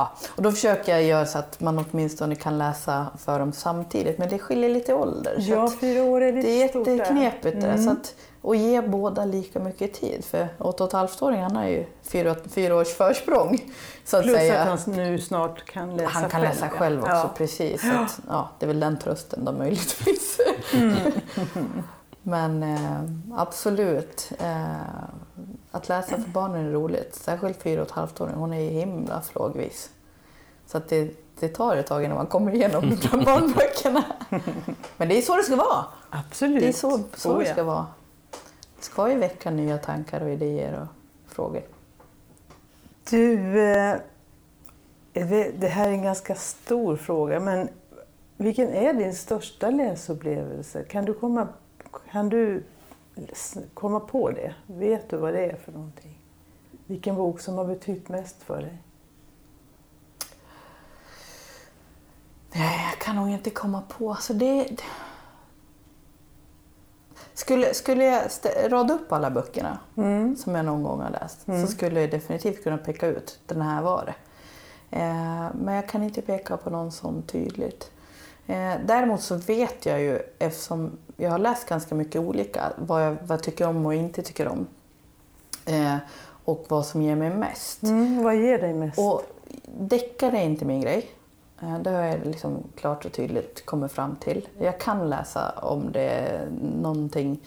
Ja, 0.00 0.12
och 0.36 0.42
då 0.42 0.52
försöker 0.52 0.92
jag 0.92 1.02
göra 1.02 1.26
så 1.26 1.38
att 1.38 1.60
man 1.60 1.84
åtminstone 1.90 2.34
kan 2.34 2.58
läsa 2.58 3.06
för 3.18 3.38
dem 3.38 3.52
samtidigt. 3.52 4.18
Men 4.18 4.28
det 4.28 4.38
skiljer 4.38 4.70
lite 4.70 4.92
i 4.92 4.94
ålder. 4.94 5.34
Ja, 5.38 5.72
fyra 5.80 6.02
år 6.02 6.20
är 6.20 6.32
lite 6.32 6.48
Det 6.48 6.54
är 6.54 6.58
jätteknepigt 6.58 7.56
mm. 7.56 7.60
där. 7.60 7.76
Så 7.76 7.90
att, 7.90 8.14
och 8.42 8.56
ge 8.56 8.82
båda 8.82 9.24
lika 9.24 9.60
mycket 9.60 9.94
tid. 9.94 10.24
För 10.24 10.48
8,5-åringen 10.58 11.42
han 11.42 11.56
har 11.56 11.64
ju 11.64 11.86
fyra, 12.02 12.36
fyra 12.50 12.76
års 12.76 12.88
försprång. 12.88 13.72
Så 14.04 14.16
att 14.16 14.22
Plus 14.22 14.50
att 14.50 14.68
han 14.68 14.78
nu 14.86 15.18
snart 15.18 15.64
kan 15.64 15.96
läsa 15.96 16.10
själv. 16.10 16.22
Han 16.22 16.30
kan 16.30 16.40
själv, 16.40 16.54
läsa 16.54 16.68
själv 16.68 17.00
också, 17.00 17.12
ja. 17.12 17.30
precis. 17.36 17.80
Så 17.80 17.88
att, 17.88 18.20
ja, 18.28 18.48
det 18.58 18.66
är 18.66 18.68
väl 18.68 18.80
den 18.80 18.98
trösten 18.98 19.44
då 19.44 19.52
möjligtvis. 19.52 20.40
Mm. 20.74 20.96
Men 22.22 22.62
eh, 22.62 23.40
absolut. 23.40 24.32
Eh, 24.38 24.72
att 25.70 25.88
läsa 25.88 26.20
för 26.20 26.30
barnen 26.30 26.66
är 26.66 26.70
roligt. 26.70 27.14
Särskilt 27.14 27.62
fyra 27.62 27.80
och 27.80 27.86
ett 27.86 27.92
halvt 27.92 28.20
år. 28.20 28.30
Hon 28.34 28.52
är 28.52 28.70
himla 28.70 29.20
frågvis. 29.20 29.90
Så 30.66 30.78
att 30.78 30.88
det, 30.88 31.10
det 31.40 31.48
tar 31.48 31.76
ett 31.76 31.86
tag 31.86 32.04
innan 32.04 32.16
man 32.16 32.26
kommer 32.26 32.54
igenom 32.54 32.80
de 33.10 33.24
barnböckerna. 33.24 34.04
Men 34.96 35.08
det 35.08 35.18
är 35.18 35.22
så 35.22 35.36
det 35.36 35.42
ska 35.42 35.56
vara. 35.56 35.84
Absolut. 36.10 36.60
Det 36.60 36.68
är 36.68 36.72
så, 36.72 37.00
så 37.14 37.32
oh, 37.32 37.38
det 37.38 37.52
ska 37.52 37.64
vara. 37.64 37.86
Det 38.76 38.84
ska 38.84 39.10
ju 39.10 39.18
väcka 39.18 39.50
nya 39.50 39.78
tankar 39.78 40.20
och 40.20 40.30
idéer 40.30 40.80
och 40.80 41.32
frågor. 41.32 41.62
Du, 43.10 43.60
eh, 43.60 43.96
det 45.58 45.68
här 45.68 45.88
är 45.88 45.92
en 45.92 46.02
ganska 46.02 46.34
stor 46.34 46.96
fråga, 46.96 47.40
men 47.40 47.68
vilken 48.36 48.68
är 48.68 48.94
din 48.94 49.14
största 49.14 49.70
läsupplevelse? 49.70 50.82
Kan 50.82 51.04
du 51.04 51.14
komma, 51.14 51.48
kan 52.10 52.28
du 52.28 52.62
komma 53.74 54.00
på 54.00 54.30
det? 54.30 54.54
Vet 54.66 55.10
du 55.10 55.16
vad 55.16 55.34
det 55.34 55.46
är 55.46 55.56
för 55.56 55.72
någonting? 55.72 56.18
Vilken 56.86 57.14
bok 57.14 57.40
som 57.40 57.58
har 57.58 57.64
betytt 57.64 58.08
mest 58.08 58.42
för 58.42 58.60
dig? 58.60 58.82
Nej, 62.52 62.90
jag 62.90 62.98
kan 63.00 63.16
nog 63.16 63.30
inte 63.30 63.50
komma 63.50 63.82
på. 63.98 64.10
Alltså 64.10 64.34
det... 64.34 64.76
Skulle, 67.34 67.74
skulle 67.74 68.04
jag 68.04 68.22
rada 68.72 68.94
upp 68.94 69.12
alla 69.12 69.30
böckerna 69.30 69.78
mm. 69.96 70.36
som 70.36 70.54
jag 70.54 70.64
någon 70.64 70.82
gång 70.82 71.00
har 71.00 71.10
läst 71.10 71.48
mm. 71.48 71.66
så 71.66 71.72
skulle 71.72 72.00
jag 72.00 72.10
definitivt 72.10 72.62
kunna 72.62 72.78
peka 72.78 73.06
ut 73.06 73.40
den 73.46 73.60
här 73.60 73.82
var 73.82 74.04
det. 74.04 74.14
Eh, 74.96 75.48
men 75.54 75.74
jag 75.74 75.88
kan 75.88 76.02
inte 76.02 76.22
peka 76.22 76.56
på 76.56 76.70
någon 76.70 76.92
sån 76.92 77.22
tydligt. 77.22 77.90
Eh, 78.50 78.80
däremot 78.84 79.20
så 79.20 79.36
vet 79.36 79.86
jag 79.86 80.00
ju, 80.00 80.18
eftersom 80.38 80.90
jag 81.16 81.30
har 81.30 81.38
läst 81.38 81.68
ganska 81.68 81.94
mycket 81.94 82.20
olika, 82.20 82.72
vad 82.76 83.06
jag, 83.06 83.16
vad 83.22 83.30
jag 83.30 83.42
tycker 83.42 83.68
om 83.68 83.86
och 83.86 83.94
inte 83.94 84.22
tycker 84.22 84.48
om. 84.48 84.66
Eh, 85.66 85.96
och 86.44 86.64
vad 86.68 86.86
som 86.86 87.02
ger 87.02 87.16
mig 87.16 87.30
mest. 87.30 87.82
Mm, 87.82 88.22
vad 88.22 88.36
ger 88.36 88.58
dig 88.58 88.74
mest? 88.74 88.98
Och 88.98 89.22
deckare 89.78 90.38
är 90.38 90.44
inte 90.44 90.64
min 90.64 90.80
grej. 90.80 91.10
Eh, 91.62 91.78
det 91.78 91.90
har 91.90 92.02
jag 92.02 92.26
liksom 92.26 92.62
klart 92.76 93.04
och 93.04 93.12
tydligt 93.12 93.66
kommit 93.66 93.92
fram 93.92 94.16
till. 94.16 94.48
Jag 94.58 94.80
kan 94.80 95.10
läsa 95.10 95.50
om 95.50 95.92
det 95.92 96.10
är 96.10 96.48
någonting, 96.82 97.40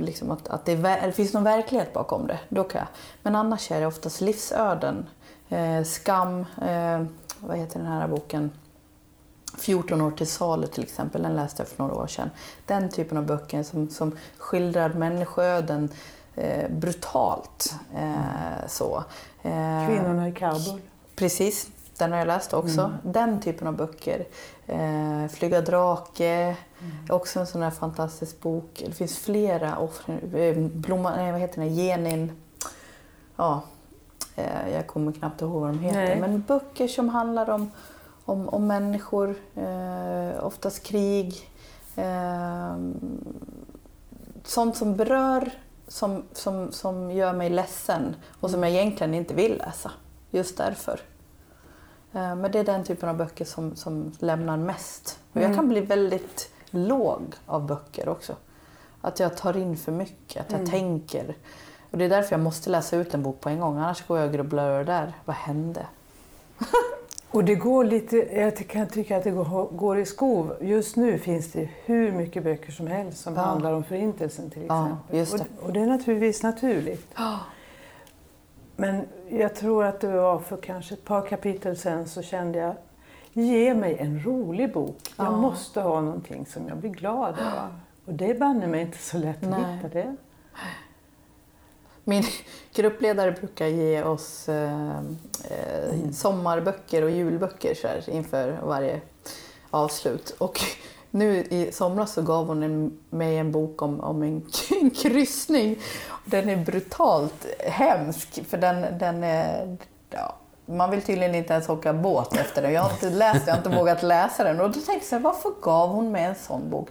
liksom 0.00 0.30
att, 0.30 0.48
att 0.48 0.64
det, 0.64 0.72
är, 0.72 1.06
det 1.06 1.12
finns 1.12 1.32
någon 1.32 1.44
verklighet 1.44 1.92
bakom 1.92 2.26
det. 2.26 2.38
Då 2.48 2.64
kan 2.64 2.78
jag. 2.78 2.88
Men 3.22 3.36
annars 3.36 3.70
är 3.70 3.80
det 3.80 3.86
oftast 3.86 4.20
livsöden. 4.20 5.06
Eh, 5.48 5.82
skam, 5.82 6.40
eh, 6.40 7.04
vad 7.40 7.56
heter 7.58 7.78
den 7.78 7.88
här 7.88 8.08
boken? 8.08 8.50
14 9.58 10.00
år 10.00 10.10
till 10.10 10.26
salu 10.26 10.66
till 10.66 10.82
exempel, 10.82 11.22
den 11.22 11.36
läste 11.36 11.62
jag 11.62 11.68
för 11.68 11.82
några 11.82 11.94
år 11.94 12.06
sedan. 12.06 12.30
Den 12.66 12.90
typen 12.90 13.18
av 13.18 13.26
böcker 13.26 13.62
som, 13.62 13.90
som 13.90 14.12
skildrar 14.38 14.88
människoöden 14.88 15.88
eh, 16.34 16.70
brutalt. 16.70 17.74
Eh, 17.96 18.66
så. 18.68 19.04
Eh, 19.42 19.86
Kvinnorna 19.86 20.28
i 20.28 20.32
Kabul. 20.32 20.80
Precis, 21.16 21.68
den 21.98 22.12
har 22.12 22.18
jag 22.18 22.26
läst 22.26 22.54
också. 22.54 22.80
Mm. 22.80 22.92
Den 23.02 23.40
typen 23.40 23.68
av 23.68 23.76
böcker. 23.76 24.26
Eh, 24.66 25.28
Flyga 25.28 25.60
drake, 25.60 26.26
mm. 26.34 26.56
också 27.08 27.40
en 27.40 27.46
sån 27.46 27.60
där 27.60 27.70
fantastisk 27.70 28.40
bok. 28.40 28.82
Det 28.86 28.92
finns 28.92 29.18
flera. 29.18 29.88
Eh, 30.34 30.56
Blomma, 30.56 31.16
nej, 31.16 31.32
vad 31.32 31.40
heter 31.40 31.60
den? 31.60 31.74
Genin. 31.74 32.32
Ja, 33.36 33.62
eh, 34.36 34.74
jag 34.74 34.86
kommer 34.86 35.12
knappt 35.12 35.42
ihåg 35.42 35.60
vad 35.60 35.70
de 35.70 35.78
heter. 35.78 36.04
Nej. 36.04 36.20
Men 36.20 36.40
böcker 36.40 36.88
som 36.88 37.08
handlar 37.08 37.50
om, 37.50 37.70
om, 38.24 38.48
om 38.48 38.66
människor, 38.66 39.34
eh, 39.54 40.44
oftast 40.44 40.82
krig. 40.82 41.50
Eh, 41.96 42.76
sånt 44.44 44.76
som 44.76 44.96
berör, 44.96 45.50
som, 45.88 46.22
som, 46.32 46.72
som 46.72 47.10
gör 47.10 47.32
mig 47.32 47.50
ledsen 47.50 48.16
och 48.40 48.50
som 48.50 48.62
jag 48.62 48.72
egentligen 48.72 49.14
inte 49.14 49.34
vill 49.34 49.58
läsa. 49.58 49.90
Just 50.30 50.56
därför. 50.56 51.00
Eh, 52.12 52.36
men 52.36 52.52
det 52.52 52.58
är 52.58 52.64
den 52.64 52.84
typen 52.84 53.08
av 53.08 53.16
böcker 53.16 53.44
som, 53.44 53.76
som 53.76 54.12
lämnar 54.18 54.56
mest. 54.56 55.18
Och 55.32 55.36
jag 55.36 55.44
mm. 55.44 55.56
kan 55.56 55.68
bli 55.68 55.80
väldigt 55.80 56.50
låg 56.70 57.22
av 57.46 57.66
böcker 57.66 58.08
också. 58.08 58.36
Att 59.00 59.20
jag 59.20 59.36
tar 59.36 59.56
in 59.56 59.76
för 59.76 59.92
mycket, 59.92 60.40
att 60.40 60.52
jag 60.52 60.60
mm. 60.60 60.70
tänker. 60.70 61.34
Och 61.90 61.98
det 61.98 62.04
är 62.04 62.08
därför 62.08 62.32
jag 62.32 62.40
måste 62.40 62.70
läsa 62.70 62.96
ut 62.96 63.14
en 63.14 63.22
bok 63.22 63.40
på 63.40 63.48
en 63.48 63.60
gång, 63.60 63.76
annars 63.76 64.06
går 64.06 64.18
jag 64.18 64.26
och 64.26 64.32
grubblar 64.32 64.68
över 64.68 64.78
det 64.78 64.92
där. 64.92 65.12
Vad 65.24 65.36
hände? 65.36 65.86
och 67.34 67.44
det 67.44 67.54
går 67.54 67.84
lite, 67.84 68.16
jag 68.16 68.68
kan 68.68 68.88
tycka 68.88 69.16
att 69.16 69.24
det 69.24 69.30
går, 69.30 69.68
går, 69.72 69.98
i 69.98 70.06
skov. 70.06 70.56
Just 70.60 70.96
nu 70.96 71.18
finns 71.18 71.52
det 71.52 71.68
hur 71.84 72.12
mycket 72.12 72.44
böcker 72.44 72.72
som 72.72 72.86
helst 72.86 73.18
som 73.18 73.34
ja. 73.34 73.40
handlar 73.40 73.72
om 73.72 73.84
Förintelsen 73.84 74.50
till 74.50 74.64
exempel. 74.64 74.96
Ja, 75.10 75.22
och, 75.60 75.66
och, 75.66 75.72
det 75.72 75.80
är 75.80 75.86
naturligtvis 75.86 76.42
naturligt. 76.42 77.14
Men 78.76 79.04
jag 79.28 79.54
tror 79.54 79.84
att 79.84 80.00
det 80.00 80.12
var 80.12 80.38
för 80.38 80.56
kanske 80.56 80.94
ett 80.94 81.04
par 81.04 81.26
kapitel 81.26 81.76
sen 81.76 82.08
så 82.08 82.22
kände 82.22 82.58
jag 82.58 82.74
Ge 83.36 83.74
mig 83.74 83.96
en 83.98 84.24
rolig 84.24 84.72
bok. 84.72 84.96
Jag 85.16 85.26
Ja. 85.26 85.36
måste 85.36 85.80
ha 85.80 86.00
någonting 86.00 86.46
som 86.46 86.68
jag 86.68 86.76
blir 86.76 86.90
glad 86.90 87.34
av. 87.38 87.78
Och 88.04 88.14
det 88.14 88.30
är 88.30 88.38
banne 88.38 88.66
mig 88.66 88.80
inte 88.80 88.98
så 88.98 89.18
lätt 89.18 89.42
att 89.42 89.50
Nej. 89.50 89.76
hitta 89.76 89.88
det. 89.88 90.16
Min 92.04 92.24
gruppledare 92.74 93.32
brukar 93.32 93.66
ge 93.66 94.02
oss 94.02 94.48
eh, 94.48 94.98
eh, 95.50 96.10
sommarböcker 96.12 97.02
och 97.02 97.10
julböcker 97.10 97.74
så 97.74 97.88
här, 97.88 98.10
inför 98.10 98.58
varje 98.62 99.00
avslut. 99.70 100.34
Och 100.38 100.60
nu 101.10 101.36
i 101.36 101.72
somras 101.72 102.12
så 102.12 102.22
gav 102.22 102.46
hon 102.46 102.62
en, 102.62 102.98
mig 103.10 103.38
en 103.38 103.52
bok 103.52 103.82
om, 103.82 104.00
om 104.00 104.22
en, 104.22 104.46
en 104.80 104.90
kryssning. 104.90 105.78
Den 106.24 106.48
är 106.48 106.56
brutalt 106.56 107.46
hemsk 107.58 108.46
för 108.48 108.58
den, 108.58 108.98
den 108.98 109.24
är... 109.24 109.76
Ja, 110.10 110.34
man 110.66 110.90
vill 110.90 111.02
tydligen 111.02 111.34
inte 111.34 111.52
ens 111.52 111.68
åka 111.68 111.92
båt 111.92 112.36
efter 112.36 112.62
den. 112.62 112.72
Jag 112.72 112.82
har 112.82 112.90
inte 112.90 113.10
läst 113.10 113.46
jag 113.46 113.54
har 113.54 113.58
inte 113.58 113.78
vågat 113.78 114.02
läsa 114.02 114.44
den. 114.44 114.60
Och 114.60 114.70
då 114.70 114.80
tänkte 114.80 115.14
jag 115.14 115.20
varför 115.20 115.52
gav 115.62 115.88
hon 115.88 116.12
mig 116.12 116.24
en 116.24 116.34
sån 116.34 116.70
bok? 116.70 116.88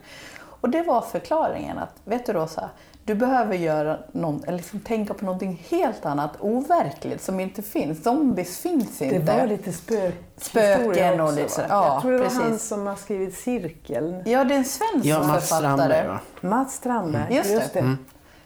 Och 0.63 0.69
det 0.69 0.81
var 0.81 1.01
förklaringen 1.01 1.77
att, 1.77 1.95
vet 2.05 2.25
du 2.25 2.33
Rosa, 2.33 2.69
du 3.05 3.15
behöver 3.15 3.55
göra 3.55 3.97
någon, 4.11 4.43
eller 4.47 4.57
liksom 4.57 4.79
tänka 4.79 5.13
på 5.13 5.25
någonting 5.25 5.65
helt 5.69 6.05
annat, 6.05 6.31
overkligt, 6.39 7.21
som 7.21 7.39
inte 7.39 7.61
finns. 7.61 8.03
Zombies 8.03 8.59
finns 8.59 9.01
inte. 9.01 9.19
Det 9.19 9.39
var 9.39 9.47
lite 9.47 9.73
spök 9.73 10.15
Spöken 10.37 11.21
och 11.21 11.33
lite 11.33 11.49
så- 11.49 11.61
va? 11.61 11.67
ja, 11.69 11.93
Jag 11.93 12.01
tror 12.01 12.11
det 12.11 12.17
var 12.17 12.23
precis. 12.25 12.41
han 12.41 12.59
som 12.59 12.87
har 12.87 12.95
skrivit 12.95 13.37
Cirkeln. 13.37 14.21
Ja, 14.25 14.43
det 14.43 14.53
är 14.53 14.57
en 14.57 14.65
svensk 14.65 15.05
Ja, 15.05 15.19
Mats 15.23 15.49
författare. 15.49 15.73
Strandberg 15.75 16.07
va? 16.07 16.19
Mats 16.41 16.73
Strandberg. 16.73 17.35
Just 17.35 17.73
det. 17.73 17.95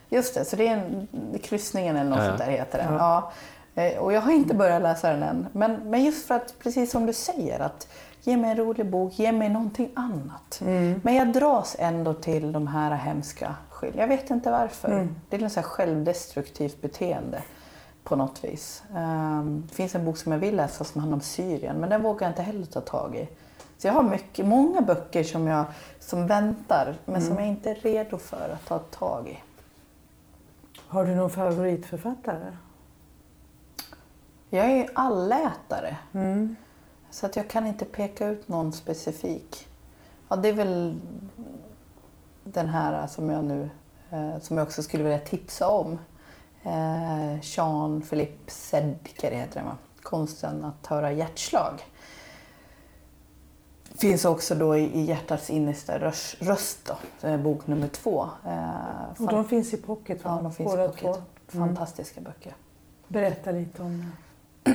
Just 0.09 0.33
det, 0.35 0.45
så 0.45 0.55
det 0.55 0.67
är 0.67 0.73
en, 0.77 1.07
kryssningen 1.43 1.95
eller 1.97 2.09
något 2.09 2.19
Ja, 2.19 2.23
ja. 2.23 2.29
sånt 2.29 2.39
där 2.39 2.51
heter 2.51 2.77
den. 2.77 2.93
Ja. 2.93 3.31
Eh, 3.75 3.97
Och 3.97 4.13
jag 4.13 4.21
har 4.21 4.31
inte 4.31 4.53
börjat 4.55 4.81
läsa 4.81 5.09
den 5.11 5.23
än. 5.23 5.47
Men, 5.51 5.89
men 5.89 6.03
just 6.03 6.27
för 6.27 6.35
att, 6.35 6.53
precis 6.59 6.91
som 6.91 7.05
du 7.05 7.13
säger, 7.13 7.59
att 7.59 7.87
ge 8.27 8.37
mig 8.37 8.51
en 8.51 8.57
rolig 8.57 8.89
bok, 8.89 9.19
ge 9.19 9.31
mig 9.31 9.49
någonting 9.49 9.91
annat. 9.93 10.59
Men 11.03 11.15
jag 11.15 11.33
dras 11.33 11.75
ändå 11.79 12.13
till 12.13 12.51
de 12.51 12.67
här 12.67 12.91
hemska 12.95 13.55
skil. 13.69 13.93
Jag 13.97 14.07
vet 14.07 14.29
inte 14.29 14.51
varför. 14.51 14.89
Det 15.29 15.35
är 15.37 15.43
ett 15.43 15.51
så 15.51 15.61
självdestruktivt 15.61 16.81
beteende 16.81 17.43
på 18.03 18.15
något 18.15 18.43
vis. 18.43 18.83
Ehm, 18.95 19.63
det 19.69 19.75
finns 19.75 19.95
en 19.95 20.05
bok 20.05 20.17
som 20.17 20.31
jag 20.31 20.39
vill 20.39 20.55
läsa 20.55 20.83
som 20.83 21.01
handlar 21.01 21.15
om 21.15 21.21
Syrien, 21.21 21.79
men 21.79 21.89
den 21.89 22.01
vågar 22.03 22.27
jag 22.27 22.31
inte 22.31 22.41
heller 22.41 22.65
ta 22.65 22.81
tag 22.81 23.15
i. 23.15 23.29
Så 23.77 23.87
jag 23.87 23.93
har 23.93 24.03
mycket, 24.03 24.45
många 24.45 24.81
böcker 24.81 25.23
som, 25.23 25.47
jag, 25.47 25.65
som 25.99 26.27
väntar, 26.27 26.95
men 27.05 27.21
som 27.21 27.35
jag 27.35 27.47
inte 27.47 27.71
är 27.71 27.75
redo 27.75 28.17
för 28.17 28.49
att 28.53 28.65
ta 28.65 28.79
tag 28.79 29.27
i. 29.27 29.37
Har 30.87 31.05
du 31.05 31.15
någon 31.15 31.29
favoritförfattare? 31.29 32.57
Jag 34.49 34.65
är 34.65 34.89
allätare. 34.93 35.97
Så 37.11 37.25
att 37.25 37.35
jag 37.35 37.49
kan 37.49 37.67
inte 37.67 37.85
peka 37.85 38.27
ut 38.27 38.47
någon 38.47 38.73
specifik. 38.73 39.67
Ja, 40.29 40.35
det 40.35 40.49
är 40.49 40.53
väl 40.53 40.99
den 42.43 42.69
här 42.69 43.07
som 43.07 43.29
jag 43.29 43.43
nu 43.45 43.69
eh, 44.09 44.39
som 44.39 44.57
jag 44.57 44.67
också 44.67 44.83
skulle 44.83 45.03
vilja 45.03 45.19
tipsa 45.19 45.69
om. 45.69 45.99
Eh, 46.63 47.39
Jean-Philippe 47.41 48.51
Sedker 48.51 49.31
heter 49.31 49.55
den 49.59 49.65
va? 49.65 49.77
Konsten 50.01 50.65
att 50.65 50.87
höra 50.87 51.11
hjärtslag. 51.11 51.81
Finns 53.95 54.25
också 54.25 54.55
då 54.55 54.77
i, 54.77 54.83
i 54.83 55.01
Hjärtats 55.03 55.49
innersta 55.49 55.99
röst, 55.99 56.35
röst 56.39 56.91
då, 57.21 57.37
bok 57.37 57.67
nummer 57.67 57.87
två. 57.87 58.29
Eh, 58.45 59.21
Och 59.25 59.27
de 59.31 59.45
finns 59.45 59.73
i 59.73 59.77
pocket 59.77 60.23
va? 60.23 60.35
ja, 60.37 60.43
de 60.43 60.53
finns 60.53 60.73
i 60.73 60.75
Båda 60.77 60.87
pocket. 60.87 61.01
två. 61.01 61.57
Mm. 61.57 61.67
Fantastiska 61.67 62.21
böcker. 62.21 62.55
Berätta 63.07 63.51
lite 63.51 63.81
om 63.83 64.11
det. 64.63 64.71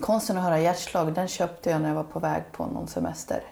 Konsten 0.00 0.36
att 0.36 0.44
höra 0.44 0.60
hjärtslag, 0.60 1.12
den 1.14 1.28
köpte 1.28 1.70
jag 1.70 1.80
när 1.80 1.88
jag 1.88 1.94
var 1.94 2.02
på 2.02 2.18
väg 2.18 2.42
på 2.52 2.66
någon 2.66 2.88
semester. 2.88 3.42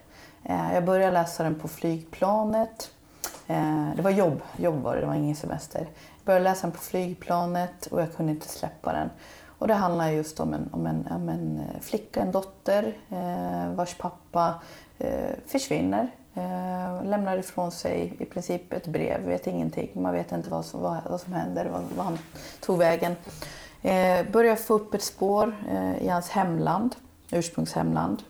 Eh, 0.44 0.74
jag 0.74 0.84
började 0.84 1.12
läsa 1.12 1.42
den 1.42 1.54
på 1.54 1.68
flygplanet. 1.68 2.90
Eh, 3.46 3.88
det 3.96 4.02
var 4.02 4.10
jobb, 4.10 4.40
jobb 4.56 4.82
var 4.82 4.94
det, 4.94 5.00
det 5.00 5.06
var 5.06 5.14
ingen 5.14 5.36
semester. 5.36 5.80
Jag 5.80 6.24
började 6.24 6.44
läsa 6.44 6.62
den 6.62 6.72
på 6.72 6.78
flygplanet 6.78 7.86
och 7.86 8.00
jag 8.00 8.16
kunde 8.16 8.32
inte 8.32 8.48
släppa 8.48 8.92
den. 8.92 9.10
Och 9.58 9.68
det 9.68 9.74
handlar 9.74 10.10
just 10.10 10.40
om 10.40 10.54
en, 10.54 10.68
om 10.72 10.86
en, 10.86 11.08
om 11.10 11.28
en 11.28 11.60
eh, 11.60 11.80
flicka, 11.80 12.20
en 12.20 12.32
dotter, 12.32 12.94
vars 13.74 13.94
pappa 13.94 14.54
försvinner. 15.46 16.10
Lämnar 17.04 17.36
ifrån 17.36 17.70
sig 17.70 18.16
i 18.18 18.24
princip 18.24 18.72
ett 18.72 18.86
brev, 18.86 19.20
vet 19.20 19.46
ingenting. 19.46 19.90
Man 19.94 20.12
vet 20.12 20.32
inte 20.32 20.50
vad 20.50 20.64
som, 20.64 20.80
vad, 20.80 20.96
vad 21.10 21.20
som 21.20 21.32
händer, 21.32 21.66
vad, 21.72 21.82
vad 21.96 22.04
han 22.04 22.18
tog 22.60 22.78
vägen. 22.78 23.16
Eh, 23.82 24.30
börjar 24.30 24.56
få 24.56 24.74
upp 24.74 24.94
ett 24.94 25.02
spår 25.02 25.56
eh, 25.68 26.02
i 26.02 26.08
hans 26.08 26.28
hemland, 26.28 26.96
ursprungshemland. 27.30 28.22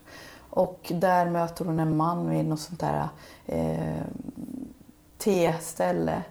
Och 0.50 0.92
där 0.94 1.30
möter 1.30 1.64
hon 1.64 1.80
en 1.80 1.96
man 1.96 2.30
vid 2.30 2.44
något 2.44 2.61
sånt 2.61 2.80
där 2.80 3.08
eh, 3.46 4.02
teställe. 5.18 6.22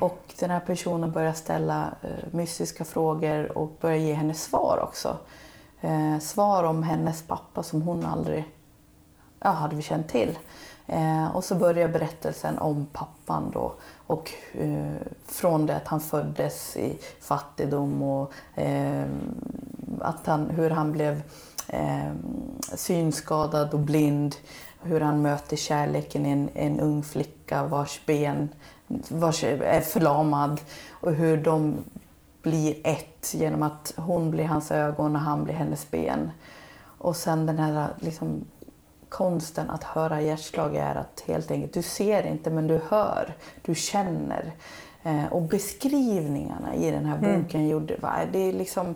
Och 0.00 0.34
den 0.38 0.50
här 0.50 0.60
personen 0.60 1.12
börjar 1.12 1.32
ställa 1.32 1.94
eh, 2.02 2.08
mystiska 2.30 2.84
frågor 2.84 3.58
och 3.58 3.72
börjar 3.80 3.96
ge 3.96 4.12
henne 4.12 4.34
svar 4.34 4.80
också. 4.82 5.16
Eh, 5.80 6.18
svar 6.18 6.64
om 6.64 6.82
hennes 6.82 7.22
pappa 7.22 7.62
som 7.62 7.82
hon 7.82 8.06
aldrig 8.06 8.44
ja, 9.40 9.50
hade 9.50 9.76
vi 9.76 9.82
känt 9.82 10.08
till. 10.08 10.38
Eh, 10.88 11.36
och 11.36 11.44
så 11.44 11.54
börjar 11.54 11.88
berättelsen 11.88 12.58
om 12.58 12.86
pappan 12.92 13.50
då. 13.54 13.74
Och 14.06 14.30
eh, 14.52 14.94
från 15.26 15.66
det 15.66 15.76
att 15.76 15.88
han 15.88 16.00
föddes 16.00 16.76
i 16.76 16.98
fattigdom 17.20 18.02
och 18.02 18.32
eh, 18.54 19.06
att 20.00 20.26
han, 20.26 20.50
hur 20.50 20.70
han 20.70 20.92
blev 20.92 21.22
eh, 21.68 22.12
synskadad 22.74 23.74
och 23.74 23.80
blind. 23.80 24.34
Hur 24.82 25.00
han 25.00 25.22
möter 25.22 25.56
kärleken 25.56 26.26
i 26.26 26.30
en, 26.30 26.48
en 26.54 26.80
ung 26.80 27.02
flicka 27.02 27.64
vars 27.64 28.00
ben 28.06 28.48
vars 29.08 29.44
är 29.44 29.80
förlamad. 29.80 30.60
Och 30.90 31.12
hur 31.12 31.36
de 31.36 31.76
blir 32.42 32.76
ett 32.84 33.34
genom 33.34 33.62
att 33.62 33.92
hon 33.96 34.30
blir 34.30 34.44
hans 34.44 34.70
ögon 34.70 35.16
och 35.16 35.22
han 35.22 35.44
blir 35.44 35.54
hennes 35.54 35.90
ben. 35.90 36.30
Och 36.98 37.16
sen 37.16 37.46
den 37.46 37.58
här 37.58 37.88
liksom, 38.00 38.44
konsten 39.08 39.70
att 39.70 39.84
höra 39.84 40.20
hjärtslag 40.20 40.76
är 40.76 40.94
att 40.94 41.22
helt 41.26 41.50
enkelt, 41.50 41.72
du 41.72 41.82
ser 41.82 42.26
inte 42.26 42.50
men 42.50 42.66
du 42.66 42.80
hör, 42.88 43.34
du 43.62 43.74
känner. 43.74 44.52
Eh, 45.02 45.32
och 45.32 45.42
beskrivningarna 45.42 46.74
i 46.74 46.90
den 46.90 47.04
här 47.04 47.18
boken 47.18 47.68
gjorde, 47.68 47.96
va, 47.96 48.14
det 48.32 48.38
är 48.38 48.52
liksom, 48.52 48.94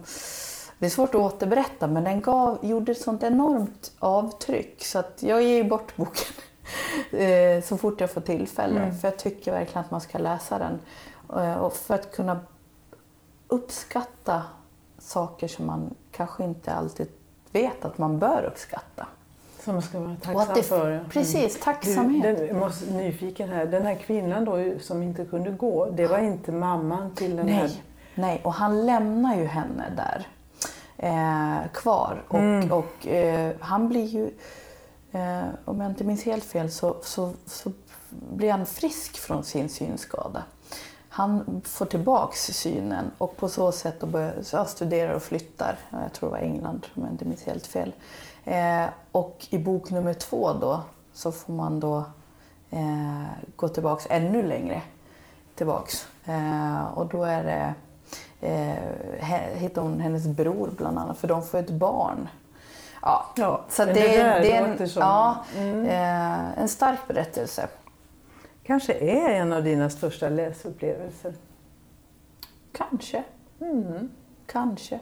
det 0.79 0.87
är 0.87 0.90
svårt 0.90 1.14
att 1.14 1.20
återberätta 1.20 1.87
men 1.87 2.05
den 2.05 2.20
gav, 2.20 2.59
gjorde 2.62 2.92
ett 2.92 3.01
sånt 3.01 3.22
enormt 3.22 3.92
avtryck 3.98 4.85
så 4.85 4.98
att 4.98 5.22
jag 5.22 5.42
ger 5.42 5.64
bort 5.64 5.96
boken 5.96 6.35
eh, 7.20 7.62
så 7.62 7.77
fort 7.77 8.01
jag 8.01 8.11
får 8.11 8.20
tillfälle. 8.20 8.92
För 8.92 9.09
jag 9.09 9.18
tycker 9.18 9.53
verkligen 9.53 9.85
att 9.85 9.90
man 9.90 10.01
ska 10.01 10.18
läsa 10.18 10.59
den. 10.59 10.81
Eh, 11.40 11.55
och 11.55 11.72
för 11.72 11.94
att 11.94 12.12
kunna 12.12 12.40
uppskatta 13.48 14.42
saker 14.98 15.48
som 15.48 15.66
man 15.66 15.94
kanske 16.11 16.44
inte 16.44 16.72
alltid 16.72 17.09
vet 17.53 17.85
att 17.85 17.98
man 17.98 18.18
bör 18.18 18.44
uppskatta. 18.44 19.07
Som 19.64 19.75
man 19.75 19.83
ska 19.83 20.01
vara 20.01 20.16
tacksam 20.16 20.55
det, 20.55 20.62
för. 20.62 20.90
ja. 20.90 21.01
Precis, 21.11 21.61
tacksamhet. 21.61 22.38
Du, 22.38 22.46
den, 22.46 22.59
måste, 22.59 22.92
nyfiken 22.92 23.48
här. 23.48 23.66
Den 23.66 23.87
här 23.87 23.94
kvinnan 23.94 24.44
då 24.44 24.59
som 24.81 25.03
inte 25.03 25.25
kunde 25.25 25.51
gå, 25.51 25.90
det 25.90 26.07
var 26.07 26.18
inte 26.18 26.53
mamman 26.53 27.14
till 27.14 27.37
den 27.37 27.48
här... 27.48 27.62
Nej, 27.62 27.83
nej, 28.14 28.40
och 28.44 28.53
han 28.53 28.87
lämnar 28.87 29.37
ju 29.37 29.44
henne 29.46 29.85
där 29.96 30.27
eh, 30.96 31.70
kvar. 31.72 32.22
Och, 32.29 32.38
Mm. 32.38 32.72
och 32.72 33.07
eh, 33.07 33.53
han 33.61 33.88
blir 33.88 34.07
ju, 34.07 34.31
eh, 35.12 35.42
om 35.64 35.81
jag 35.81 35.90
inte 35.90 36.05
minns 36.05 36.25
helt 36.25 36.44
fel, 36.44 36.70
så, 36.70 36.96
så, 37.03 37.33
så 37.46 37.72
blir 38.11 38.51
han 38.51 38.66
frisk 38.66 39.18
från 39.18 39.44
sin 39.44 39.68
synskada. 39.68 40.42
Han 41.14 41.62
får 41.64 41.87
tillbaks 41.87 42.40
synen 42.46 43.11
och 43.18 43.37
på 43.37 43.48
så 43.48 43.72
sätt 43.72 44.01
då 44.01 44.07
börjar, 44.07 44.35
jag 44.53 44.68
studerar 44.68 45.14
och 45.14 45.22
flyttar. 45.22 45.79
Jag 45.90 46.12
tror 46.12 46.29
det 46.29 46.33
var 46.33 46.38
England 46.42 46.87
om 46.94 47.03
jag 47.03 47.11
inte 47.12 47.25
minns 47.25 47.42
helt 47.46 47.66
fel. 47.66 47.92
Eh, 48.44 48.85
och 49.12 49.46
i 49.51 49.59
bok 49.59 49.90
nummer 49.90 50.14
två 50.14 50.53
då 50.53 50.81
så 51.12 51.33
får 51.33 51.53
man 51.53 51.81
då 51.81 52.05
eh, 52.70 53.25
gå 53.57 53.68
tillbaks 53.68 54.07
ännu 54.11 54.42
längre 54.42 54.83
tillbaks. 55.55 56.07
Eh, 56.25 56.85
och 56.94 57.07
då 57.07 57.25
är 57.25 57.44
det, 57.44 57.75
eh, 58.48 59.57
hittar 59.59 59.83
hon 59.83 60.01
hennes 60.01 60.27
bror 60.27 60.70
bland 60.77 60.98
annat, 60.98 61.18
för 61.18 61.29
de 61.29 61.42
får 61.42 61.59
ett 61.59 61.70
barn. 61.70 62.29
Ja, 63.03 63.27
Ja, 63.37 63.61
så 63.68 63.85
det, 63.85 63.92
det 63.92 64.01
där 64.22 64.40
det 64.40 64.53
är 64.57 64.64
en, 64.64 64.88
ja, 64.96 65.37
Mm. 65.57 65.87
eh, 65.87 66.59
en 66.62 66.68
stark 66.68 66.98
berättelse. 67.09 67.68
Kanske 68.64 68.92
är 68.94 69.29
en 69.40 69.53
av 69.53 69.64
dina 69.64 69.90
största 69.90 70.29
läsupplevelser. 70.29 71.35
Kanske, 72.72 73.25
Mm. 73.61 74.09
kanske. 74.46 75.01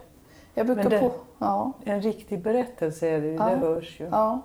Jag 0.53 0.65
brukar 0.65 0.89
det- 0.89 0.99
på... 0.99 1.11
Ja, 1.39 1.73
En 1.83 2.01
riktig 2.01 2.41
berättelse 2.41 3.07
är 3.09 3.21
det 3.21 3.27
ju, 3.27 3.33
Ja. 3.33 3.49
det 3.49 3.55
hörs 3.55 3.99
ju. 3.99 4.05
ja. 4.11 4.41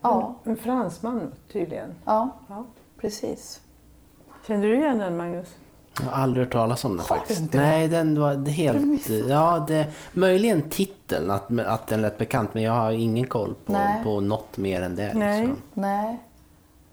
Ja, 0.00 0.34
En 0.44 0.56
fransman 0.56 1.32
tydligen. 1.52 1.94
ja, 2.04 2.28
Ja. 2.48 2.64
precis. 3.00 3.60
Känner 4.46 4.62
du 4.66 4.76
igen 4.76 4.98
den 4.98 5.16
Magnus? 5.16 5.56
Jag 6.00 6.06
har 6.06 6.22
aldrig 6.22 6.44
hört 6.46 6.52
talas 6.52 6.84
om 6.84 6.96
den 6.96 7.06
faktiskt. 7.06 7.40
inte? 7.40 7.58
Nej, 7.58 7.88
den 7.88 8.20
var 8.20 8.48
helt... 8.48 9.08
Ja, 9.28 9.64
det, 9.68 9.86
möjligen 10.12 10.70
titeln, 10.70 11.30
att, 11.30 11.58
att 11.60 11.86
den 11.86 12.02
lät 12.02 12.18
bekant, 12.18 12.54
men 12.54 12.62
jag 12.62 12.72
har 12.72 12.90
ingen 12.92 13.26
koll 13.26 13.54
på, 13.66 13.72
Nej. 13.72 14.04
på 14.04 14.20
något 14.20 14.56
mer 14.56 14.82
än 14.82 14.96
det. 14.96 15.12
Nej. 15.14 15.40
Liksom. 15.40 15.62
Nej, 15.74 16.18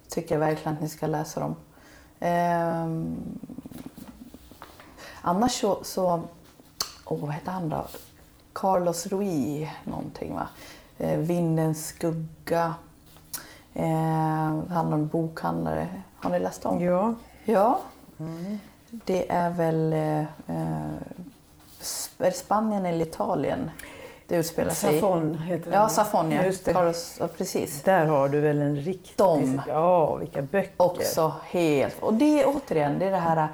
tycker 0.08 0.34
jag 0.34 0.40
verkligen 0.40 0.74
att 0.74 0.82
ni 0.82 0.88
ska 0.88 1.06
läsa 1.06 1.40
dem. 1.40 1.56
Ehm, 2.20 3.16
annars 5.22 5.52
så, 5.60 5.78
så 5.84 6.22
åh, 7.04 7.18
vad 7.20 7.32
heter 7.32 7.52
han 7.52 7.68
då? 7.68 7.86
Carlos 8.52 9.06
Rui 9.06 9.70
någonting 9.84 10.34
va? 10.34 10.48
Eh, 10.98 11.18
Vindens 11.18 11.86
skugga. 11.86 12.74
Eh, 13.74 14.62
han 14.68 14.88
är 14.88 14.92
en 14.92 15.08
bokhandlare. 15.08 15.88
Har 16.16 16.30
ni 16.30 16.38
läst 16.38 16.66
om? 16.66 16.84
Ja. 16.84 17.14
Ja. 17.44 17.80
Det 18.90 19.30
är 19.30 19.50
väl 19.50 19.92
eh, 19.92 20.20
eh, 20.56 22.30
Spanien 22.32 22.86
eller 22.86 23.06
Italien 23.06 23.70
det 24.26 24.36
utspelar 24.36 24.70
sig? 24.70 25.00
Safon 25.00 25.38
heter 25.38 25.70
den. 25.70 25.80
Ja, 25.80 25.88
Safon 25.88 26.30
ja. 26.32 26.44
Just 26.44 26.64
det. 26.64 26.72
Carlos, 26.72 27.16
ja, 27.20 27.28
precis. 27.28 27.82
Där 27.82 28.06
har 28.06 28.28
du 28.28 28.40
väl 28.40 28.62
en 28.62 28.76
riktig... 28.76 29.14
De. 29.16 29.62
Ja, 29.68 30.14
vilka 30.14 30.42
böcker. 30.42 30.72
Också 30.76 31.34
helt... 31.44 32.02
Och 32.02 32.14
det 32.14 32.42
är 32.42 32.46
återigen, 32.48 32.98
det 32.98 33.06
är 33.06 33.10
det 33.10 33.16
här 33.16 33.48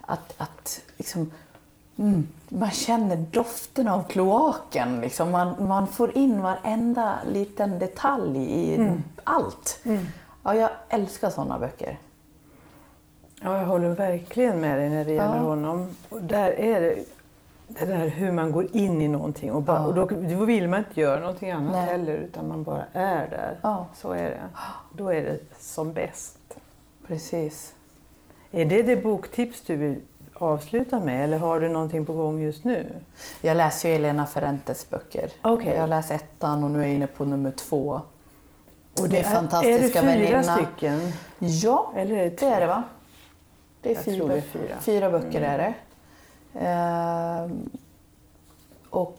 att, 0.00 0.34
att 0.36 0.80
liksom, 0.96 1.32
mm, 1.98 2.28
man 2.48 2.70
känner 2.70 3.16
doften 3.16 3.88
av 3.88 4.02
kloaken. 4.08 5.00
Liksom. 5.00 5.30
Man, 5.30 5.54
man 5.58 5.86
får 5.86 6.16
in 6.16 6.42
varenda 6.42 7.18
liten 7.32 7.78
detalj 7.78 8.38
i 8.38 8.90
allt. 9.24 9.80
Ja, 10.42 10.54
jag 10.54 10.70
älskar 10.88 11.30
sådana 11.30 11.58
böcker. 11.58 11.98
Ja, 13.42 13.58
jag 13.58 13.66
håller 13.66 13.88
verkligen 13.88 14.60
med 14.60 14.78
dig 14.78 14.90
när 14.90 15.04
det 15.04 15.12
gäller 15.12 15.36
Ja. 15.36 15.42
honom. 15.42 15.96
Och 16.08 16.22
där 16.22 16.50
är 16.60 16.80
det, 16.80 17.04
det 17.68 17.84
där 17.86 18.06
hur 18.08 18.32
man 18.32 18.52
går 18.52 18.76
in 18.76 19.02
i 19.02 19.08
någonting 19.08 19.52
och, 19.52 19.62
bara, 19.62 19.78
Ja. 19.78 19.86
och 19.86 19.94
då, 19.94 20.04
då 20.06 20.44
vill 20.44 20.68
man 20.68 20.78
inte 20.78 21.00
göra 21.00 21.20
någonting 21.20 21.50
annat 21.50 21.72
Nej. 21.72 21.86
heller 21.86 22.12
utan 22.14 22.48
man 22.48 22.62
bara 22.62 22.84
är 22.92 23.30
där. 23.30 23.58
Ja. 23.62 23.86
Så 23.94 24.12
är 24.12 24.30
det. 24.30 24.40
Då 24.92 25.08
är 25.12 25.22
det 25.22 25.38
som 25.58 25.92
bäst. 25.92 26.38
Precis. 27.06 27.74
Är 28.50 28.64
det 28.64 28.82
det 28.82 28.96
boktips 28.96 29.60
du 29.60 29.76
vill 29.76 30.00
avsluta 30.34 31.00
med 31.00 31.24
eller 31.24 31.38
har 31.38 31.60
du 31.60 31.68
någonting 31.68 32.06
på 32.06 32.12
gång 32.12 32.40
just 32.40 32.64
nu? 32.64 32.86
Jag 33.42 33.56
läser 33.56 33.88
ju 33.88 33.94
Elena 33.94 34.26
Ferrentes 34.26 34.90
böcker. 34.90 35.30
Okej. 35.42 35.74
Jag 35.76 35.88
läst 35.88 36.10
ettan 36.10 36.64
och 36.64 36.70
nu 36.70 36.78
är 36.78 36.82
jag 36.86 36.94
inne 36.94 37.06
på 37.06 37.24
nummer 37.24 37.50
två. 37.50 38.00
Och 39.00 39.08
det 39.08 39.18
är 39.18 39.22
fantastiska 39.24 39.98
Är 39.98 40.06
det 40.06 40.16
fyra 40.18 40.30
väninna. 40.36 40.56
stycken? 40.56 41.00
Ja, 41.38 41.92
Eller 41.96 42.16
är 42.16 42.24
det 42.24 42.36
det 42.40 42.46
är 42.46 42.60
det 42.60 42.66
va? 42.66 42.82
Det 43.82 43.90
är 43.90 43.94
Jag 43.94 44.04
fyra, 44.04 44.26
det 44.26 44.36
är 44.36 44.40
fyra. 44.40 44.76
fyra 44.80 45.10
böcker 45.10 45.40
är 45.42 45.58
det. 45.58 45.74
Ehm, 46.58 47.70
och 48.90 49.18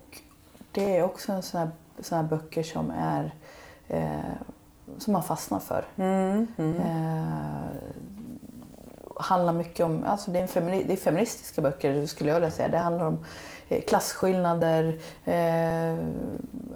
det 0.72 0.98
är 0.98 1.04
också 1.04 1.32
en 1.32 1.44
sån 1.44 1.60
här, 1.60 1.70
sån 2.00 2.16
här 2.18 2.26
böcker 2.26 2.64
som 2.64 2.92
är 2.92 3.34
eh, 3.88 4.34
som 4.98 5.14
man 5.14 5.24
fastnar 5.24 5.60
för. 5.60 5.86
Mm, 5.96 6.48
mm. 6.58 6.76
Eh, 6.76 7.66
handlar 9.20 9.54
mycket 9.54 9.86
om, 9.86 10.04
alltså 10.04 10.32
det 10.32 10.40
är, 10.40 10.48
femini, 10.48 10.84
det 10.84 10.94
är 10.94 10.98
feministiska 10.98 11.62
böcker 11.62 12.06
skulle 12.06 12.30
jag 12.30 12.36
vilja 12.36 12.52
säga. 12.52 12.68
Det 12.68 12.78
handlar 12.78 13.06
om 13.06 13.26
eh, 13.70 13.82
klasskillnader, 13.82 15.00
eh, 15.26 16.06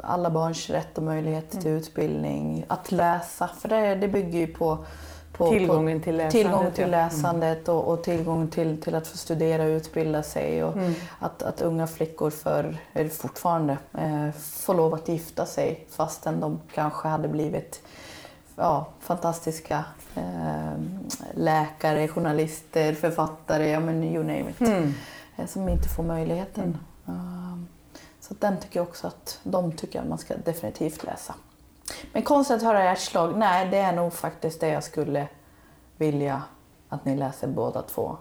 alla 0.01 0.29
barns 0.29 0.69
rätt 0.69 0.97
och 0.97 1.03
möjlighet 1.03 1.51
till 1.51 1.67
Mm. 1.67 1.77
utbildning, 1.77 2.65
att 2.67 2.91
läsa. 2.91 3.47
För 3.47 3.69
det, 3.69 3.95
det 3.95 4.07
bygger 4.07 4.39
ju 4.39 4.47
på, 4.47 4.85
på 5.37 5.49
Tillgången 5.49 6.01
till 6.01 6.17
läsandet, 6.17 6.31
tillgång 6.41 6.71
till 6.71 6.83
ja. 6.83 6.89
läsandet 6.89 7.69
och, 7.69 7.83
och 7.87 8.03
tillgång 8.03 8.47
till, 8.47 8.81
till 8.81 8.95
att 8.95 9.07
få 9.07 9.17
studera 9.17 9.63
och 9.63 9.67
utbilda 9.69 10.23
sig. 10.23 10.63
Och 10.63 10.73
Mm. 10.77 10.93
att, 11.19 11.43
att 11.43 11.61
unga 11.61 11.87
flickor 11.87 12.29
för, 12.29 12.77
eller 12.93 13.09
fortfarande 13.09 13.77
eh, 13.97 14.31
får 14.31 14.73
lov 14.73 14.93
att 14.93 15.07
gifta 15.07 15.45
sig 15.45 15.85
fastän 15.89 16.39
de 16.39 16.59
kanske 16.73 17.07
hade 17.07 17.27
blivit 17.27 17.81
ja, 18.55 18.87
fantastiska 18.99 19.85
eh, 20.15 20.73
läkare, 21.33 22.07
journalister, 22.07 22.93
författare, 22.93 23.69
ja 23.69 23.79
men 23.79 24.03
you 24.03 24.23
name 24.23 24.49
it. 24.49 24.61
Mm. 24.61 24.93
Eh, 25.35 25.45
som 25.45 25.69
inte 25.69 25.89
får 25.89 26.03
möjligheten. 26.03 26.77
Eh, 27.07 27.57
så 28.19 28.33
att 28.33 28.41
den 28.41 28.57
tycker 28.57 28.79
jag 28.79 28.87
också 28.87 29.07
att 29.07 29.39
de 29.43 29.71
tycker 29.71 29.99
jag 29.99 30.07
man 30.07 30.17
ska 30.17 30.33
definitivt 30.45 31.03
läsa. 31.03 31.35
Men 32.13 32.21
konsten 32.21 32.57
att 32.57 32.63
höra 32.63 32.83
hjärtslag, 32.83 33.37
nej 33.37 33.67
det 33.71 33.77
är 33.77 33.93
nog 33.93 34.13
faktiskt 34.13 34.59
det 34.59 34.67
jag 34.67 34.83
skulle 34.83 35.27
vilja 35.97 36.41
att 36.89 37.05
ni 37.05 37.15
läser 37.17 37.47
båda 37.47 37.81
två. 37.81 38.17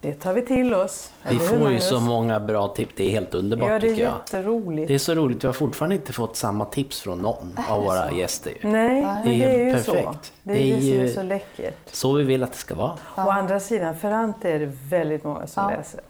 Det 0.00 0.12
tar 0.14 0.32
vi 0.32 0.42
till 0.46 0.74
oss. 0.74 1.12
Vi 1.28 1.38
får 1.38 1.70
ju 1.70 1.80
så 1.80 2.00
många 2.00 2.40
bra 2.40 2.68
tips. 2.68 2.92
Det 2.96 3.04
är 3.06 3.10
helt 3.10 3.34
underbart 3.34 3.68
Ja, 3.70 3.78
det 3.78 3.86
är 3.86 3.90
tycker 3.90 4.02
jag. 4.04 4.12
jätteroligt. 4.12 4.88
Det 4.88 4.94
är 4.94 4.98
så 4.98 5.14
roligt. 5.14 5.44
Vi 5.44 5.48
har 5.48 5.52
fortfarande 5.52 5.94
inte 5.94 6.12
fått 6.12 6.36
samma 6.36 6.64
tips 6.64 7.00
från 7.00 7.18
någon 7.18 7.58
av 7.68 7.82
våra 7.84 8.12
gäster. 8.12 8.52
ju. 8.62 8.68
Nej, 8.68 9.00
Det 9.24 9.44
är 9.44 9.48
det 9.48 9.60
är 9.70 9.76
ju 9.76 9.82
så. 9.82 9.92
perfekt. 9.92 10.32
Det 10.42 10.52
är 10.52 10.56
Det 10.56 10.70
är 10.72 10.74
det 10.76 10.80
som 10.82 10.90
är 11.00 11.04
ju- 11.04 11.12
så 11.14 11.22
läckert. 11.22 11.76
Så 11.92 12.12
vi 12.12 12.24
vill 12.24 12.42
att 12.42 12.52
det 12.52 12.58
ska 12.58 12.74
vara. 12.74 12.92
Å 13.16 13.20
andra 13.30 13.60
sidan, 13.60 13.96
Ferrante 13.96 14.50
är 14.50 14.58
det 14.58 14.72
väldigt 14.90 15.24
många 15.24 15.46
som 15.46 15.62
Ja. 15.70 15.76
läser. 15.78 16.00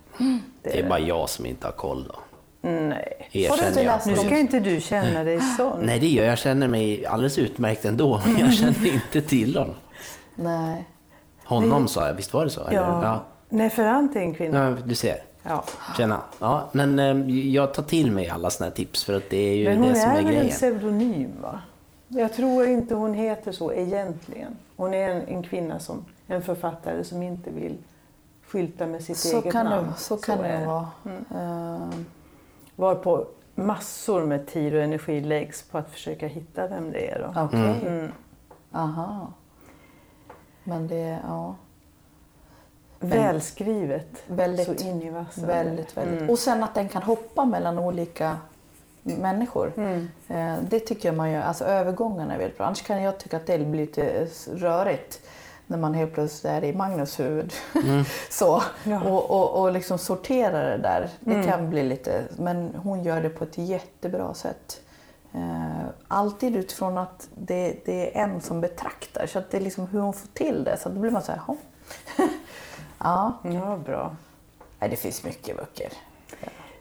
Det 0.63 0.79
är 0.81 0.89
bara 0.89 0.99
jag 0.99 1.29
som 1.29 1.47
inte 1.47 1.67
har 1.67 1.73
koll 1.73 2.05
då. 2.09 2.15
Nej. 2.89 3.29
Erkänner 3.33 3.77
jag. 3.77 3.85
läst 3.85 4.07
Nu 4.07 4.15
dem? 4.15 4.25
ska 4.25 4.39
inte 4.39 4.61
du 4.61 4.81
känna 4.81 5.25
dig 5.25 5.41
sån. 5.57 5.81
Nej, 5.83 5.99
det 6.01 6.07
gör 6.09 6.25
jag. 6.25 6.33
Jag 6.33 6.39
känner 6.39 6.69
mig 6.69 7.07
alldeles 7.07 7.39
utmärkt 7.39 7.85
ändå. 7.85 8.21
men 8.25 8.39
Jag 8.39 8.55
känner 8.55 8.93
inte 8.95 9.21
till 9.23 9.57
honom. 9.57 9.75
Nej. 10.35 10.85
Honom 11.45 11.89
sa 11.89 12.07
jag, 12.07 12.15
visst 12.15 12.33
var 12.33 12.45
det 12.45 12.51
så? 12.51 12.61
Ja. 12.71 13.03
Ja. 13.03 13.25
Nej, 13.49 13.71
Ferrante 13.71 14.19
är 14.19 14.23
en 14.23 14.35
kvinna. 14.35 14.71
ja. 14.71 14.77
Du 14.85 14.95
ser. 14.95 15.17
Ja. 15.43 15.65
Tjena. 15.97 16.21
Ja, 16.39 16.69
men 16.73 16.99
eh, 16.99 17.37
jag 17.49 17.75
tar 17.75 17.83
till 17.83 18.13
mig 18.13 18.29
alla 18.29 18.51
såna 18.51 18.69
här 18.71 18.77
tips 18.77 19.05
för 19.05 19.17
att 19.17 19.31
det 19.31 19.37
är 19.37 19.55
ju 19.55 19.65
Men 19.69 19.79
hon 19.79 19.89
det 19.89 19.95
som 19.95 20.11
är 20.11 20.15
är 20.15 20.17
väl 20.17 20.27
en 20.27 20.33
grejen. 20.33 20.49
pseudonym, 20.51 21.33
va? 21.43 21.61
Jag 22.09 22.33
tror 22.33 22.67
inte 22.67 22.95
hon 22.95 23.15
heter 23.15 23.53
så 23.53 23.73
egentligen. 23.73 24.57
Hon 24.77 24.95
är 24.95 25.09
en, 25.11 25.23
en 25.29 25.43
kvinna, 25.43 25.79
som, 25.79 26.05
en 26.27 26.43
författare 26.43 27.05
som 27.05 27.23
inte 27.23 27.51
vill 27.51 27.75
skylta 28.47 28.87
med 28.87 29.05
sitt 29.05 29.17
Så 29.17 29.41
eget 29.41 29.53
kan, 29.53 29.67
namn. 29.67 29.87
det, 29.89 30.01
så 30.01 30.17
kan 30.17 30.39
är 30.41 30.61
det 30.61 30.67
vara. 30.67 30.87
Eh, 31.31 31.89
Varpå 32.79 33.27
massor 33.55 34.25
med 34.25 34.47
tid 34.47 34.75
och 34.75 34.83
energi 34.83 35.21
läggs 35.21 35.63
på 35.63 35.79
att 35.79 35.91
försöka 35.91 36.27
hitta 36.27 36.67
vem 36.67 36.93
det 36.93 37.11
är. 37.11 37.33
Okej. 37.37 37.81
Mm. 37.87 38.13
Aha. 38.73 39.33
Men 40.65 40.89
det, 40.89 41.19
ja. 41.29 41.55
Välskrivet. 43.01 44.23
Väldigt, 44.27 44.67
så 44.81 44.87
in 44.89 45.03
i 45.03 45.11
vassen. 45.11 45.47
Väldigt, 45.47 45.97
väldigt. 45.97 46.19
Mm. 46.19 46.31
Och 46.31 46.39
sen 46.39 46.63
att 46.63 46.75
den 46.75 46.89
kan 46.89 47.03
hoppa 47.03 47.45
mellan 47.45 47.79
olika 47.79 48.37
människor. 49.03 49.73
Mm. 49.77 50.09
Eh, 50.29 50.57
Det 50.69 50.81
tycker 50.81 51.09
jag 51.09 51.17
man 51.17 51.31
gör, 51.31 51.43
alltså 51.43 51.65
övergångarna 51.65 52.35
är 52.35 52.39
väldigt 52.39 52.57
bra. 52.59 52.67
Annars 52.67 52.83
kan 52.83 53.03
jag 53.03 53.19
tycka 53.19 53.37
att 53.37 53.47
det 53.47 53.59
blir 53.59 53.81
lite 53.81 54.27
rörigt 54.55 55.21
när 55.71 55.79
man 55.79 55.95
helt 55.95 56.15
plötsligt 56.15 56.45
är 56.53 56.65
i 56.65 56.73
Magnus 56.73 57.21
huvud. 57.21 57.53
Så. 58.31 58.63
Ja. 58.85 59.01
Och, 59.03 59.31
och, 59.31 59.63
och 59.63 59.73
liksom 59.73 59.99
sortera 59.99 60.63
det 60.71 60.79
där. 60.79 61.09
Det 61.21 61.33
Mm. 61.35 61.47
kan 61.47 61.71
bli 61.71 61.83
lite, 61.83 62.25
men 62.39 62.75
hon 62.83 63.03
gör 63.03 63.23
det 63.23 63.29
på 63.31 63.45
ett 63.45 63.59
jättebra 63.59 64.35
sätt. 64.35 64.81
Eh, 65.35 65.87
alltid 66.09 66.57
utifrån 66.57 66.99
att 66.99 67.29
det, 67.35 67.77
det 67.85 68.19
är 68.19 68.23
en 68.25 68.41
som 68.41 68.61
betraktar. 68.61 69.27
Så 69.27 69.39
att 69.39 69.51
det 69.51 69.57
är 69.57 69.61
liksom 69.61 69.87
hur 69.87 70.01
hon 70.01 70.13
får 70.13 70.29
till 70.29 70.65
det. 70.65 70.77
Så 70.77 70.89
då 70.89 71.01
blir 71.01 71.11
man 71.11 71.23
så 71.23 71.33
här, 71.33 71.41
ja. 72.99 73.33
Ja, 73.43 73.79
bra. 73.85 74.17
Nej, 74.79 74.91
det 74.91 74.97
finns 74.97 75.25
mycket 75.25 75.57
böcker. 75.57 75.93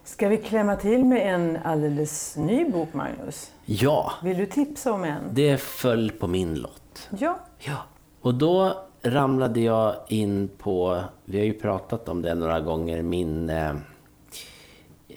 Ska 0.03 0.27
vi 0.27 0.37
klämma 0.37 0.75
till 0.75 1.05
med 1.05 1.33
en 1.35 1.57
alldeles 1.63 2.35
ny 2.37 2.69
bok, 2.69 2.93
Magnus? 2.93 3.51
Ja, 3.65 4.11
Vill 4.23 4.37
du 4.37 4.45
tipsa 4.45 4.93
om 4.93 5.03
en? 5.03 5.23
det 5.31 5.57
föll 5.57 6.11
på 6.11 6.27
min 6.27 6.55
lott. 6.55 7.09
Ja. 7.09 7.39
Ja, 7.59 7.77
och 8.27 8.33
då 8.33 8.73
ramlade 9.03 9.59
jag 9.59 9.95
in 10.07 10.49
på, 10.57 11.03
vi 11.25 11.37
har 11.37 11.45
ju 11.45 11.53
pratat 11.53 12.09
om 12.09 12.21
det 12.21 12.35
några 12.35 12.59
gånger, 12.59 13.01
min, 13.01 13.49
eh, 13.49 13.75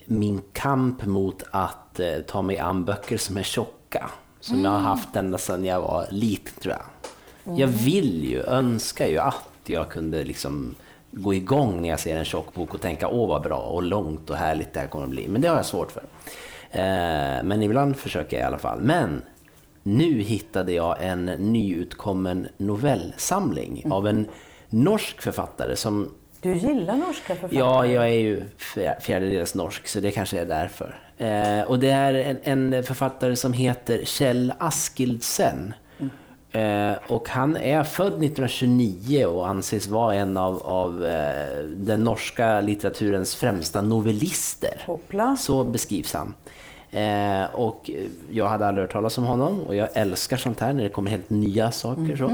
min 0.06 0.40
kamp 0.52 1.06
mot 1.06 1.42
att 1.50 2.00
eh, 2.00 2.18
ta 2.26 2.42
mig 2.42 2.58
an 2.58 2.84
böcker 2.84 3.16
som 3.16 3.36
är 3.36 3.42
tjocka. 3.42 4.10
Som 4.40 4.64
jag 4.64 4.70
har 4.70 4.78
haft 4.78 5.16
ända 5.16 5.38
sedan 5.38 5.64
jag 5.64 5.80
var 5.80 6.06
liten 6.10 6.52
tror 6.62 6.74
jag. 6.74 7.58
Jag 7.58 7.68
vill 7.68 8.24
ju, 8.24 8.42
önskar 8.42 9.06
ju 9.06 9.18
att 9.18 9.60
jag 9.66 9.88
kunde 9.88 10.24
liksom 10.24 10.74
gå 11.10 11.34
igång 11.34 11.82
när 11.82 11.88
jag 11.88 12.00
ser 12.00 12.16
en 12.16 12.24
tjock 12.24 12.54
bok 12.54 12.74
och 12.74 12.80
tänka 12.80 13.08
åh 13.08 13.28
vad 13.28 13.42
bra 13.42 13.58
och 13.58 13.82
långt 13.82 14.30
och 14.30 14.36
härligt 14.36 14.72
det 14.72 14.80
här 14.80 14.86
kommer 14.86 15.04
att 15.04 15.10
bli. 15.10 15.28
Men 15.28 15.40
det 15.40 15.48
har 15.48 15.56
jag 15.56 15.66
svårt 15.66 15.92
för. 15.92 16.02
Eh, 16.70 17.42
men 17.44 17.62
ibland 17.62 17.96
försöker 17.96 18.36
jag 18.36 18.44
i 18.44 18.46
alla 18.46 18.58
fall. 18.58 18.80
Men 18.80 19.22
nu 19.82 20.20
hittade 20.20 20.72
jag 20.72 20.96
en 21.00 21.24
nyutkommen 21.26 22.48
novellsamling 22.56 23.82
av 23.90 24.06
en 24.06 24.26
norsk 24.68 25.22
författare 25.22 25.76
som 25.76 26.14
Du 26.40 26.54
gillar 26.54 26.96
norska 26.96 27.34
författare? 27.34 27.58
Ja, 27.58 27.86
jag 27.86 28.04
är 28.04 28.18
ju 28.20 28.42
fjär- 28.58 29.00
fjärdedels 29.00 29.54
norsk, 29.54 29.88
så 29.88 30.00
det 30.00 30.10
kanske 30.10 30.40
är 30.40 30.46
därför. 30.46 30.98
Eh, 31.18 31.62
och 31.62 31.78
det 31.78 31.90
är 31.90 32.14
en, 32.14 32.72
en 32.72 32.82
författare 32.84 33.36
som 33.36 33.52
heter 33.52 34.04
Kjell 34.04 34.52
Askildsen. 34.58 35.74
Eh, 36.52 36.92
och 37.08 37.28
han 37.28 37.56
är 37.56 37.84
född 37.84 38.24
1929 38.24 39.24
och 39.26 39.48
anses 39.48 39.88
vara 39.88 40.14
en 40.14 40.36
av, 40.36 40.62
av 40.62 41.06
eh, 41.06 41.58
den 41.64 42.04
norska 42.04 42.60
litteraturens 42.60 43.36
främsta 43.36 43.82
novellister. 43.82 44.82
Hoppla. 44.86 45.36
Så 45.36 45.64
beskrivs 45.64 46.12
han. 46.14 46.34
Eh, 46.92 47.44
och 47.54 47.90
jag 48.30 48.48
hade 48.48 48.66
aldrig 48.66 48.82
hört 48.84 48.92
talas 48.92 49.18
om 49.18 49.24
honom 49.24 49.60
och 49.60 49.74
jag 49.74 49.88
älskar 49.94 50.36
sånt 50.36 50.60
här 50.60 50.72
när 50.72 50.82
det 50.82 50.88
kommer 50.88 51.10
helt 51.10 51.30
nya 51.30 51.70
saker. 51.70 52.16
Så. 52.16 52.24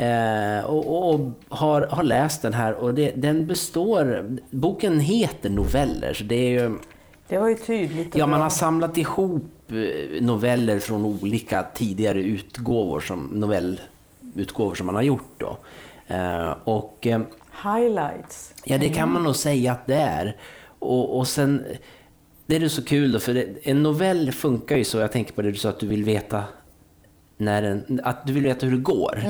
Eh, 0.00 0.64
och, 0.64 0.86
och, 0.86 1.14
och 1.14 1.30
har, 1.48 1.82
har 1.82 2.02
läst 2.02 2.42
den 2.42 2.54
här 2.54 2.74
och 2.74 2.94
det, 2.94 3.12
den 3.16 3.46
består, 3.46 4.24
boken 4.50 5.00
heter 5.00 5.50
noveller 5.50 6.12
så 6.12 6.24
det 6.24 6.34
är 6.34 6.50
ju 6.60 6.78
Det 7.28 7.38
var 7.38 7.48
ju 7.48 7.54
tydligt. 7.54 8.16
Ja, 8.16 8.26
man 8.26 8.40
har 8.40 8.50
samlat 8.50 8.96
ihop 8.98 9.44
eh, 9.68 10.22
noveller 10.22 10.78
från 10.78 11.04
olika 11.04 11.62
tidigare 11.74 12.22
utgåvor, 12.22 13.00
som 13.00 13.26
novellutgåvor 13.32 14.74
som 14.74 14.86
man 14.86 14.94
har 14.94 15.02
gjort 15.02 15.32
då. 15.38 15.56
Eh, 16.14 16.54
Och 16.64 17.06
eh, 17.06 17.20
Highlights. 17.64 18.54
ja, 18.64 18.78
det 18.78 18.88
kan 18.88 19.12
man 19.12 19.22
nog 19.22 19.36
säga 19.36 19.72
att 19.72 19.86
det 19.86 19.94
är. 19.94 20.36
Och, 20.78 21.18
och 21.18 21.28
sen, 21.28 21.64
det 22.58 22.64
är 22.64 22.68
så 22.68 22.84
kul 22.84 23.12
då, 23.12 23.18
för 23.18 23.34
det, 23.34 23.46
en 23.62 23.82
novell 23.82 24.32
funkar 24.32 24.76
ju 24.76 24.84
så, 24.84 24.98
jag 24.98 25.12
tänker 25.12 25.32
på 25.32 25.42
det 25.42 25.50
du 25.50 25.58
sa, 25.58 25.68
att 25.68 25.80
du 25.80 25.86
vill 25.86 26.04
veta 26.04 26.44
när 27.36 27.62
den, 27.62 28.00
att 28.04 28.26
du 28.26 28.32
vill 28.32 28.42
veta 28.42 28.66
hur 28.66 28.76
det 28.76 28.82
går. 28.82 29.22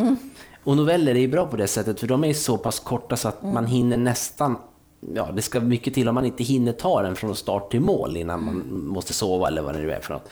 Och 0.65 0.77
noveller 0.77 1.15
är 1.15 1.19
ju 1.21 1.29
bra 1.29 1.47
på 1.47 1.57
det 1.57 1.67
sättet, 1.67 2.01
för 2.01 2.07
de 2.07 2.25
är 2.25 2.33
så 2.33 2.59
pass 2.59 2.81
korta 2.81 3.17
så 3.17 3.29
att 3.29 3.43
man 3.43 3.67
hinner 3.67 3.97
nästan 3.97 4.57
Ja, 5.15 5.29
det 5.35 5.43
ska 5.43 5.61
mycket 5.61 5.95
till 5.95 6.09
om 6.09 6.15
man 6.15 6.25
inte 6.25 6.45
hinner 6.45 6.73
ta 6.73 7.03
den 7.03 7.17
från 7.17 7.37
start 7.37 7.71
till 7.71 7.81
mål 7.81 8.17
innan 8.17 8.45
man 8.45 8.85
måste 8.87 9.13
sova 9.13 9.49
eller 9.49 9.63
vad 9.63 9.75
det 9.75 9.81
nu 9.81 9.93
är 9.93 10.01
för 10.01 10.15
något. 10.15 10.29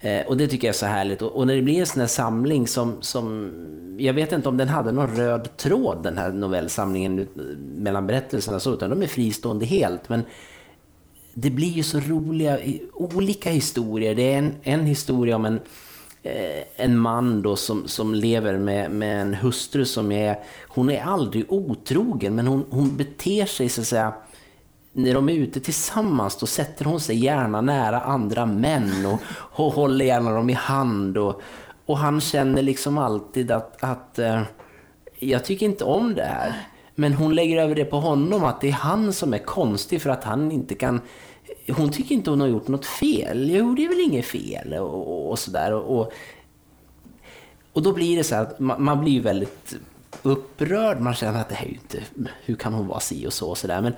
Eh, 0.00 0.26
och 0.26 0.36
det 0.36 0.48
tycker 0.48 0.66
jag 0.66 0.74
är 0.74 0.78
så 0.78 0.86
härligt. 0.86 1.22
Och, 1.22 1.36
och 1.36 1.46
när 1.46 1.56
det 1.56 1.62
blir 1.62 1.80
en 1.80 1.86
sån 1.86 2.00
här 2.00 2.06
samling 2.06 2.66
som, 2.66 2.96
som... 3.00 3.52
Jag 3.98 4.14
vet 4.14 4.32
inte 4.32 4.48
om 4.48 4.56
den 4.56 4.68
hade 4.68 4.92
någon 4.92 5.16
röd 5.16 5.56
tråd, 5.56 6.02
den 6.02 6.18
här 6.18 6.32
novellsamlingen, 6.32 7.28
mellan 7.76 8.06
berättelserna 8.06 8.60
så, 8.60 8.74
utan 8.74 8.90
de 8.90 9.02
är 9.02 9.06
fristående 9.06 9.66
helt. 9.66 10.08
Men 10.08 10.22
det 11.34 11.50
blir 11.50 11.68
ju 11.68 11.82
så 11.82 12.00
roliga, 12.00 12.58
olika 12.92 13.50
historier. 13.50 14.14
Det 14.14 14.32
är 14.34 14.38
en, 14.38 14.54
en 14.62 14.86
historia 14.86 15.36
om 15.36 15.44
en, 15.44 15.60
eh, 16.22 16.62
en 16.76 16.98
man 16.98 17.42
då 17.42 17.56
som, 17.56 17.88
som 17.88 18.14
lever 18.14 18.58
med, 18.58 18.90
med 18.90 19.22
en 19.22 19.34
hustru 19.34 19.84
som 19.84 20.12
är, 20.12 20.38
hon 20.68 20.90
är 20.90 21.02
aldrig 21.02 21.52
otrogen, 21.52 22.34
men 22.34 22.46
hon, 22.46 22.64
hon 22.70 22.96
beter 22.96 23.46
sig 23.46 23.68
så 23.68 23.80
att 23.80 23.86
säga, 23.86 24.14
när 24.92 25.14
de 25.14 25.28
är 25.28 25.32
ute 25.32 25.60
tillsammans 25.60 26.36
då 26.36 26.46
sätter 26.46 26.84
hon 26.84 27.00
sig 27.00 27.24
gärna 27.24 27.60
nära 27.60 28.00
andra 28.00 28.46
män 28.46 29.06
och, 29.06 29.20
och 29.32 29.72
håller 29.72 30.04
gärna 30.04 30.30
dem 30.30 30.50
i 30.50 30.52
hand. 30.52 31.18
Och, 31.18 31.42
och 31.86 31.98
han 31.98 32.20
känner 32.20 32.62
liksom 32.62 32.98
alltid 32.98 33.50
att, 33.50 33.84
att 33.84 34.18
eh, 34.18 34.42
jag 35.18 35.44
tycker 35.44 35.66
inte 35.66 35.84
om 35.84 36.14
det 36.14 36.24
här. 36.24 36.69
Men 37.00 37.12
hon 37.12 37.34
lägger 37.34 37.62
över 37.62 37.74
det 37.74 37.84
på 37.84 38.00
honom, 38.00 38.44
att 38.44 38.60
det 38.60 38.68
är 38.68 38.72
han 38.72 39.12
som 39.12 39.34
är 39.34 39.38
konstig 39.38 40.02
för 40.02 40.10
att 40.10 40.24
han 40.24 40.52
inte 40.52 40.74
kan... 40.74 41.00
Hon 41.76 41.90
tycker 41.90 42.14
inte 42.14 42.30
hon 42.30 42.40
har 42.40 42.48
gjort 42.48 42.68
något 42.68 42.86
fel. 42.86 43.50
Jo, 43.50 43.74
det 43.74 43.84
är 43.84 43.88
väl 43.88 44.00
inget 44.00 44.26
fel 44.26 44.72
och, 44.72 45.08
och, 45.08 45.30
och 45.30 45.38
sådär. 45.38 45.72
Och, 45.72 45.98
och, 45.98 46.12
och 47.72 47.82
då 47.82 47.92
blir 47.92 48.16
det 48.16 48.24
så 48.24 48.34
här 48.34 48.42
att 48.42 48.60
man, 48.60 48.82
man 48.82 49.00
blir 49.00 49.20
väldigt 49.20 49.76
upprörd. 50.22 51.00
Man 51.00 51.14
känner 51.14 51.40
att 51.40 51.48
det 51.48 51.54
här 51.54 51.66
är 51.66 51.70
ju 51.70 51.74
inte, 51.74 51.98
hur 52.44 52.54
kan 52.54 52.74
hon 52.74 52.86
vara 52.86 53.00
si 53.00 53.26
och 53.26 53.32
så 53.32 53.50
och 53.50 53.58
sådär. 53.58 53.80
Men 53.80 53.92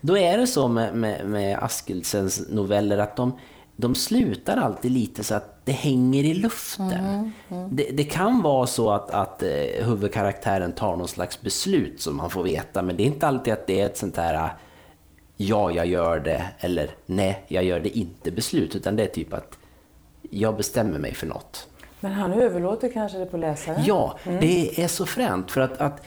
då 0.00 0.18
är 0.18 0.38
det 0.38 0.46
så 0.46 0.68
med, 0.68 0.94
med, 0.94 1.26
med 1.26 1.58
Askeldsens 1.58 2.48
noveller 2.50 2.98
att 2.98 3.16
de, 3.16 3.38
de 3.76 3.94
slutar 3.94 4.56
alltid 4.56 4.90
lite 4.90 5.24
så 5.24 5.34
att 5.34 5.51
det 5.64 5.72
hänger 5.72 6.24
i 6.24 6.34
luften. 6.34 7.32
Det, 7.70 7.90
det 7.90 8.04
kan 8.04 8.42
vara 8.42 8.66
så 8.66 8.90
att, 8.90 9.10
att 9.10 9.42
eh, 9.42 9.86
huvudkaraktären 9.86 10.72
tar 10.72 10.96
någon 10.96 11.08
slags 11.08 11.40
beslut 11.40 12.00
som 12.00 12.16
man 12.16 12.30
får 12.30 12.42
veta, 12.42 12.82
men 12.82 12.96
det 12.96 13.02
är 13.02 13.06
inte 13.06 13.26
alltid 13.26 13.52
att 13.52 13.66
det 13.66 13.80
är 13.80 13.86
ett 13.86 13.96
sånt 13.96 14.16
här 14.16 14.50
ja, 15.36 15.70
jag 15.70 15.86
gör 15.86 16.20
det, 16.20 16.44
eller 16.58 16.90
nej, 17.06 17.44
jag 17.48 17.64
gör 17.64 17.80
det 17.80 17.98
inte 17.98 18.30
beslut, 18.30 18.76
utan 18.76 18.96
det 18.96 19.02
är 19.02 19.08
typ 19.08 19.32
att 19.32 19.58
jag 20.30 20.56
bestämmer 20.56 20.98
mig 20.98 21.14
för 21.14 21.26
något. 21.26 21.68
Men 22.00 22.12
han 22.12 22.32
överlåter 22.32 22.92
kanske 22.92 23.18
det 23.18 23.26
på 23.26 23.36
läsaren? 23.36 23.82
Ja, 23.86 24.18
det 24.24 24.82
är 24.82 24.88
så 24.88 25.06
fränt 25.06 25.50
för 25.50 25.60
att, 25.60 25.80
att 25.80 26.02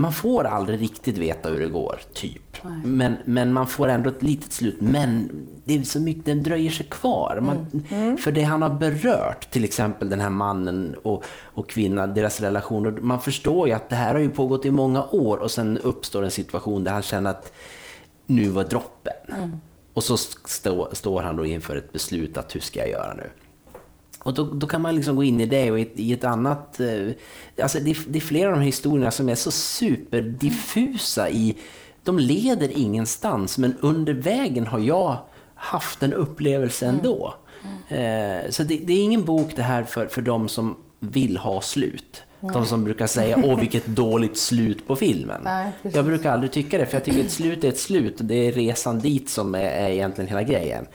man 0.00 0.12
får 0.12 0.44
aldrig 0.44 0.80
riktigt 0.80 1.18
veta 1.18 1.48
hur 1.48 1.60
det 1.60 1.68
går, 1.68 2.00
typ. 2.12 2.56
Men, 2.84 3.16
men 3.24 3.52
man 3.52 3.66
får 3.66 3.88
ändå 3.88 4.10
ett 4.10 4.22
litet 4.22 4.52
slut. 4.52 4.80
Men 4.80 5.30
det 5.64 5.78
är 5.78 5.82
så 5.82 6.00
mycket, 6.00 6.24
den 6.24 6.42
dröjer 6.42 6.70
sig 6.70 6.86
kvar. 6.86 7.40
Man, 7.40 8.16
För 8.16 8.32
det 8.32 8.42
han 8.42 8.62
har 8.62 8.70
berört, 8.70 9.50
till 9.50 9.64
exempel 9.64 10.10
den 10.10 10.20
här 10.20 10.30
mannen 10.30 10.96
och, 11.02 11.24
och 11.42 11.70
kvinnan, 11.70 12.14
deras 12.14 12.40
relationer. 12.40 12.90
Man 12.90 13.20
förstår 13.20 13.68
ju 13.68 13.74
att 13.74 13.88
det 13.88 13.96
här 13.96 14.14
har 14.14 14.20
ju 14.20 14.30
pågått 14.30 14.66
i 14.66 14.70
många 14.70 15.04
år 15.04 15.36
och 15.36 15.50
sen 15.50 15.78
uppstår 15.78 16.22
en 16.22 16.30
situation 16.30 16.84
där 16.84 16.92
han 16.92 17.02
känner 17.02 17.30
att 17.30 17.52
nu 18.26 18.48
var 18.48 18.64
droppen. 18.64 19.60
Och 19.94 20.04
så 20.04 20.16
stå, 20.16 20.88
står 20.92 21.22
han 21.22 21.36
då 21.36 21.46
inför 21.46 21.76
ett 21.76 21.92
beslut 21.92 22.36
att 22.36 22.54
hur 22.54 22.60
ska 22.60 22.80
jag 22.80 22.88
göra 22.88 23.14
nu? 23.14 23.30
Och 24.22 24.34
då, 24.34 24.44
då 24.44 24.66
kan 24.66 24.82
man 24.82 24.94
liksom 24.96 25.16
gå 25.16 25.24
in 25.24 25.40
i 25.40 25.46
det 25.46 25.70
och 25.70 25.78
i, 25.78 25.82
ett- 25.82 25.92
i 26.00 26.12
ett 26.12 26.24
annat... 26.24 26.80
eh, 26.80 27.08
Alltså 27.62 27.78
det, 27.80 27.90
är- 27.90 28.04
det 28.08 28.18
är 28.18 28.20
flera 28.20 28.46
av 28.48 28.52
de 28.52 28.58
här 28.58 28.66
historierna 28.66 29.10
som 29.10 29.28
är 29.28 29.34
så 29.34 29.50
superdiffusa 29.50 31.30
i... 31.30 31.56
De 32.04 32.18
leder 32.18 32.78
ingenstans, 32.78 33.58
men 33.58 33.76
under 33.80 34.12
vägen 34.14 34.66
har 34.66 34.78
jag 34.78 35.16
haft 35.54 36.02
en 36.02 36.12
upplevelse 36.12 36.86
ändå. 36.86 37.34
Eh, 37.88 38.50
så 38.50 38.62
det, 38.62 38.76
det 38.76 38.92
är 38.92 39.04
ingen 39.04 39.24
bok 39.24 39.56
det 39.56 39.62
här 39.62 39.82
för, 39.84 40.06
för 40.06 40.22
de 40.22 40.48
som 40.48 40.76
vill 41.00 41.36
ha 41.36 41.60
slut. 41.60 42.22
De 42.40 42.66
som 42.66 42.84
brukar 42.84 43.06
säga 43.06 43.38
åh 43.44 43.60
vilket 43.60 43.86
dåligt 43.86 44.38
slut 44.38 44.86
på 44.86 44.96
filmen. 44.96 45.40
Nej, 45.44 45.72
jag 45.82 46.04
brukar 46.04 46.32
aldrig 46.32 46.52
tycka 46.52 46.78
det, 46.78 46.86
för 46.86 46.94
jag 46.94 47.04
tycker 47.04 47.20
ett 47.20 47.30
slut 47.30 47.64
är 47.64 47.68
ett 47.68 47.78
slut. 47.78 48.14
Det 48.18 48.34
är 48.34 48.52
resan 48.52 48.98
dit 48.98 49.30
som 49.30 49.54
är, 49.54 49.58
är 49.60 49.88
egentligen 49.90 50.28
hela 50.28 50.42
grejen. 50.42 50.86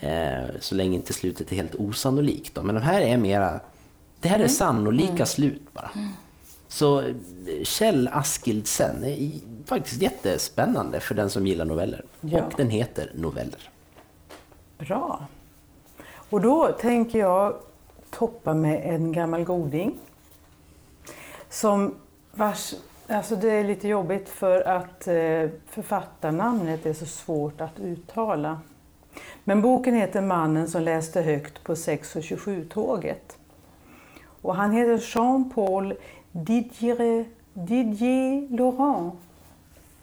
Eh, 0.00 0.44
så 0.60 0.74
länge 0.74 0.96
inte 0.96 1.12
slutet 1.12 1.52
är 1.52 1.56
helt 1.56 1.74
osannolikt. 1.74 2.54
Då. 2.54 2.62
Men 2.62 2.74
de 2.74 2.80
här 2.80 3.00
är 3.00 3.16
mera, 3.16 3.60
det 4.20 4.28
här 4.28 4.38
är 4.38 4.48
sannolika 4.48 5.26
slut 5.26 5.72
bara. 5.72 5.90
Så 6.68 7.00
eh, 7.00 7.14
Kjell 7.62 8.08
Askildsen 8.12 9.04
är 9.04 9.30
faktiskt 9.66 10.02
jättespännande 10.02 11.00
för 11.00 11.14
den 11.14 11.30
som 11.30 11.46
gillar 11.46 11.64
noveller. 11.64 12.04
Ja. 12.20 12.42
Och 12.42 12.52
den 12.56 12.70
heter 12.70 13.12
Noveller. 13.14 13.70
Bra. 14.78 15.26
Och 16.30 16.40
då 16.40 16.68
tänker 16.80 17.18
jag 17.18 17.54
toppa 18.10 18.54
med 18.54 18.94
en 18.94 19.12
gammal 19.12 19.44
goding. 19.44 19.98
Som 21.50 21.94
vars, 22.32 22.74
alltså 23.08 23.36
det 23.36 23.50
är 23.50 23.64
lite 23.64 23.88
jobbigt 23.88 24.28
för 24.28 24.68
att 24.68 25.06
eh, 25.08 25.48
författarnamnet 25.70 26.86
är 26.86 26.92
så 26.92 27.06
svårt 27.06 27.60
att 27.60 27.78
uttala. 27.80 28.60
Men 29.44 29.62
boken 29.62 29.94
heter 29.94 30.20
Mannen 30.20 30.68
som 30.68 30.82
läste 30.82 31.20
högt 31.22 31.64
på 31.64 31.74
6.27-tåget. 31.74 33.36
Och 34.42 34.54
han 34.56 34.72
heter 34.72 34.98
Jean-Paul 35.14 35.94
Didier, 36.32 37.24
Didier 37.52 38.56
Laurent. 38.56 39.14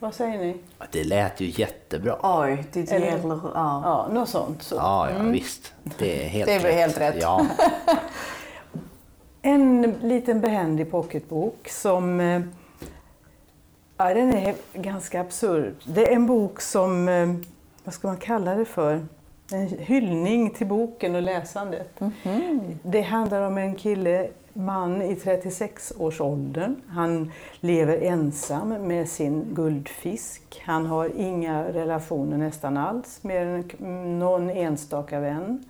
Vad 0.00 0.14
säger 0.14 0.38
ni? 0.38 0.56
Det 0.92 1.04
lät 1.04 1.40
ju 1.40 1.46
jättebra. 1.60 2.16
Oj, 2.22 2.64
det 2.72 2.92
Eller- 2.92 3.06
gäller... 3.06 3.40
Ja. 3.54 3.80
Ja, 3.84 4.08
något 4.14 4.28
sånt. 4.28 4.62
Så. 4.62 4.74
Ja, 4.74 5.10
ja 5.10 5.22
visst. 5.22 5.72
Det 5.98 6.24
är 6.24 6.28
helt 6.28 6.46
Det 6.46 6.54
är 6.54 6.58
väl 6.60 6.66
rätt. 6.72 6.74
helt 6.80 6.98
rätt. 7.00 7.22
Ja. 7.22 7.46
En 9.42 9.94
liten 10.02 10.40
behändig 10.40 10.90
pocketbok 10.90 11.68
som... 11.68 12.20
eh, 12.20 12.40
Ja, 14.00 14.14
den 14.14 14.34
är 14.34 14.54
ganska 14.74 15.20
absurd. 15.20 15.74
Det 15.86 16.10
är 16.10 16.14
en 16.16 16.26
bok 16.26 16.60
som, 16.60 17.08
eh, 17.08 17.28
vad 17.84 17.94
ska 17.94 18.08
man 18.08 18.16
kalla 18.16 18.54
det 18.54 18.64
för? 18.64 19.06
En 19.52 19.66
hyllning 19.68 20.50
till 20.50 20.66
boken 20.66 21.14
och 21.14 21.22
läsandet. 21.22 22.00
Det 22.82 23.00
handlar 23.00 23.42
om 23.42 23.58
en 23.58 23.74
kille, 23.74 24.28
man 24.52 25.02
i 25.02 25.14
36-årsåldern. 25.14 26.76
Han 26.88 27.32
lever 27.60 27.98
ensam 28.02 28.68
med 28.68 29.08
sin 29.08 29.44
guldfisk. 29.54 30.62
Han 30.66 30.86
har 30.86 31.10
inga 31.16 31.64
relationer 31.72 32.36
nästan 32.36 32.76
alls, 32.76 33.18
mer 33.22 33.46
än 33.80 34.18
någon 34.18 34.50
enstaka 34.50 35.20
vän. 35.20 35.64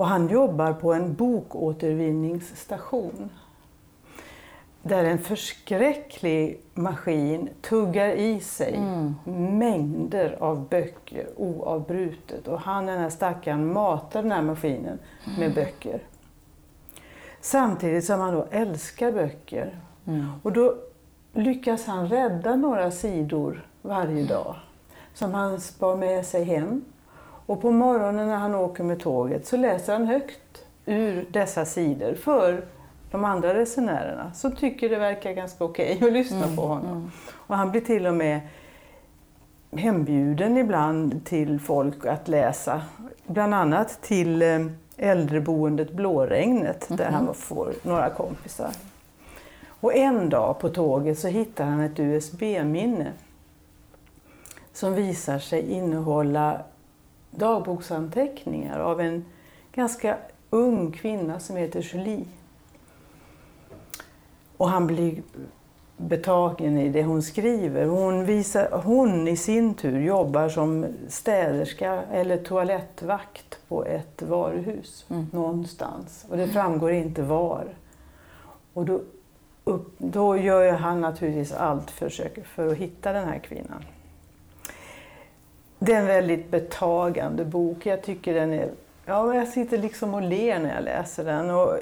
Och 0.00 0.06
han 0.06 0.28
jobbar 0.28 0.72
på 0.72 0.92
en 0.92 1.14
bokåtervinningsstation. 1.14 3.30
Där 4.82 5.04
en 5.04 5.18
förskräcklig 5.18 6.60
maskin 6.74 7.48
tuggar 7.60 8.08
i 8.08 8.40
sig 8.40 8.80
mängder 9.24 10.36
av 10.40 10.68
böcker 10.68 11.26
oavbrutet. 11.36 12.48
Och 12.48 12.60
han, 12.60 12.86
den 12.86 12.98
här 12.98 13.10
stackaren, 13.10 13.72
matar 13.72 14.22
den 14.22 14.32
här 14.32 14.42
maskinen 14.42 14.98
med 15.38 15.54
böcker. 15.54 16.02
Samtidigt 17.40 18.04
som 18.04 18.20
han 18.20 18.34
då 18.34 18.46
älskar 18.50 19.12
böcker. 19.12 19.78
Och 20.42 20.52
då 20.52 20.74
lyckas 21.32 21.86
han 21.86 22.08
rädda 22.08 22.56
några 22.56 22.90
sidor 22.90 23.66
varje 23.82 24.24
dag 24.24 24.56
som 25.14 25.34
han 25.34 25.60
spar 25.60 25.96
med 25.96 26.26
sig 26.26 26.44
hem. 26.44 26.84
Och 27.50 27.62
på 27.62 27.70
morgonen 27.70 28.28
när 28.28 28.36
han 28.36 28.54
åker 28.54 28.84
med 28.84 29.00
tåget 29.00 29.46
så 29.46 29.56
läser 29.56 29.92
han 29.92 30.06
högt 30.06 30.64
ur 30.86 31.26
dessa 31.30 31.64
sidor 31.64 32.14
för 32.14 32.64
de 33.10 33.24
andra 33.24 33.54
resenärerna 33.54 34.32
som 34.34 34.56
tycker 34.56 34.88
det 34.88 34.98
verkar 34.98 35.32
ganska 35.32 35.64
okej 35.64 35.98
att 36.02 36.12
lyssna 36.12 36.44
Mm, 36.44 36.56
på 36.56 36.62
honom. 36.62 37.12
Och 37.32 37.56
han 37.56 37.70
blir 37.70 37.80
till 37.80 38.06
och 38.06 38.14
med 38.14 38.40
hembjuden 39.72 40.56
ibland 40.56 41.24
till 41.24 41.60
folk 41.60 42.06
att 42.06 42.28
läsa. 42.28 42.82
Bland 43.26 43.54
annat 43.54 44.02
till 44.02 44.42
eh, 44.42 44.66
äldreboendet 44.96 45.92
Blåregnet 45.92 46.86
där 46.88 47.10
han 47.10 47.34
får 47.34 47.72
några 47.82 48.10
kompisar. 48.10 48.70
Och 49.68 49.94
en 49.94 50.28
dag 50.28 50.58
på 50.58 50.68
tåget 50.68 51.18
så 51.18 51.28
hittar 51.28 51.64
han 51.64 51.80
ett 51.80 52.00
USB-minne 52.00 53.12
som 54.72 54.94
visar 54.94 55.38
sig 55.38 55.72
innehålla 55.72 56.60
dagboksanteckningar 57.30 58.80
av 58.80 59.00
en 59.00 59.24
ganska 59.72 60.16
ung 60.50 60.92
kvinna 60.92 61.40
som 61.40 61.56
heter 61.56 61.80
Julie. 61.80 62.24
Och 64.56 64.68
han 64.68 64.86
blir 64.86 65.22
betagen 65.96 66.78
i 66.78 66.88
det 66.88 67.02
hon 67.02 67.22
skriver. 67.22 67.86
Hon, 67.86 68.24
visar, 68.24 68.70
hon 68.70 69.28
i 69.28 69.36
sin 69.36 69.74
tur 69.74 70.00
jobbar 70.00 70.48
som 70.48 70.86
städerska 71.08 72.02
eller 72.12 72.36
toalettvakt 72.36 73.58
på 73.68 73.84
ett 73.84 74.22
varuhus 74.22 75.06
någonstans. 75.32 76.26
Och 76.30 76.36
det 76.36 76.48
framgår 76.48 76.92
inte 76.92 77.22
var. 77.22 77.64
Och 78.72 78.84
då, 78.84 79.00
upp, 79.64 79.94
då 79.98 80.36
gör 80.36 80.72
han 80.72 81.00
naturligtvis 81.00 81.52
allt 81.52 81.90
försöker 81.90 82.42
för 82.42 82.68
att 82.68 82.76
hitta 82.76 83.12
den 83.12 83.28
här 83.28 83.38
kvinnan. 83.38 83.84
Det 85.82 85.92
är 85.92 86.00
en 86.00 86.06
väldigt 86.06 86.50
betagande 86.50 87.44
bok. 87.44 87.86
Jag 87.86 88.02
tycker 88.02 88.34
den 88.34 88.52
är... 88.52 88.70
Ja, 89.06 89.34
jag 89.34 89.48
sitter 89.48 89.78
liksom 89.78 90.14
och 90.14 90.22
ler 90.22 90.58
när 90.58 90.74
jag 90.74 90.84
läser 90.84 91.24
den. 91.24 91.50
Och 91.50 91.78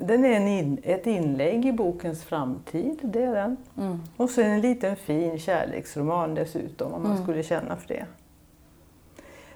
den 0.00 0.24
är 0.24 0.36
en 0.36 0.48
in, 0.48 0.80
ett 0.82 1.06
inlägg 1.06 1.66
i 1.66 1.72
bokens 1.72 2.24
framtid, 2.24 2.98
det 3.02 3.22
är 3.22 3.34
den. 3.34 3.56
Mm. 3.78 4.02
Och 4.16 4.30
så 4.30 4.40
en 4.40 4.60
liten 4.60 4.96
fin 4.96 5.38
kärleksroman 5.38 6.34
dessutom, 6.34 6.92
om 6.92 7.02
man 7.02 7.22
skulle 7.22 7.42
känna 7.42 7.76
för 7.76 7.88
det. 7.88 8.06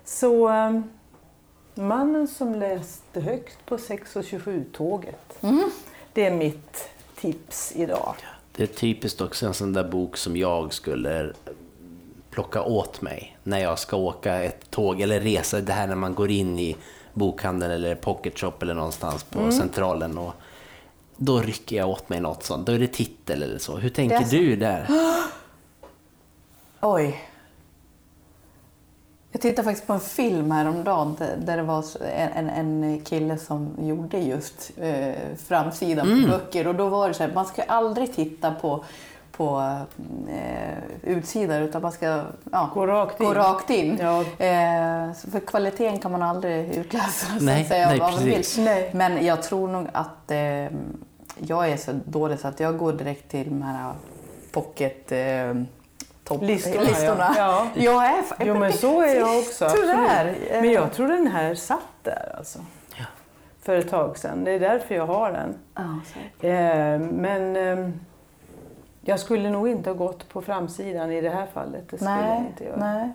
Så 0.05 0.49
eh, 0.49 0.81
Mannen 1.75 2.29
som 2.29 2.55
läste 2.55 3.21
högt 3.21 3.67
på 3.67 3.77
6.27-tåget. 3.77 5.39
Det 6.13 6.27
är 6.27 6.31
mitt 6.31 6.89
tips 7.17 7.73
idag. 7.77 8.15
Det 8.53 8.63
är 8.63 8.67
typiskt 8.67 9.21
också 9.21 9.47
en 9.47 9.55
sån 9.55 9.73
där 9.73 9.85
bok 9.85 10.17
som 10.17 10.37
jag 10.37 10.73
skulle 10.73 11.33
plocka 12.37 12.63
åt 12.63 13.01
mig 13.03 13.37
när 13.43 13.59
jag 13.59 13.79
ska 13.79 13.97
åka 13.97 14.43
ett 14.43 14.71
tåg 14.71 15.01
eller 15.01 15.21
resa. 15.21 15.61
Det 15.61 15.73
här 15.73 15.87
när 15.87 15.95
man 15.95 16.15
går 16.15 16.31
in 16.31 16.59
i 16.59 16.77
bokhandeln 17.15 17.73
eller 17.73 17.95
pocket 17.95 18.39
shop 18.39 18.53
eller 18.61 18.75
någonstans 18.75 19.25
på 19.25 19.53
Centralen. 19.53 20.19
Och 20.19 20.33
då 21.17 21.41
rycker 21.41 21.77
jag 21.77 21.89
åt 21.89 22.09
mig 22.09 22.21
något 22.21 22.43
sånt. 22.43 22.67
Då 22.67 22.73
är 22.73 22.79
det 22.79 22.87
titel 22.87 23.43
eller 23.43 23.59
så. 23.59 23.77
Hur 23.77 23.89
tänker 23.89 24.25
så. 24.25 24.37
du 24.37 24.57
där? 24.57 24.87
Oj. 26.81 27.21
Jag 29.33 29.41
tittade 29.43 29.65
faktiskt 29.65 29.87
på 29.87 29.93
en 29.93 30.01
film 30.01 30.51
häromdagen 30.51 31.17
där- 31.45 31.57
det 31.57 31.63
var 31.63 31.85
en, 32.15 32.49
en, 32.49 32.85
en 32.85 33.01
kille 33.01 33.39
som 33.39 33.71
gjorde 33.81 34.19
just 34.19 34.71
eh, 34.81 35.15
framsidan 35.47 36.07
Mm. 36.13 36.23
på 36.25 36.29
böcker. 36.31 36.67
Och 36.67 36.75
då 36.75 36.89
var 36.89 37.09
det 37.09 37.15
så 37.15 37.23
här, 37.23 37.33
man 37.35 37.47
ska 37.47 37.63
aldrig 37.63 38.15
titta 38.15 38.51
på, 38.55 38.85
på 39.37 39.77
eh, 40.29 40.79
utsidan 41.03 41.63
utan 41.63 41.83
man 41.83 41.93
ska 41.93 42.23
ja, 42.53 42.71
Gå 42.75 42.87
rakt 42.87 43.21
in. 43.21 43.27
Gå 43.27 43.35
rakt 43.35 43.71
in. 43.71 43.99
Ja. 44.01 44.21
Eh, 44.47 45.13
så 45.13 45.31
för 45.31 45.41
kvaliteten 45.41 45.99
kan 45.99 46.13
man 46.13 46.23
aldrig 46.23 46.75
utläsa. 46.77 47.27
så 47.39 47.45
Nej, 47.45 47.63
att 47.63 47.69
säga, 47.69 47.89
nej, 47.89 47.99
vad 47.99 48.13
man 48.13 48.25
vill. 48.25 48.35
precis. 48.35 48.59
Nej. 48.65 48.91
Men 48.95 49.27
jag 49.27 49.43
tror 49.43 49.69
nog 49.69 49.87
att 49.93 50.31
eh, 50.31 50.39
jag 51.39 51.69
är 51.69 51.77
så 51.77 51.93
dålig 52.05 52.39
så 52.41 52.49
att 52.49 52.61
jag 52.61 52.79
går 52.79 52.93
direkt 52.93 53.31
till 53.31 53.49
de 53.49 53.63
här 53.63 53.93
pocket 54.53 55.13
eh, 55.13 55.19
Listorna, 56.41 56.81
listorna. 56.85 57.35
ja. 57.37 57.67
Ja. 57.75 57.83
Jag 57.83 58.07
är, 58.07 58.23
Jo, 58.47 58.55
men 58.59 58.73
så 58.73 59.03
är 59.03 59.15
jag 59.15 59.39
också. 59.39 59.69
Tyvärr. 59.75 60.29
absolut. 60.29 60.51
Men 60.63 60.73
jag 60.73 60.93
tror 60.93 61.09
den 61.09 61.27
här 61.27 61.55
satt 61.55 61.81
där 62.03 62.35
alltså. 62.39 62.59
För 63.63 63.77
ett 63.77 63.91
tag 63.91 64.19
sedan. 64.19 64.45
Det 64.45 64.51
är 64.51 64.61
därför 64.61 64.95
jag 64.95 65.07
har 65.07 65.33
den. 65.33 65.55
Ja, 65.75 65.99
så. 66.41 66.47
Eh, 66.47 66.99
men 67.01 67.57
eh, 67.57 67.91
jag 69.09 69.21
skulle 69.21 69.51
nog 69.51 69.69
inte 69.69 69.91
ha 69.91 69.95
gått 69.95 70.29
på 70.29 70.43
framsidan 70.43 71.13
i 71.13 71.21
det 71.21 71.31
här 71.31 71.47
fallet. 71.55 71.85
Det 71.91 71.97
skulle 71.97 72.11
jag 72.11 72.21
Nej, 72.21 72.47
inte 72.51 72.65
göra. 72.65 72.77
nej. 72.77 73.13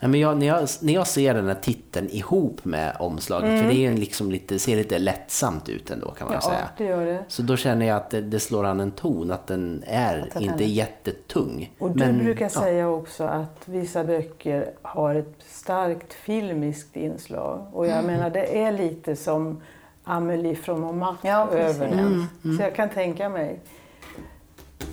Nej, 0.00 0.10
men 0.10 0.20
jag, 0.20 0.36
när, 0.38 0.46
jag, 0.46 0.68
när 0.82 0.92
jag 0.92 1.06
ser 1.06 1.34
den 1.34 1.46
här 1.48 1.54
titeln 1.54 2.08
ihop 2.10 2.64
med 2.64 2.96
omslaget, 3.00 3.62
för 3.62 3.68
det 3.70 3.86
är 3.86 3.92
liksom 3.94 4.30
lite, 4.30 4.58
ser 4.58 4.76
lite 4.76 4.98
lättsamt 4.98 5.68
ut 5.68 5.90
ändå 5.90 6.10
kan 6.10 6.26
man 6.26 6.34
Ja, 6.34 6.40
säga. 6.40 6.68
det 6.78 6.84
gör 6.84 7.06
det. 7.06 7.24
Så 7.28 7.42
då 7.42 7.56
känner 7.56 7.86
jag 7.86 7.96
att 7.96 8.10
det, 8.10 8.20
det 8.20 8.40
slår 8.40 8.64
an 8.64 8.80
en 8.80 8.90
ton, 8.90 9.30
att 9.30 9.46
den 9.46 9.84
är 9.86 10.30
den 10.34 10.42
inte 10.42 10.64
är- 10.64 10.66
jättetung. 10.66 11.72
Och 11.78 11.90
du 11.90 12.04
Men, 12.06 12.18
brukar 12.18 12.44
ja. 12.44 12.48
säga 12.60 12.88
också 12.88 13.24
att 13.24 13.62
vissa 13.64 14.04
böcker 14.04 14.70
har 14.82 15.14
ett 15.14 15.34
starkt 15.46 16.12
filmiskt 16.12 16.96
inslag. 16.96 17.66
Och 17.72 17.86
jag 17.86 18.04
menar, 18.04 18.30
det 18.30 18.62
är 18.62 18.72
lite 18.72 19.16
som 19.16 19.60
Amelie 20.04 20.56
från 20.56 20.80
Montmartre 20.80 21.28
Ja, 21.28 21.48
precis. 21.52 21.82
över 21.82 21.96
den. 21.96 22.26
Så 22.56 22.62
jag 22.62 22.74
kan 22.74 22.88
tänka 22.88 23.28
mig. 23.28 23.60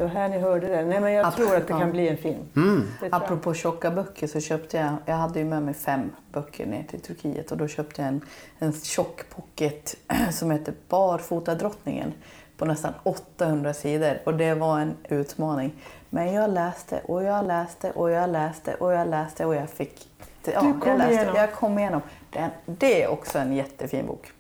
Var 0.02 0.08
här 0.10 0.30
ni 0.30 0.40
hörde 0.40 0.68
det. 0.68 0.86
Nej, 0.86 1.00
men 1.00 1.14
jag 1.14 1.26
Ap- 1.26 1.36
tror 1.36 1.56
att 1.56 1.68
det 1.68 1.74
kan 1.74 1.92
bli 1.92 2.08
en 2.10 2.18
film. 2.18 2.46
Mm. 2.56 2.88
Apropå 3.12 3.54
tjocka 3.54 3.92
böcker 3.92 4.28
så 4.28 4.40
köpte 4.40 4.78
jag, 4.78 4.94
jag 5.06 5.16
hade 5.16 5.40
ju 5.40 5.46
med 5.46 5.64
mig 5.64 5.74
fem 5.74 6.10
böcker 6.34 6.66
ner 6.66 6.84
till 6.84 7.02
Turkiet 7.02 7.52
och 7.52 7.58
då 7.58 7.68
köpte 7.68 8.02
jag 8.02 8.08
en, 8.10 8.22
en 8.60 8.74
tjock 8.74 9.30
pocket 9.36 9.96
som 10.32 10.52
heter 10.52 10.74
Barfotadrottningen 10.90 12.14
på 12.58 12.66
nästan 12.66 12.94
800 13.04 13.74
sidor 13.74 14.18
och 14.24 14.34
det 14.34 14.54
var 14.54 14.80
en 14.80 14.94
utmaning. 15.10 15.74
Men 16.10 16.34
jag 16.34 16.50
läste 16.50 17.02
och 17.06 17.24
jag 17.24 17.46
läste 17.48 17.92
och 17.92 18.12
jag 18.12 18.30
läste 18.30 18.74
och 18.74 18.94
jag 18.94 19.08
läste 19.08 19.46
och 19.46 19.56
jag 19.56 19.70
fick... 19.70 20.08
Ja, 20.44 20.62
Du 20.62 20.80
kom 20.80 20.90
jag, 20.90 20.98
läste, 20.98 21.14
igenom. 21.14 21.36
jag 21.36 21.54
kom 21.54 21.80
igenom. 21.80 22.02
Det 22.66 23.04
är 23.04 23.08
också 23.08 23.40
en 23.40 23.54
jättefin 23.54 24.08
bok. 24.08 24.32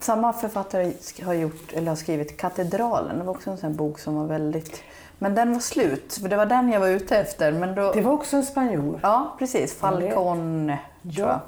Samma 0.00 0.32
författare 0.32 0.92
har, 1.24 1.34
gjort, 1.34 1.72
eller 1.72 1.88
har 1.88 1.96
skrivit 1.96 2.36
Katedralen. 2.36 3.18
Det 3.18 3.24
var 3.24 3.34
också 3.34 3.50
en 3.50 3.56
sån 3.58 3.76
bok 3.76 3.98
som 3.98 4.14
var 4.14 4.26
väldigt... 4.26 4.82
Men 5.18 5.34
den 5.34 5.52
var 5.52 5.60
slut, 5.60 6.18
för 6.22 6.28
det 6.28 6.36
var 6.36 6.46
den 6.46 6.72
jag 6.72 6.80
var 6.80 6.88
ute 6.88 7.16
efter. 7.18 7.52
Men 7.52 7.74
då, 7.74 7.92
Det 7.92 8.00
var 8.00 8.12
också 8.12 8.36
en 8.36 8.42
spanjor. 8.42 9.00
Ja, 9.02 9.36
precis. 9.38 9.74
Falcon, 9.78 10.72
tror 11.16 11.28
jag. 11.28 11.40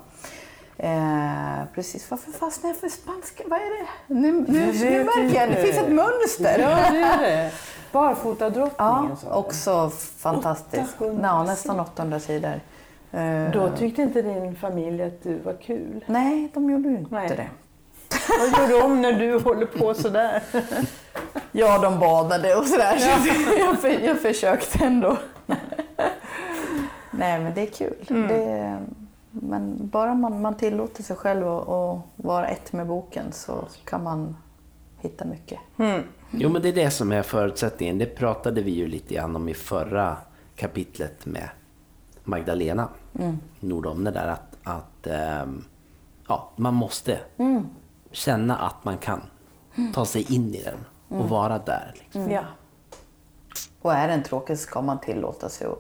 Ja. 0.77 0.85
Eh, 0.85 1.65
precis. 1.75 2.11
Varför 2.11 2.33
fastnade 2.33 2.75
jag 2.75 2.77
för 2.81 2.89
spanska? 2.89 3.43
Vad 3.47 3.59
är 3.59 3.83
det? 3.83 4.15
Nu, 4.15 4.33
nu, 4.33 4.73
nu 4.73 5.05
märker 5.05 5.41
jag, 5.41 5.49
det 5.49 5.57
finns 5.63 5.77
ett 5.77 5.93
mönster. 5.93 6.59
Ja, 6.59 6.91
det 6.91 6.99
är 6.99 7.19
det. 7.19 7.51
Barfotadrottningen 7.93 9.17
Ja, 9.27 9.35
också 9.35 9.91
fantastiskt. 10.17 10.95
800 10.97 11.29
Ja, 11.29 11.43
nästan 11.43 11.81
800 11.81 12.21
sidor. 12.21 12.61
Eh, 13.13 13.51
Då 13.53 13.69
tyckte 13.77 14.03
inte 14.03 14.23
din 14.23 14.57
familj 14.57 15.03
att 15.03 15.23
du 15.23 15.39
var 15.39 15.53
kul. 15.63 16.05
Nej, 16.09 16.51
de 16.55 16.71
gjorde 16.71 16.89
ju 16.89 16.97
inte 16.97 17.15
Nej. 17.15 17.29
det. 17.29 17.49
Vad 18.29 18.71
gör 18.71 18.81
de 18.81 19.01
när 19.03 19.13
du 19.13 19.39
håller 19.39 19.67
på 19.67 19.95
sådär? 19.95 20.43
Ja, 21.53 21.79
de 21.79 21.99
badade 21.99 22.55
och 22.55 22.67
sådär. 22.67 22.99
Så 22.99 23.29
jag, 23.59 23.79
för, 23.79 23.89
jag 23.89 24.21
försökte 24.21 24.85
ändå. 24.85 25.17
Nej, 27.11 27.41
men 27.41 27.55
det 27.55 27.61
är 27.61 27.67
kul. 27.67 28.07
Mm. 28.11 28.29
Det, 28.29 28.79
men 29.31 29.89
bara 29.89 30.15
man, 30.15 30.41
man 30.41 30.55
tillåter 30.57 31.03
sig 31.03 31.17
själv 31.17 31.49
att, 31.49 31.69
att 31.69 31.99
vara 32.17 32.47
ett 32.47 32.73
med 32.73 32.87
boken 32.87 33.33
så 33.33 33.65
kan 33.85 34.03
man 34.03 34.37
hitta 35.01 35.25
mycket. 35.25 35.59
Mm. 35.79 36.03
Jo, 36.31 36.49
men 36.49 36.63
det 36.63 36.69
är 36.69 36.73
det 36.73 36.91
som 36.91 37.13
är 37.13 37.23
förutsättningen. 37.23 37.99
Det 37.99 38.07
pratade 38.07 38.63
vi 38.63 38.71
ju 38.71 38.87
lite 38.87 39.15
grann 39.15 39.37
om 39.37 39.49
i 39.49 39.55
förra 39.55 40.17
kapitlet 40.57 41.27
med 41.27 41.49
Magdalena 42.25 42.89
Mm. 43.19 43.39
Nordom. 43.61 44.05
Det 44.05 44.11
där 44.11 44.27
att, 44.29 44.57
att 44.63 45.07
ehm, 45.07 45.65
ja, 46.29 46.51
man 46.57 46.75
måste 46.75 47.19
känna 48.13 48.57
att 48.59 48.85
man 48.85 48.99
kan 48.99 49.21
ta 49.95 50.05
sig 50.05 50.35
in 50.35 50.55
i 50.55 50.63
den 50.63 50.79
och 51.21 51.29
vara 51.29 51.59
där. 51.59 51.95
Liksom. 51.95 52.31
Ja, 52.31 52.43
Och 53.83 53.93
är 53.93 54.09
den 54.09 54.23
tråkig 54.23 54.59
så 54.59 54.63
ska 54.63 54.83
man 54.83 55.01
tillåta 55.01 55.49
sig 55.49 55.67
att 55.67 55.79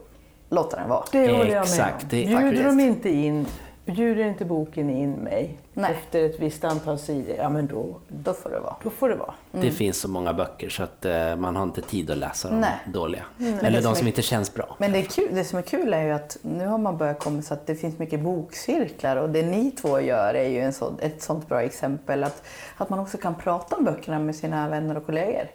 låta 0.48 0.76
den 0.76 0.88
vara. 0.88 1.04
det 1.12 1.18
håller 1.18 1.38
jag 1.38 1.48
med 1.48 1.62
Exakt, 1.62 2.10
det 2.10 2.26
Bjuder 2.26 2.64
de 2.64 2.80
inte 2.80 3.10
in, 3.10 3.46
bjuder 3.84 4.24
inte 4.24 4.44
boken 4.44 4.90
in 4.90 5.12
mig 5.12 5.58
Nej. 5.74 5.90
efter 5.92 6.24
ett 6.24 6.40
visst 6.40 6.64
antal 6.64 6.98
sidor, 6.98 7.36
ja 7.38 7.48
men 7.48 7.66
då, 7.66 7.96
Då 8.08 8.32
får 8.34 8.50
det 8.50 8.60
vara. 8.60 8.76
då 8.82 8.90
får 8.90 9.08
det 9.08 9.14
vara. 9.14 9.34
Det 9.50 9.70
finns 9.70 9.96
så 10.00 10.08
många 10.08 10.34
böcker 10.34 10.68
så 10.68 10.82
att 10.82 11.04
eh, 11.04 11.36
man 11.36 11.56
har 11.56 11.62
inte 11.62 11.82
tid 11.82 12.10
att 12.10 12.18
läsa 12.18 12.48
de 12.50 12.60
Nej. 12.60 12.70
dåliga. 12.92 13.22
det 13.36 13.44
Eller 13.48 13.80
som 13.80 13.82
de 13.82 13.88
är- 13.90 13.94
som 13.94 14.06
inte 14.06 14.22
känns 14.22 14.54
bra. 14.54 14.76
Men 14.78 14.92
det, 14.92 14.98
är 14.98 15.02
kul, 15.02 15.28
det 15.34 15.44
som 15.44 15.58
är 15.58 15.62
kul 15.62 15.94
är 15.94 16.02
ju 16.02 16.10
att 16.10 16.36
nu 16.42 16.66
har 16.66 16.78
man 16.78 16.96
börjat 16.96 17.18
komma 17.20 17.42
så 17.42 17.54
att 17.54 17.66
det 17.66 17.74
finns 17.74 17.98
mycket 17.98 18.20
bokcirklar 18.20 19.16
och 19.16 19.30
det 19.30 19.42
ni 19.42 19.70
två 19.70 20.00
gör 20.00 20.34
är 20.34 20.48
ju 20.48 20.60
en 20.60 20.72
så, 20.72 20.92
ett 21.00 21.22
sånt 21.22 21.48
bra 21.48 21.62
exempel. 21.62 22.24
Att, 22.24 22.42
att 22.76 22.90
man 22.90 22.98
också 22.98 23.18
kan 23.18 23.34
prata 23.34 23.76
om 23.76 23.84
böckerna 23.84 24.18
med 24.18 24.36
sina 24.36 24.68
vänner 24.68 24.96
och 24.96 25.06
kollegor. 25.06 25.46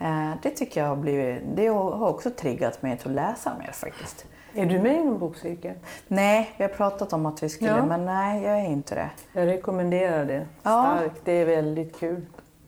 Eh, 0.00 0.30
det 0.42 0.50
tycker 0.50 0.80
jag 0.80 0.88
har 0.88 0.96
blivit, 0.96 1.42
det 1.56 1.66
har 1.66 2.08
också 2.08 2.30
triggat 2.30 2.82
mig 2.82 2.98
till 2.98 3.08
att 3.08 3.14
läsa 3.14 3.52
mer 3.58 3.72
faktiskt. 3.72 4.26
Är 4.54 4.66
du 4.66 4.78
med 4.80 4.94
i 5.00 5.04
någon 5.04 5.18
bokcirkel? 5.18 5.74
Nej, 6.08 6.50
vi 6.56 6.64
har 6.64 6.68
pratat 6.70 7.12
om 7.12 7.26
att 7.26 7.42
vi 7.42 7.48
skulle, 7.48 7.70
Ja. 7.70 7.86
men 7.86 8.04
nej, 8.04 8.42
jag 8.42 8.58
är 8.60 8.64
inte 8.70 8.94
det. 8.94 9.10
Jag 9.32 9.46
rekommenderar 9.46 10.24
det 10.24 10.46
Ja. 10.62 10.96
starkt. 10.98 11.20
Det 11.24 11.32
är 11.32 11.46
väldigt 11.46 11.98
kul. 12.00 12.20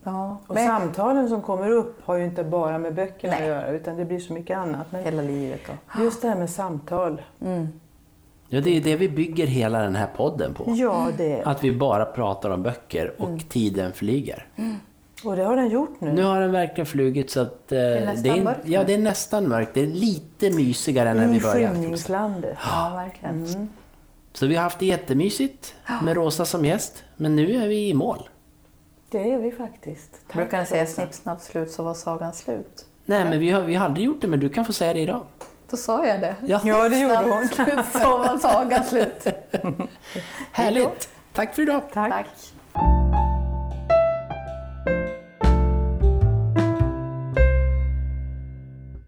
Ja, 0.05 0.39
Och 0.47 0.55
men 0.55 0.67
samtalen 0.67 1.29
som 1.29 1.43
kommer 1.43 1.71
upp 1.71 2.01
har 2.05 2.15
ju 2.17 2.25
inte 2.25 2.45
bara 2.45 2.79
med 2.79 2.95
böckerna 2.95 3.33
Nej. 3.33 3.43
att 3.43 3.49
göra 3.49 3.69
utan 3.71 3.97
det 3.97 4.05
blir 4.05 4.19
så 4.19 4.33
mycket 4.33 4.59
annat. 4.59 4.87
Men 4.91 5.05
hela 5.05 5.23
livet 5.23 5.61
då. 5.67 6.03
just 6.03 6.23
det 6.23 6.29
här 6.29 6.37
med 6.37 6.51
samtal. 6.51 7.23
Ja, 8.49 8.61
det 8.61 8.77
är 8.77 8.81
det 8.81 8.97
vi 8.97 9.09
bygger 9.09 9.47
hela 9.47 9.79
den 9.83 9.97
här 9.97 10.09
podden 10.17 10.55
på. 10.55 10.65
Ja, 10.67 11.09
det. 11.17 11.43
Att 11.45 11.65
vi 11.65 11.73
bara 11.77 12.05
pratar 12.05 12.51
om 12.51 12.63
böcker 12.63 13.15
och 13.19 13.49
tiden 13.49 13.93
flyger. 13.93 14.47
Och 15.25 15.37
det 15.37 15.45
har 15.45 15.57
den 15.57 15.69
gjort 15.71 16.01
nu. 16.01 16.13
Nu 16.13 16.23
har 16.23 16.41
den 16.41 16.53
verkligen 16.53 16.87
flugit 16.87 17.31
så 17.31 17.41
att... 17.41 17.73
eh, 17.73 17.79
är 17.79 18.07
nästan 18.07 18.23
det 18.23 18.29
är, 18.41 18.45
mörkt. 18.45 18.61
Ja, 18.65 18.85
det 18.85 18.95
är 18.95 18.99
nästan 18.99 19.49
mörkt. 19.49 19.71
Det 19.75 19.81
är 19.81 19.87
lite 19.87 20.51
mysigare 20.51 21.09
än 21.11 21.17
när 21.17 21.27
vi 21.29 21.37
I 21.37 21.41
började. 21.41 21.75
skymningslandet. 21.75 22.59
Ja, 22.71 22.93
verkligen. 22.95 23.69
Så 24.33 24.47
vi 24.47 24.55
har 24.57 24.63
haft 24.63 24.79
det 24.79 24.87
jättemysigt 24.87 25.75
med 26.03 26.15
Rosa 26.17 26.45
som 26.45 26.65
gäst. 26.65 27.05
Men 27.17 27.37
nu 27.37 27.55
är 27.65 27.69
vi 27.69 27.89
i 27.89 27.95
mål. 27.95 28.29
Det 29.11 29.33
är 29.33 29.39
vi 29.39 29.53
faktiskt. 29.53 30.11
Jag 30.29 30.37
brukar 30.37 30.65
säga 30.65 30.87
snipp, 30.87 31.15
snapp, 31.15 31.41
slut 31.41 31.71
så 31.71 31.83
var 31.83 31.95
sagan 31.95 32.33
slut. 32.33 32.87
Nej, 33.05 33.25
men 33.25 33.39
vi 33.39 33.51
har, 33.51 33.61
vi 33.63 33.75
har 33.75 33.85
aldrig 33.85 34.07
gjort 34.07 34.21
det, 34.21 34.27
men 34.29 34.41
du 34.41 34.49
kan 34.49 34.65
få 34.65 34.73
säga 34.73 34.95
det 34.95 35.01
idag. 35.01 35.23
Då 35.71 35.77
sa 35.77 36.07
jag 36.07 36.21
det. 36.21 36.35
Ja, 36.47 36.61
Ja, 36.65 36.89
det 36.89 36.99
gjorde 37.01 37.17
hon. 37.17 37.49
Slut 37.49 37.85
så 37.93 38.19
var 38.19 38.39
sagan 38.39 38.85
slut. 38.85 39.27
härligt! 40.53 41.09
Tack 41.33 41.55
för 41.55 41.63
idag! 41.63 41.83
Tack. 41.93 42.11
Tack. 42.13 42.27